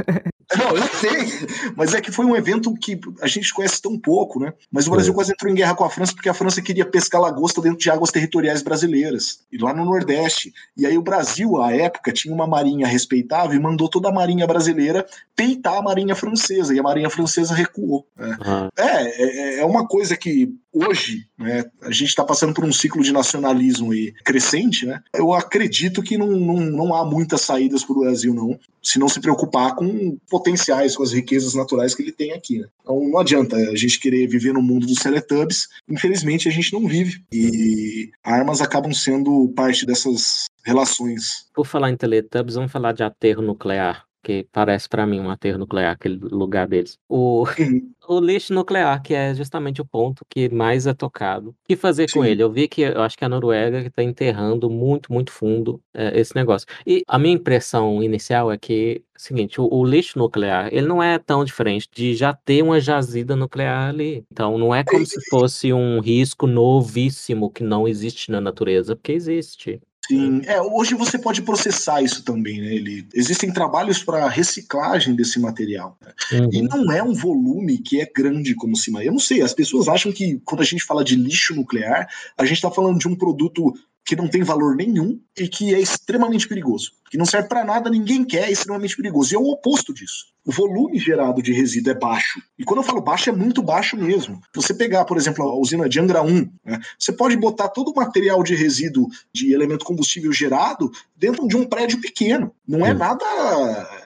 [0.58, 1.48] Não, eu sei,
[1.78, 4.54] mas é que foi um evento que a gente conhece tão pouco, né?
[4.70, 5.16] Mas o Brasil é.
[5.16, 7.90] quase entrou em guerra com a França porque a França queria pescar lagosta dentro de
[7.90, 10.52] águas territoriais brasileiras, e lá no Nordeste.
[10.76, 14.46] E aí o Brasil, à época, tinha uma marinha respeitável e mandou toda a marinha
[14.46, 15.06] brasileira
[15.42, 18.06] peitar a marinha francesa, e a marinha francesa recuou.
[18.16, 18.38] Né?
[18.46, 18.70] Uhum.
[18.78, 23.02] É, é, é uma coisa que hoje, né, a gente está passando por um ciclo
[23.02, 25.02] de nacionalismo aí crescente, né?
[25.14, 29.10] Eu acredito que não, não, não há muitas saídas para o Brasil, não, se não
[29.10, 32.60] se preocupar com potenciais, com as riquezas naturais que ele tem aqui.
[32.60, 32.68] Né?
[32.82, 36.88] Então não adianta a gente querer viver no mundo dos Teletubbies, infelizmente a gente não
[36.88, 37.24] vive.
[37.34, 41.48] E armas acabam sendo parte dessas relações.
[41.54, 44.06] Por falar em Teletubbies, vamos falar de aterro nuclear.
[44.22, 46.98] Que parece para mim um aterro nuclear, aquele lugar deles.
[47.10, 47.46] O,
[48.08, 51.50] o lixo nuclear, que é justamente o ponto que mais é tocado.
[51.50, 52.20] O que fazer Sim.
[52.20, 52.44] com ele?
[52.44, 56.36] Eu vi que eu acho que a Noruega está enterrando muito, muito fundo é, esse
[56.36, 56.68] negócio.
[56.86, 61.18] E a minha impressão inicial é que, seguinte, o, o, lixo nuclear, ele não é
[61.18, 64.24] tão diferente de já ter uma jazida nuclear ali.
[64.32, 69.12] Então, não é como se fosse um risco novíssimo que não existe na natureza, porque
[69.12, 69.82] existe.
[70.16, 72.74] Sim, é, hoje você pode processar isso também, né?
[72.74, 75.98] Ele, existem trabalhos para reciclagem desse material.
[76.02, 76.14] Né?
[76.34, 76.50] Uhum.
[76.52, 78.92] E não é um volume que é grande como se.
[78.94, 82.08] Eu não sei, as pessoas acham que quando a gente fala de lixo nuclear,
[82.38, 83.74] a gente está falando de um produto
[84.06, 86.92] que não tem valor nenhum e que é extremamente perigoso.
[87.10, 89.34] Que não serve para nada, ninguém quer, é extremamente perigoso.
[89.34, 90.26] E é o oposto disso.
[90.44, 92.42] O volume gerado de resíduo é baixo.
[92.58, 94.42] E quando eu falo baixo, é muito baixo mesmo.
[94.56, 97.96] Você pegar, por exemplo, a usina de Angra 1, né, você pode botar todo o
[97.96, 102.52] material de resíduo de elemento combustível gerado dentro de um prédio pequeno.
[102.68, 103.24] Não é nada.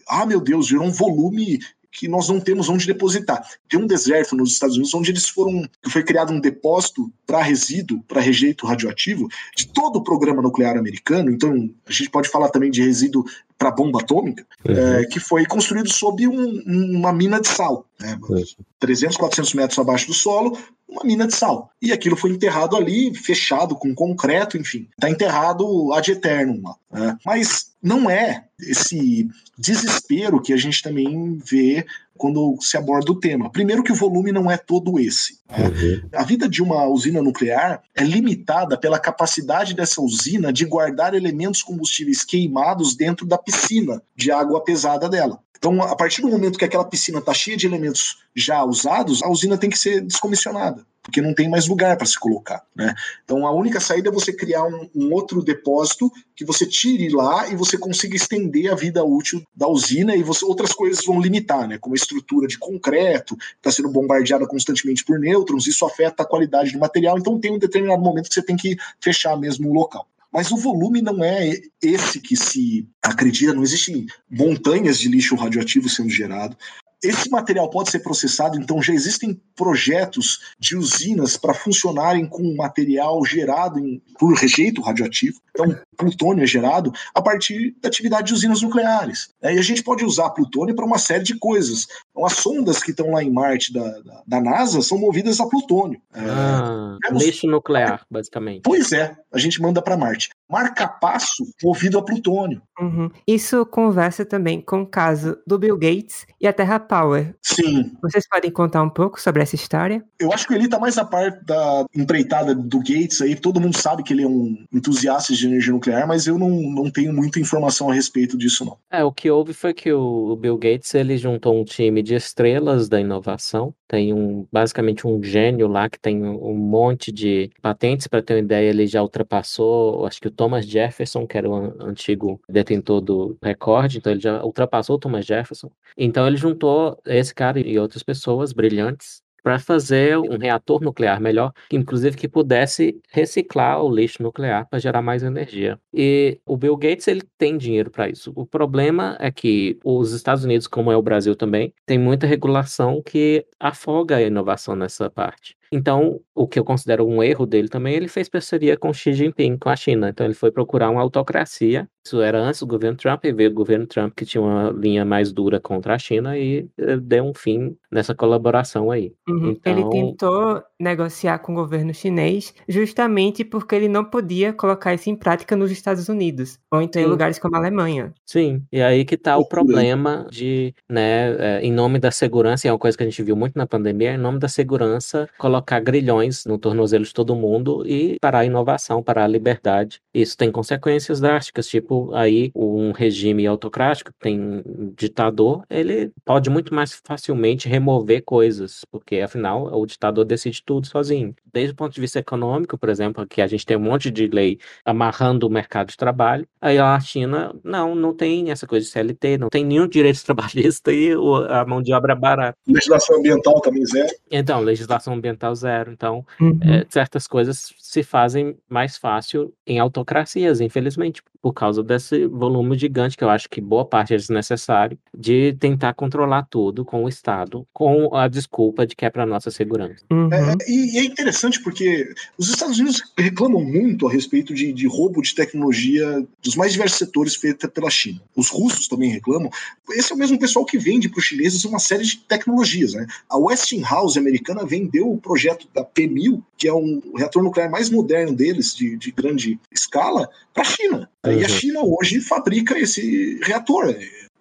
[0.10, 1.60] Ah, meu Deus, virou um volume
[1.96, 3.42] que nós não temos onde depositar.
[3.70, 8.04] Tem um deserto nos Estados Unidos onde eles foram, foi criado um depósito para resíduo,
[8.08, 11.32] para rejeito radioativo de todo o programa nuclear americano.
[11.32, 13.24] Então a gente pode falar também de resíduo
[13.57, 14.76] para bomba atômica, uhum.
[14.76, 16.61] é, que foi construído sob um,
[16.98, 18.44] uma mina de sal, né, uhum.
[18.80, 20.57] 300, 400 metros abaixo do solo,
[20.88, 21.72] uma mina de sal.
[21.82, 26.76] E aquilo foi enterrado ali, fechado com concreto, enfim, está enterrado ad eternum lá.
[26.91, 27.18] Né?
[27.26, 29.27] Mas não é esse
[29.57, 31.86] desespero que a gente também vê
[32.18, 33.52] quando se aborda o tema.
[33.52, 35.40] Primeiro que o volume não é todo esse.
[35.50, 35.68] Né?
[35.68, 36.10] Uhum.
[36.14, 41.62] A vida de uma usina nuclear é limitada pela capacidade dessa usina de guardar elementos
[41.62, 45.40] combustíveis queimados dentro da piscina de água pesada dela.
[45.58, 49.30] Então, a partir do momento que aquela piscina está cheia de elementos já usados, a
[49.30, 52.64] usina tem que ser descomissionada porque não tem mais lugar para se colocar.
[52.76, 52.94] Né?
[53.23, 57.48] Então a única saída é você criar um, um, outro depósito que você tire lá
[57.48, 61.68] e você consiga estender a vida útil da usina e você, outras coisas vão limitar,
[61.68, 61.77] né?
[61.77, 66.72] como a estrutura de concreto, está sendo bombardeada constantemente por nêutrons, isso afeta a qualidade
[66.72, 70.07] do material, então tem um determinado momento que você tem que fechar mesmo o local.
[70.34, 71.52] Mas o volume não é
[71.82, 76.57] esse que se acredita, não existem montanhas de lixo radioativo sendo gerado.
[77.06, 83.23] Esse material pode ser processado, então já existem projetos de usinas para funcionarem com material
[83.26, 85.40] gerado em, por rejeito radioativo.
[85.49, 89.30] Então, plutônio é gerado a partir da atividade de usinas nucleares.
[89.41, 91.88] E a gente pode usar plutônio para uma série de coisas.
[92.16, 95.48] Então, as sondas que estão lá em Marte da, da, da NASA são movidas a
[95.48, 96.00] plutônio.
[96.14, 98.62] É, ah, é, lixo nuclear, basicamente.
[98.64, 102.62] Pois é, a gente manda para Marte marca-passo movido a plutônio.
[102.80, 103.10] Uhum.
[103.28, 107.36] Isso conversa também com o caso do Bill Gates e a Terra Power.
[107.42, 107.94] Sim.
[108.02, 110.04] Vocês podem contar um pouco sobre essa história?
[110.20, 113.36] Eu acho que ele está mais a parte da empreitada do Gates aí.
[113.36, 116.92] Todo mundo sabe que ele é um entusiasta de energia nuclear, mas eu não, não
[116.92, 118.78] tenho muita informação a respeito disso, não.
[118.92, 122.88] É, o que houve foi que o Bill Gates ele juntou um time de estrelas
[122.88, 123.73] da inovação.
[123.88, 128.07] Tem um basicamente um gênio lá que tem um monte de patentes.
[128.07, 131.56] Para ter uma ideia, ele já ultrapassou, acho que o Thomas Jefferson, que era o
[131.84, 135.72] antigo detentor do recorde, então ele já ultrapassou o Thomas Jefferson.
[135.98, 141.54] Então ele juntou esse cara e outras pessoas brilhantes para fazer um reator nuclear melhor,
[141.72, 145.80] inclusive que pudesse reciclar o lixo nuclear para gerar mais energia.
[145.94, 148.34] E o Bill Gates ele tem dinheiro para isso.
[148.36, 153.04] O problema é que os Estados Unidos, como é o Brasil também, tem muita regulação
[153.06, 155.56] que afoga a inovação nessa parte.
[155.76, 159.57] Então, o que eu considero um erro dele também, ele fez parceria com Xi Jinping,
[159.57, 160.07] com a China.
[160.07, 161.85] Então, ele foi procurar uma autocracia.
[162.06, 165.03] Isso era antes do governo Trump, e veio o governo Trump que tinha uma linha
[165.03, 169.11] mais dura contra a China e eh, deu um fim nessa colaboração aí.
[169.27, 169.49] Uhum.
[169.49, 169.73] Então...
[169.73, 175.15] Ele tentou negociar com o governo chinês justamente porque ele não podia colocar isso em
[175.15, 177.07] prática nos Estados Unidos, ou então Sim.
[177.07, 178.14] em lugares como a Alemanha.
[178.23, 182.69] Sim, e aí que está o problema de, né, eh, em nome da segurança, e
[182.69, 185.65] é uma coisa que a gente viu muito na pandemia, em nome da segurança, colocar
[185.84, 190.02] grilhões no tornozelo de todo mundo e parar a inovação, parar a liberdade.
[190.14, 196.74] Isso tem consequências drásticas, tipo aí um regime autocrático, tem um ditador, ele pode muito
[196.74, 201.36] mais facilmente remover coisas, porque afinal o ditador decide tudo sozinho.
[201.52, 204.28] Desde o ponto de vista econômico, por exemplo, que a gente tem um monte de
[204.28, 208.92] lei amarrando o mercado de trabalho, aí a China não, não tem essa coisa de
[208.92, 211.12] CLT, não tem nenhum direito trabalhista e
[211.50, 212.58] a mão de obra é barata.
[212.68, 214.14] Legislação ambiental também zero.
[214.32, 215.92] Então, legislação ambiental zero.
[215.92, 216.58] Então, uhum.
[216.62, 223.16] é, certas coisas se fazem mais fácil em autocracias, infelizmente, por causa desse volume gigante
[223.16, 227.68] que eu acho que boa parte é desnecessário de tentar controlar tudo com o Estado,
[227.72, 230.04] com a desculpa de que é para nossa segurança.
[230.12, 230.28] Uhum.
[230.34, 235.22] É, e é interessante porque os Estados Unidos reclamam muito a respeito de, de roubo
[235.22, 238.20] de tecnologia dos mais diversos setores feita pela China.
[238.36, 239.52] Os russos também reclamam.
[239.92, 242.94] Esse é o mesmo pessoal que vende para os chineses uma série de tecnologias.
[242.94, 243.06] Né?
[243.30, 248.34] A Westinghouse americana vendeu o projeto da P1000, que é um reator nuclear mais moderno
[248.34, 251.10] deles, de, de grande escala, para a China.
[251.26, 251.34] Uhum.
[251.34, 253.94] E a China hoje fabrica esse reator.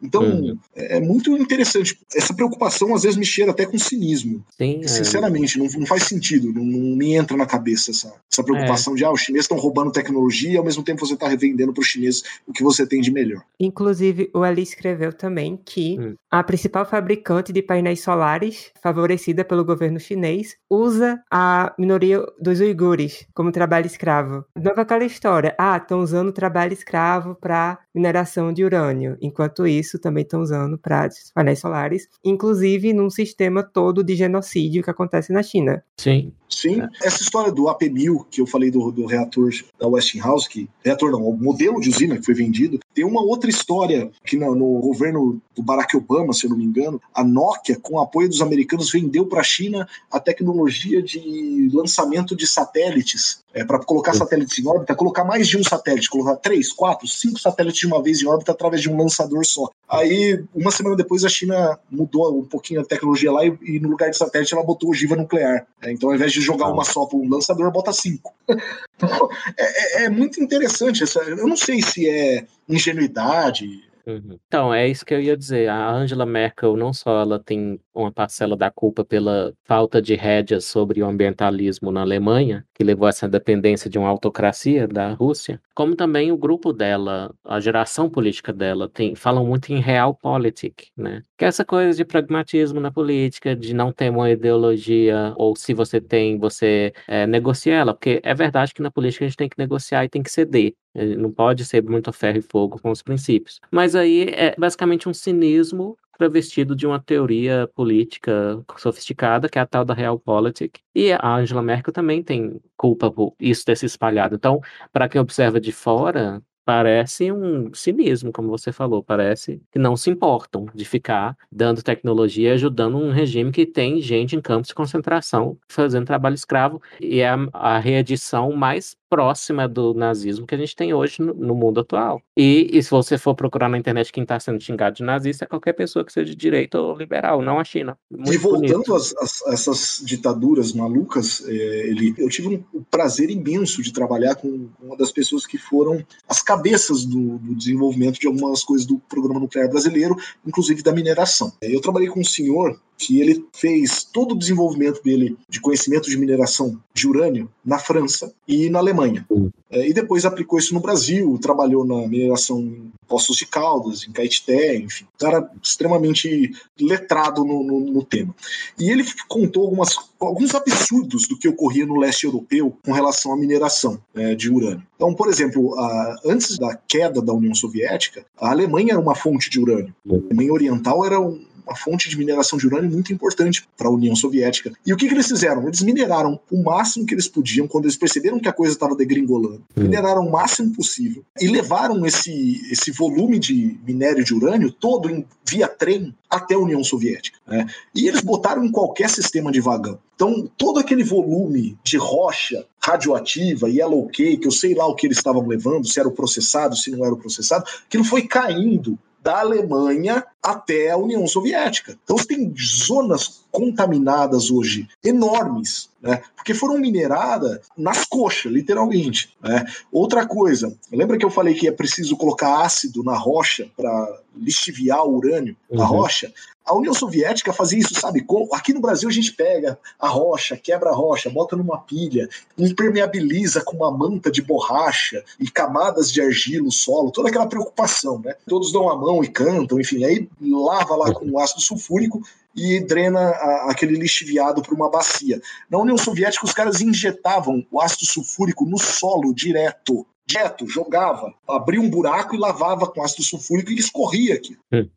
[0.04, 0.58] Então, uhum.
[0.74, 1.98] é muito interessante.
[2.14, 4.44] Essa preocupação às vezes me cheira até com cinismo.
[4.56, 4.86] Sim, é.
[4.86, 5.62] Sinceramente, é.
[5.62, 8.96] não, não, faz sentido, não, não, me entra na cabeça essa, essa preocupação é.
[8.96, 11.80] de, ah, os chineses estão roubando tecnologia e ao mesmo tempo você está revendendo para
[11.80, 13.42] os chineses o que você tem de melhor.
[13.58, 16.14] Inclusive, o Ali escreveu também que hum.
[16.30, 23.26] a principal fabricante de painéis solares, favorecida pelo governo chinês, usa a minoria dos uigures
[23.32, 24.44] como trabalho escravo.
[24.54, 29.16] Nova aquela história, ah, estão usando trabalho escravo para mineração de urânio.
[29.20, 34.90] Enquanto isso, também estão usando para painéis solares, inclusive num sistema todo de genocídio que
[34.90, 35.82] acontece na China.
[35.96, 36.32] Sim.
[36.54, 41.10] Sim, essa história do AP1000, que eu falei do, do reator da Westinghouse, que reator
[41.10, 44.80] não, o modelo de usina que foi vendido, tem uma outra história que no, no,
[44.80, 48.40] governo do Barack Obama, se eu não me engano, a Nokia, com o apoio dos
[48.40, 54.58] americanos, vendeu para a China a tecnologia de lançamento de satélites é, para colocar satélites
[54.58, 58.20] em órbita, colocar mais de um satélite, colocar três, quatro, cinco satélites de uma vez
[58.20, 59.70] em órbita através de um lançador só.
[59.88, 63.90] Aí, uma semana depois, a China mudou um pouquinho a tecnologia lá e, e no
[63.90, 65.66] lugar de satélite ela botou ogiva nuclear.
[65.82, 68.34] É, então, ao invés de jogar uma só para um lançador, bota cinco.
[68.96, 71.02] então, é, é, é muito interessante.
[71.02, 74.38] Essa, eu não sei se é ingenuidade, Uhum.
[74.46, 75.68] Então, é isso que eu ia dizer.
[75.68, 80.66] A Angela Merkel não só ela tem uma parcela da culpa pela falta de rédeas
[80.66, 85.60] sobre o ambientalismo na Alemanha, que levou a essa dependência de uma autocracia da Rússia,
[85.74, 91.22] como também o grupo dela, a geração política dela, tem, falam muito em realpolitik, né?
[91.38, 95.72] Que é essa coisa de pragmatismo na política, de não ter uma ideologia, ou se
[95.72, 99.48] você tem, você é, negocia ela, porque é verdade que na política a gente tem
[99.48, 100.74] que negociar e tem que ceder.
[100.94, 103.60] Não pode ser muito ferro e fogo com os princípios.
[103.70, 109.66] Mas aí é basicamente um cinismo travestido de uma teoria política sofisticada, que é a
[109.66, 110.80] tal da Realpolitik.
[110.94, 114.36] E a Angela Merkel também tem culpa por isso ter se espalhado.
[114.36, 114.60] Então,
[114.92, 120.10] para quem observa de fora, parece um cinismo, como você falou, parece que não se
[120.10, 124.74] importam de ficar dando tecnologia e ajudando um regime que tem gente em campos de
[124.74, 130.58] concentração fazendo trabalho escravo e é a, a reedição mais próxima do nazismo que a
[130.58, 132.20] gente tem hoje no, no mundo atual.
[132.36, 135.48] E, e, se você for procurar na internet quem está sendo xingado de nazista é
[135.48, 137.96] qualquer pessoa que seja de direita ou liberal, não a China.
[138.10, 143.92] Muito e voltando a essas ditaduras malucas, é, ele, eu tive um prazer imenso de
[143.92, 148.84] trabalhar com uma das pessoas que foram as cabeças do, do desenvolvimento de algumas coisas
[148.84, 151.52] do programa nuclear brasileiro, inclusive da mineração.
[151.62, 156.16] Eu trabalhei com um senhor que ele fez todo o desenvolvimento dele de conhecimento de
[156.16, 159.03] mineração de urânio na França e na Alemanha.
[159.30, 159.50] Uhum.
[159.70, 164.12] É, e depois aplicou isso no Brasil, trabalhou na mineração em Poços de Caldas, em
[164.12, 165.06] Caetité, enfim.
[165.18, 168.34] Cara extremamente letrado no, no, no, tema.
[168.78, 173.36] E ele contou algumas, alguns absurdos do que ocorria no leste europeu com relação à
[173.36, 174.86] mineração é, de urânio.
[174.96, 179.50] Então, por exemplo, a, antes da queda da União Soviética, a Alemanha era uma fonte
[179.50, 179.94] de urânio.
[180.08, 183.90] A Alemanha Oriental era um, uma fonte de mineração de urânio muito importante para a
[183.90, 184.72] União Soviética.
[184.86, 185.66] E o que, que eles fizeram?
[185.66, 189.62] Eles mineraram o máximo que eles podiam quando eles perceberam que a coisa estava degringolando.
[189.76, 189.82] Hum.
[189.82, 195.24] Mineraram o máximo possível e levaram esse, esse volume de minério de urânio todo em,
[195.48, 197.38] via trem até a União Soviética.
[197.46, 197.66] Né?
[197.94, 199.98] E eles botaram em qualquer sistema de vagão.
[200.14, 205.16] Então, todo aquele volume de rocha radioativa, yellow cake, eu sei lá o que eles
[205.16, 209.40] estavam levando, se era o processado, se não era o processado, aquilo foi caindo da
[209.40, 211.98] Alemanha até a União Soviética.
[212.04, 216.22] Então você tem zonas contaminadas hoje enormes, né?
[216.36, 219.34] Porque foram mineradas nas coxas, literalmente.
[219.42, 219.64] Né?
[219.90, 225.06] Outra coisa, lembra que eu falei que é preciso colocar ácido na rocha para lixiviar
[225.06, 225.78] o urânio uhum.
[225.78, 226.30] na rocha?
[226.64, 228.24] A União Soviética fazia isso, sabe?
[228.52, 232.26] Aqui no Brasil a gente pega a rocha, quebra a rocha, bota numa pilha,
[232.56, 238.34] impermeabiliza com uma manta de borracha e camadas de argila, solo, toda aquela preocupação, né?
[238.48, 242.22] Todos dão a mão e cantam, enfim, aí lava lá com ácido sulfúrico
[242.56, 245.42] e drena a, aquele lixiviado para uma bacia.
[245.68, 251.80] Na União Soviética, os caras injetavam o ácido sulfúrico no solo direto direto, jogava, abria
[251.80, 254.56] um buraco e lavava com ácido sulfúrico e escorria aqui.
[254.72, 254.88] Hum.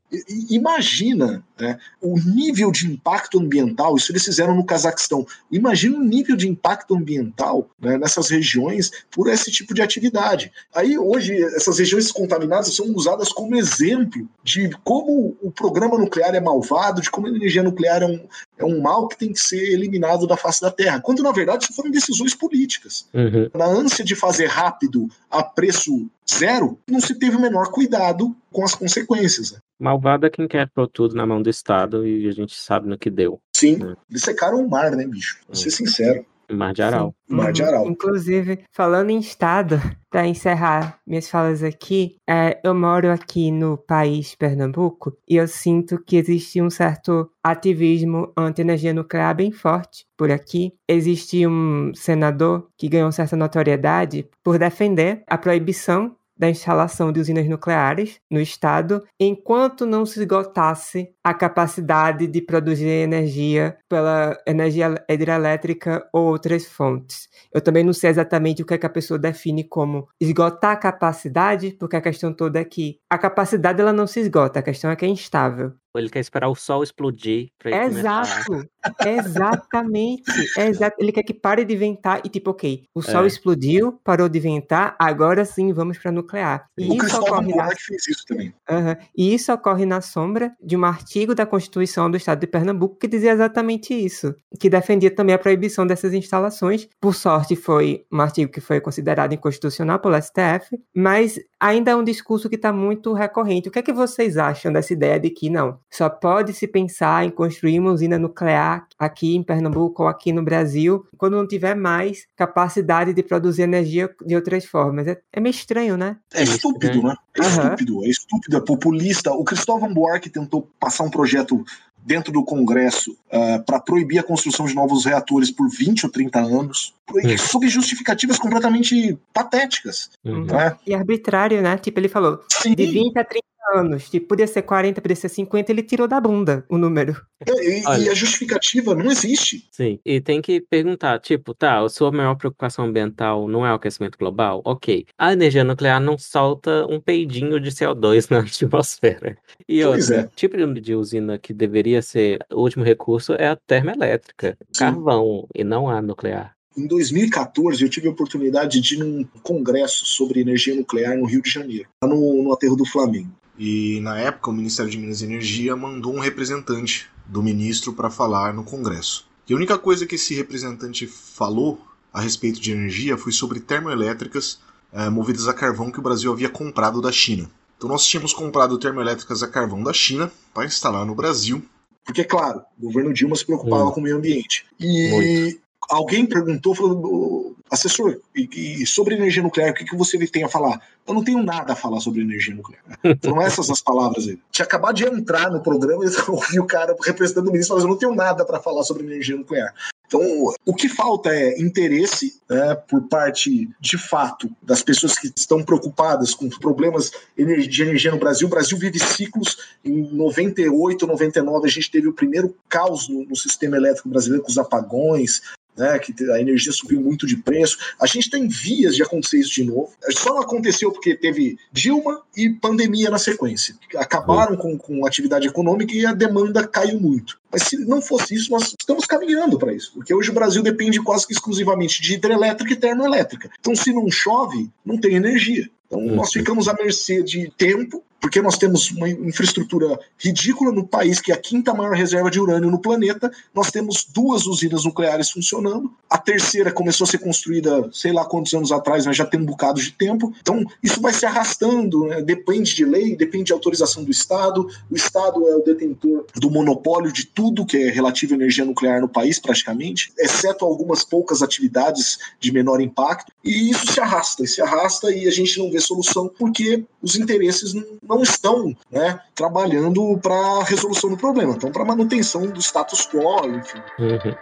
[0.49, 1.77] imagina Né?
[2.01, 5.25] O nível de impacto ambiental, isso eles fizeram no Cazaquistão.
[5.51, 10.51] Imagina o nível de impacto ambiental né, nessas regiões por esse tipo de atividade.
[10.73, 16.39] Aí hoje essas regiões contaminadas são usadas como exemplo de como o programa nuclear é
[16.39, 18.27] malvado, de como a energia nuclear é um,
[18.59, 21.01] é um mal que tem que ser eliminado da face da Terra.
[21.01, 23.07] Quando na verdade isso foram decisões políticas.
[23.13, 23.49] Uhum.
[23.53, 28.63] Na ânsia de fazer rápido a preço zero, não se teve o menor cuidado com
[28.63, 29.51] as consequências.
[29.51, 29.59] Né?
[29.79, 32.97] Malvado é quem quer pôr tudo na mão do Estado e a gente sabe no
[32.97, 33.39] que deu.
[33.55, 33.95] Sim, né?
[34.09, 35.39] eles secaram o mar, né, bicho?
[35.47, 36.25] Vou ser sincero.
[36.51, 37.15] Mar de Aral.
[37.27, 37.35] Sim.
[37.35, 37.87] Mar de Aral.
[37.87, 39.75] Inclusive, falando em Estado,
[40.09, 46.01] para encerrar minhas falas aqui, é, eu moro aqui no país Pernambuco e eu sinto
[46.03, 50.73] que existe um certo ativismo anti-energia nuclear bem forte por aqui.
[50.87, 57.47] Existe um senador que ganhou certa notoriedade por defender a proibição da instalação de usinas
[57.47, 66.07] nucleares no estado, enquanto não se esgotasse a capacidade de produzir energia pela energia hidrelétrica
[66.13, 67.27] ou outras fontes.
[67.53, 70.77] Eu também não sei exatamente o que, é que a pessoa define como esgotar a
[70.77, 74.91] capacidade, porque a questão toda é que a capacidade ela não se esgota, a questão
[74.91, 75.73] é que é instável.
[75.95, 78.45] Ele quer esperar o sol explodir pra ele Exato.
[78.45, 78.67] Começar.
[79.05, 80.23] Exatamente.
[80.57, 80.95] Exato.
[80.99, 83.27] Ele quer que pare de ventar e tipo, ok, o sol é.
[83.27, 86.67] explodiu, parou de ventar, agora sim vamos para nuclear.
[86.77, 87.67] E o isso Cristóvão ocorre na...
[87.69, 88.53] fez isso também.
[88.69, 88.95] Uhum.
[89.15, 93.07] E isso ocorre na sombra de um artigo da Constituição do Estado de Pernambuco que
[93.07, 96.87] dizia exatamente isso, que defendia também a proibição dessas instalações.
[96.99, 102.03] Por sorte, foi um artigo que foi considerado inconstitucional pelo STF, mas ainda é um
[102.03, 103.69] discurso que está muito recorrente.
[103.69, 105.79] O que é que vocês acham dessa ideia de que não?
[105.89, 110.43] Só pode se pensar em construir uma usina nuclear aqui em Pernambuco ou aqui no
[110.43, 115.07] Brasil quando não tiver mais capacidade de produzir energia de outras formas.
[115.07, 116.17] É, é meio estranho, né?
[116.33, 117.15] É estúpido, né?
[117.35, 117.47] É uhum.
[117.47, 119.31] estúpido, é estúpido, é populista.
[119.31, 121.63] O Cristóvão Buarque tentou passar um projeto
[122.07, 126.11] dentro do Congresso uh, ah, para proibir a construção de novos reatores por 20 ou
[126.11, 127.37] 30 anos, uhum.
[127.37, 130.09] sob justificativas completamente patéticas.
[130.23, 130.45] Uhum.
[130.45, 130.77] Né?
[130.87, 131.77] E arbitrário, né?
[131.77, 132.75] Tipo, ele falou, Sim.
[132.75, 136.19] de 20 a 30 anos, tipo, podia ser 40, podia ser 50, ele tirou da
[136.19, 137.15] bunda o número.
[137.45, 139.67] É, e, e, a justificativa não existe.
[139.71, 143.75] Sim, e tem que perguntar, tipo, tá, a sua maior preocupação ambiental não é o
[143.75, 144.61] aquecimento global?
[144.65, 145.05] Ok.
[145.17, 149.37] A energia nuclear não solta um peidinho de CO2 na atmosfera.
[149.67, 150.29] E pois outra, é.
[150.35, 154.79] tipo de usina que deveria ser o último recurso é a termoelétrica, Sim.
[154.79, 156.57] carvão, e não a nuclear.
[156.77, 161.41] Em 2014, eu tive a oportunidade de ir num congresso sobre energia nuclear no Rio
[161.41, 163.31] de Janeiro, lá no, no aterro do Flamengo.
[163.57, 168.09] E na época, o Ministério de Minas e Energia mandou um representante do ministro para
[168.09, 169.27] falar no Congresso.
[169.49, 171.81] E a única coisa que esse representante falou
[172.13, 174.59] a respeito de energia foi sobre termoelétricas
[174.91, 177.49] é, movidas a carvão que o Brasil havia comprado da China.
[177.77, 181.63] Então nós tínhamos comprado termoelétricas a carvão da China para instalar no Brasil.
[182.03, 183.91] Porque, claro, o governo Dilma se preocupava hum.
[183.91, 184.65] com o meio ambiente.
[184.79, 185.61] E Muito.
[185.89, 188.49] alguém perguntou, falou, assessor, e,
[188.81, 190.81] e, sobre energia nuclear, o que, que você tem a falar?
[191.07, 192.83] Eu não tenho nada a falar sobre energia nuclear.
[193.23, 194.39] Foram essas as palavras aí.
[194.51, 197.85] Tinha acabado de entrar no programa e eu ouvi o cara representando o ministro falando:
[197.85, 199.73] eu não tenho nada para falar sobre energia nuclear.
[200.07, 200.21] Então,
[200.65, 206.33] o que falta é interesse né, por parte, de fato, das pessoas que estão preocupadas
[206.33, 208.47] com os problemas de energia no Brasil.
[208.47, 209.57] O Brasil vive ciclos.
[209.83, 214.49] Em 98, 99, a gente teve o primeiro caos no, no sistema elétrico brasileiro, com
[214.49, 215.41] os apagões,
[215.77, 217.77] né, que a energia subiu muito de preço.
[218.01, 219.91] A gente tem vias de acontecer isso de novo.
[220.11, 223.75] Só não aconteceu porque teve Dilma e pandemia na sequência.
[223.95, 227.39] Acabaram com, com a atividade econômica e a demanda caiu muito.
[227.51, 229.93] Mas se não fosse isso, nós estamos caminhando para isso.
[229.93, 233.49] Porque hoje o Brasil depende quase que exclusivamente de hidrelétrica e termoelétrica.
[233.59, 235.69] Então, se não chove, não tem energia.
[235.85, 241.19] Então, nós ficamos à mercê de tempo porque nós temos uma infraestrutura ridícula no país,
[241.19, 243.31] que é a quinta maior reserva de urânio no planeta.
[243.53, 245.91] Nós temos duas usinas nucleares funcionando.
[246.09, 249.45] A terceira começou a ser construída, sei lá quantos anos atrás, mas já tem um
[249.45, 250.33] bocado de tempo.
[250.41, 252.21] Então, isso vai se arrastando, né?
[252.21, 254.67] depende de lei, depende de autorização do Estado.
[254.89, 258.99] O Estado é o detentor do monopólio de tudo que é relativo à energia nuclear
[258.99, 263.31] no país, praticamente, exceto algumas poucas atividades de menor impacto.
[263.43, 267.73] E isso se arrasta, se arrasta e a gente não vê solução porque os interesses
[267.73, 273.07] não não estão né, trabalhando para a resolução do problema, estão para manutenção do status
[273.07, 273.81] quo, enfim.
[273.99, 274.35] Uhum.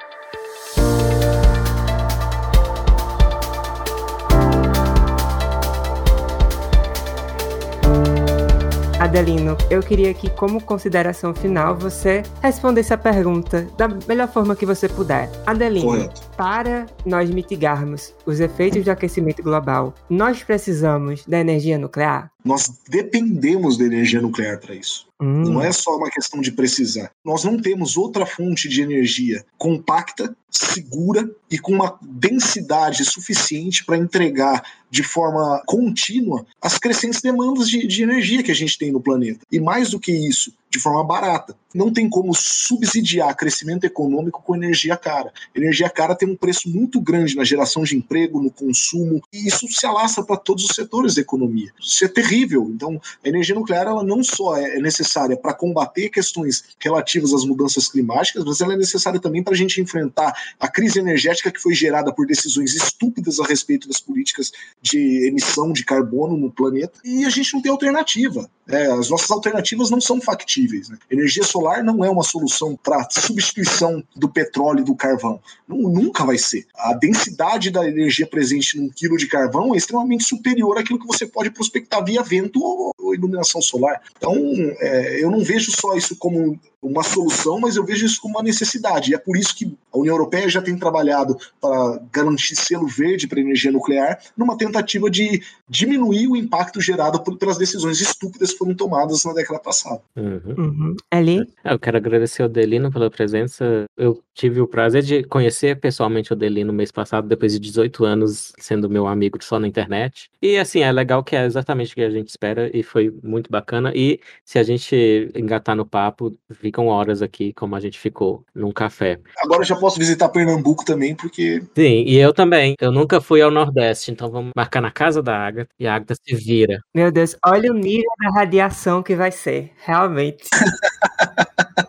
[9.05, 14.65] Adelino, eu queria que, como consideração final, você respondesse a pergunta da melhor forma que
[14.65, 15.29] você puder.
[15.45, 16.21] Adelino, Correto.
[16.35, 22.31] Para nós mitigarmos os efeitos do aquecimento global, nós precisamos da energia nuclear?
[22.43, 25.07] Nós dependemos da energia nuclear para isso.
[25.19, 25.41] Hum.
[25.43, 27.09] Não é só uma questão de precisar.
[27.23, 33.97] Nós não temos outra fonte de energia compacta, segura e com uma densidade suficiente para
[33.97, 39.01] entregar de forma contínua as crescentes demandas de, de, energia que a gente tem no
[39.01, 39.39] planeta.
[39.51, 41.55] E mais do que isso, de forma barata.
[41.75, 45.33] Não tem como subsidiar crescimento econômico com energia cara.
[45.53, 49.67] Energia cara tem um preço muito grande na geração de emprego, no consumo, e isso
[49.67, 51.71] se alastra para todos os setores da economia.
[51.77, 52.71] Isso é terrível.
[52.73, 57.89] Então, a energia nuclear ela não só é necessária para combater questões relativas às mudanças
[57.89, 61.73] climáticas, mas ela é necessária também para a gente enfrentar a crise energética que foi
[61.73, 67.01] gerada por decisões estúpidas a respeito das políticas de emissão de carbono no planeta.
[67.03, 68.49] E a gente não tem alternativa.
[68.67, 70.89] É, as nossas alternativas não são factíveis.
[70.89, 70.97] Né?
[71.11, 75.39] Energia solar não é uma solução para substituição do petróleo e do carvão.
[75.67, 76.65] Não, nunca vai ser.
[76.75, 81.25] A densidade da energia presente num quilo de carvão é extremamente superior àquilo que você
[81.25, 84.01] pode prospectar via vento ou iluminação solar.
[84.17, 84.35] Então,
[84.79, 88.43] é, eu não vejo só isso como uma solução, mas eu vejo isso como uma
[88.43, 89.11] necessidade.
[89.11, 93.27] E é por isso que a União Europeia já tem trabalhado para garantir selo verde
[93.27, 98.57] para energia nuclear, numa tentativa de diminuir o impacto gerado por, pelas decisões estúpidas que
[98.57, 100.01] foram tomadas na década passada.
[100.15, 100.55] Uhum.
[100.57, 100.95] Uhum.
[101.09, 101.47] Ali?
[101.63, 103.85] É, eu quero agradecer ao Delino pela presença.
[103.97, 108.05] Eu tive o prazer de conhecer pessoalmente o Delino no mês passado, depois de 18
[108.05, 110.29] anos sendo meu amigo só na internet.
[110.41, 113.49] E assim, é legal que é exatamente o que a gente espera e foi muito
[113.49, 113.91] bacana.
[113.95, 118.71] E se a gente engatar no papo, ficam horas aqui, como a gente ficou num
[118.71, 119.19] café.
[119.43, 121.61] Agora eu já posso visitar Pernambuco também, porque.
[121.75, 122.75] Sim, e eu também.
[122.79, 126.15] Eu nunca fui ao Nordeste, então vamos marcar na casa da Agatha e a Agatha
[126.15, 126.79] se vira.
[126.93, 130.45] Meu Deus, olha o nível da radiação que vai ser, realmente.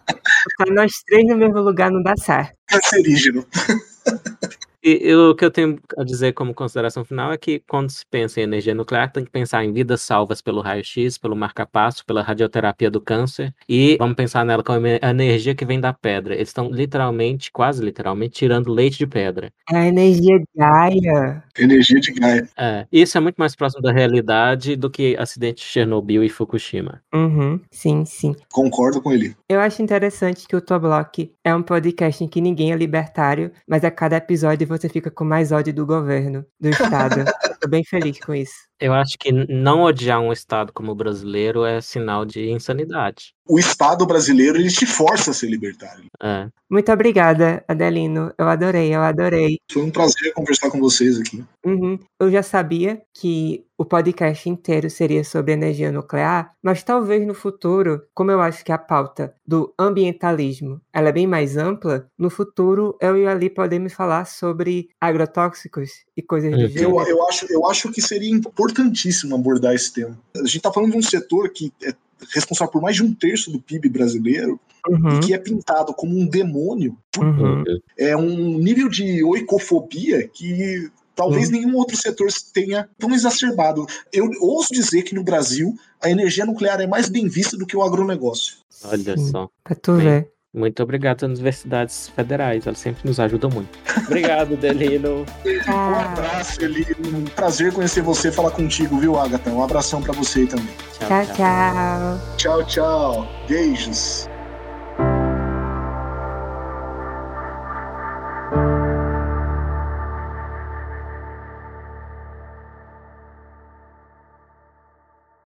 [0.58, 2.54] Tá nós três no mesmo lugar não dá certo.
[2.66, 3.44] Cancerígeno.
[4.82, 8.40] E, o que eu tenho a dizer como consideração final é que quando se pensa
[8.40, 12.90] em energia nuclear, tem que pensar em vidas salvas pelo raio-x, pelo marca-passo, pela radioterapia
[12.90, 16.34] do câncer, e vamos pensar nela como a energia que vem da pedra.
[16.34, 19.50] Eles estão literalmente, quase literalmente, tirando leite de pedra.
[19.72, 21.42] É a energia Gaia.
[21.58, 22.48] Energia de Gaia.
[22.56, 27.02] É, isso é muito mais próximo da realidade do que acidente de Chernobyl e Fukushima.
[27.14, 28.34] Uhum, sim, sim.
[28.52, 29.34] Concordo com ele.
[29.48, 33.84] Eu acho interessante que o Toblock é um podcast em que ninguém é libertário, mas
[33.84, 37.24] a cada episódio você fica com mais ódio do governo, do Estado.
[37.60, 38.54] Tô bem feliz com isso.
[38.80, 43.34] Eu acho que não odiar um Estado como o brasileiro é sinal de insanidade.
[43.48, 46.06] O Estado brasileiro, ele te força a ser libertário.
[46.22, 46.48] É.
[46.68, 48.32] Muito obrigada, Adelino.
[48.36, 49.58] Eu adorei, eu adorei.
[49.70, 51.44] Foi um prazer conversar com vocês aqui.
[51.64, 51.98] Uhum.
[52.18, 58.02] Eu já sabia que o podcast inteiro seria sobre energia nuclear, mas talvez no futuro,
[58.14, 62.96] como eu acho que a pauta do ambientalismo ela é bem mais ampla, no futuro
[63.00, 67.00] eu e Ali podemos falar sobre agrotóxicos e coisas do gênero.
[67.00, 68.30] Eu, eu, acho, eu acho que seria
[68.66, 70.18] importantíssimo abordar esse tema.
[70.34, 71.94] A gente está falando de um setor que é
[72.34, 75.18] responsável por mais de um terço do PIB brasileiro uhum.
[75.18, 76.96] e que é pintado como um demônio.
[77.18, 77.64] Uhum.
[77.98, 81.52] É um nível de oicofobia que talvez uhum.
[81.52, 83.86] nenhum outro setor tenha tão exacerbado.
[84.12, 87.76] Eu ouso dizer que no Brasil a energia nuclear é mais bem vista do que
[87.76, 88.56] o agronegócio.
[88.84, 89.48] Olha Sim, só.
[89.64, 90.30] Pra tu Bem, ver.
[90.56, 93.78] Muito obrigado às universidades federais, elas sempre nos ajudam muito.
[94.06, 95.26] Obrigado, Delino.
[95.68, 97.18] um abraço, Delino.
[97.18, 99.50] Um prazer conhecer você e falar contigo, viu, Agatha?
[99.50, 100.74] Um abração para você também.
[100.98, 101.08] tchau.
[101.08, 102.36] Tchau, tchau.
[102.38, 103.28] Tchau, tchau.
[103.46, 104.26] Beijos.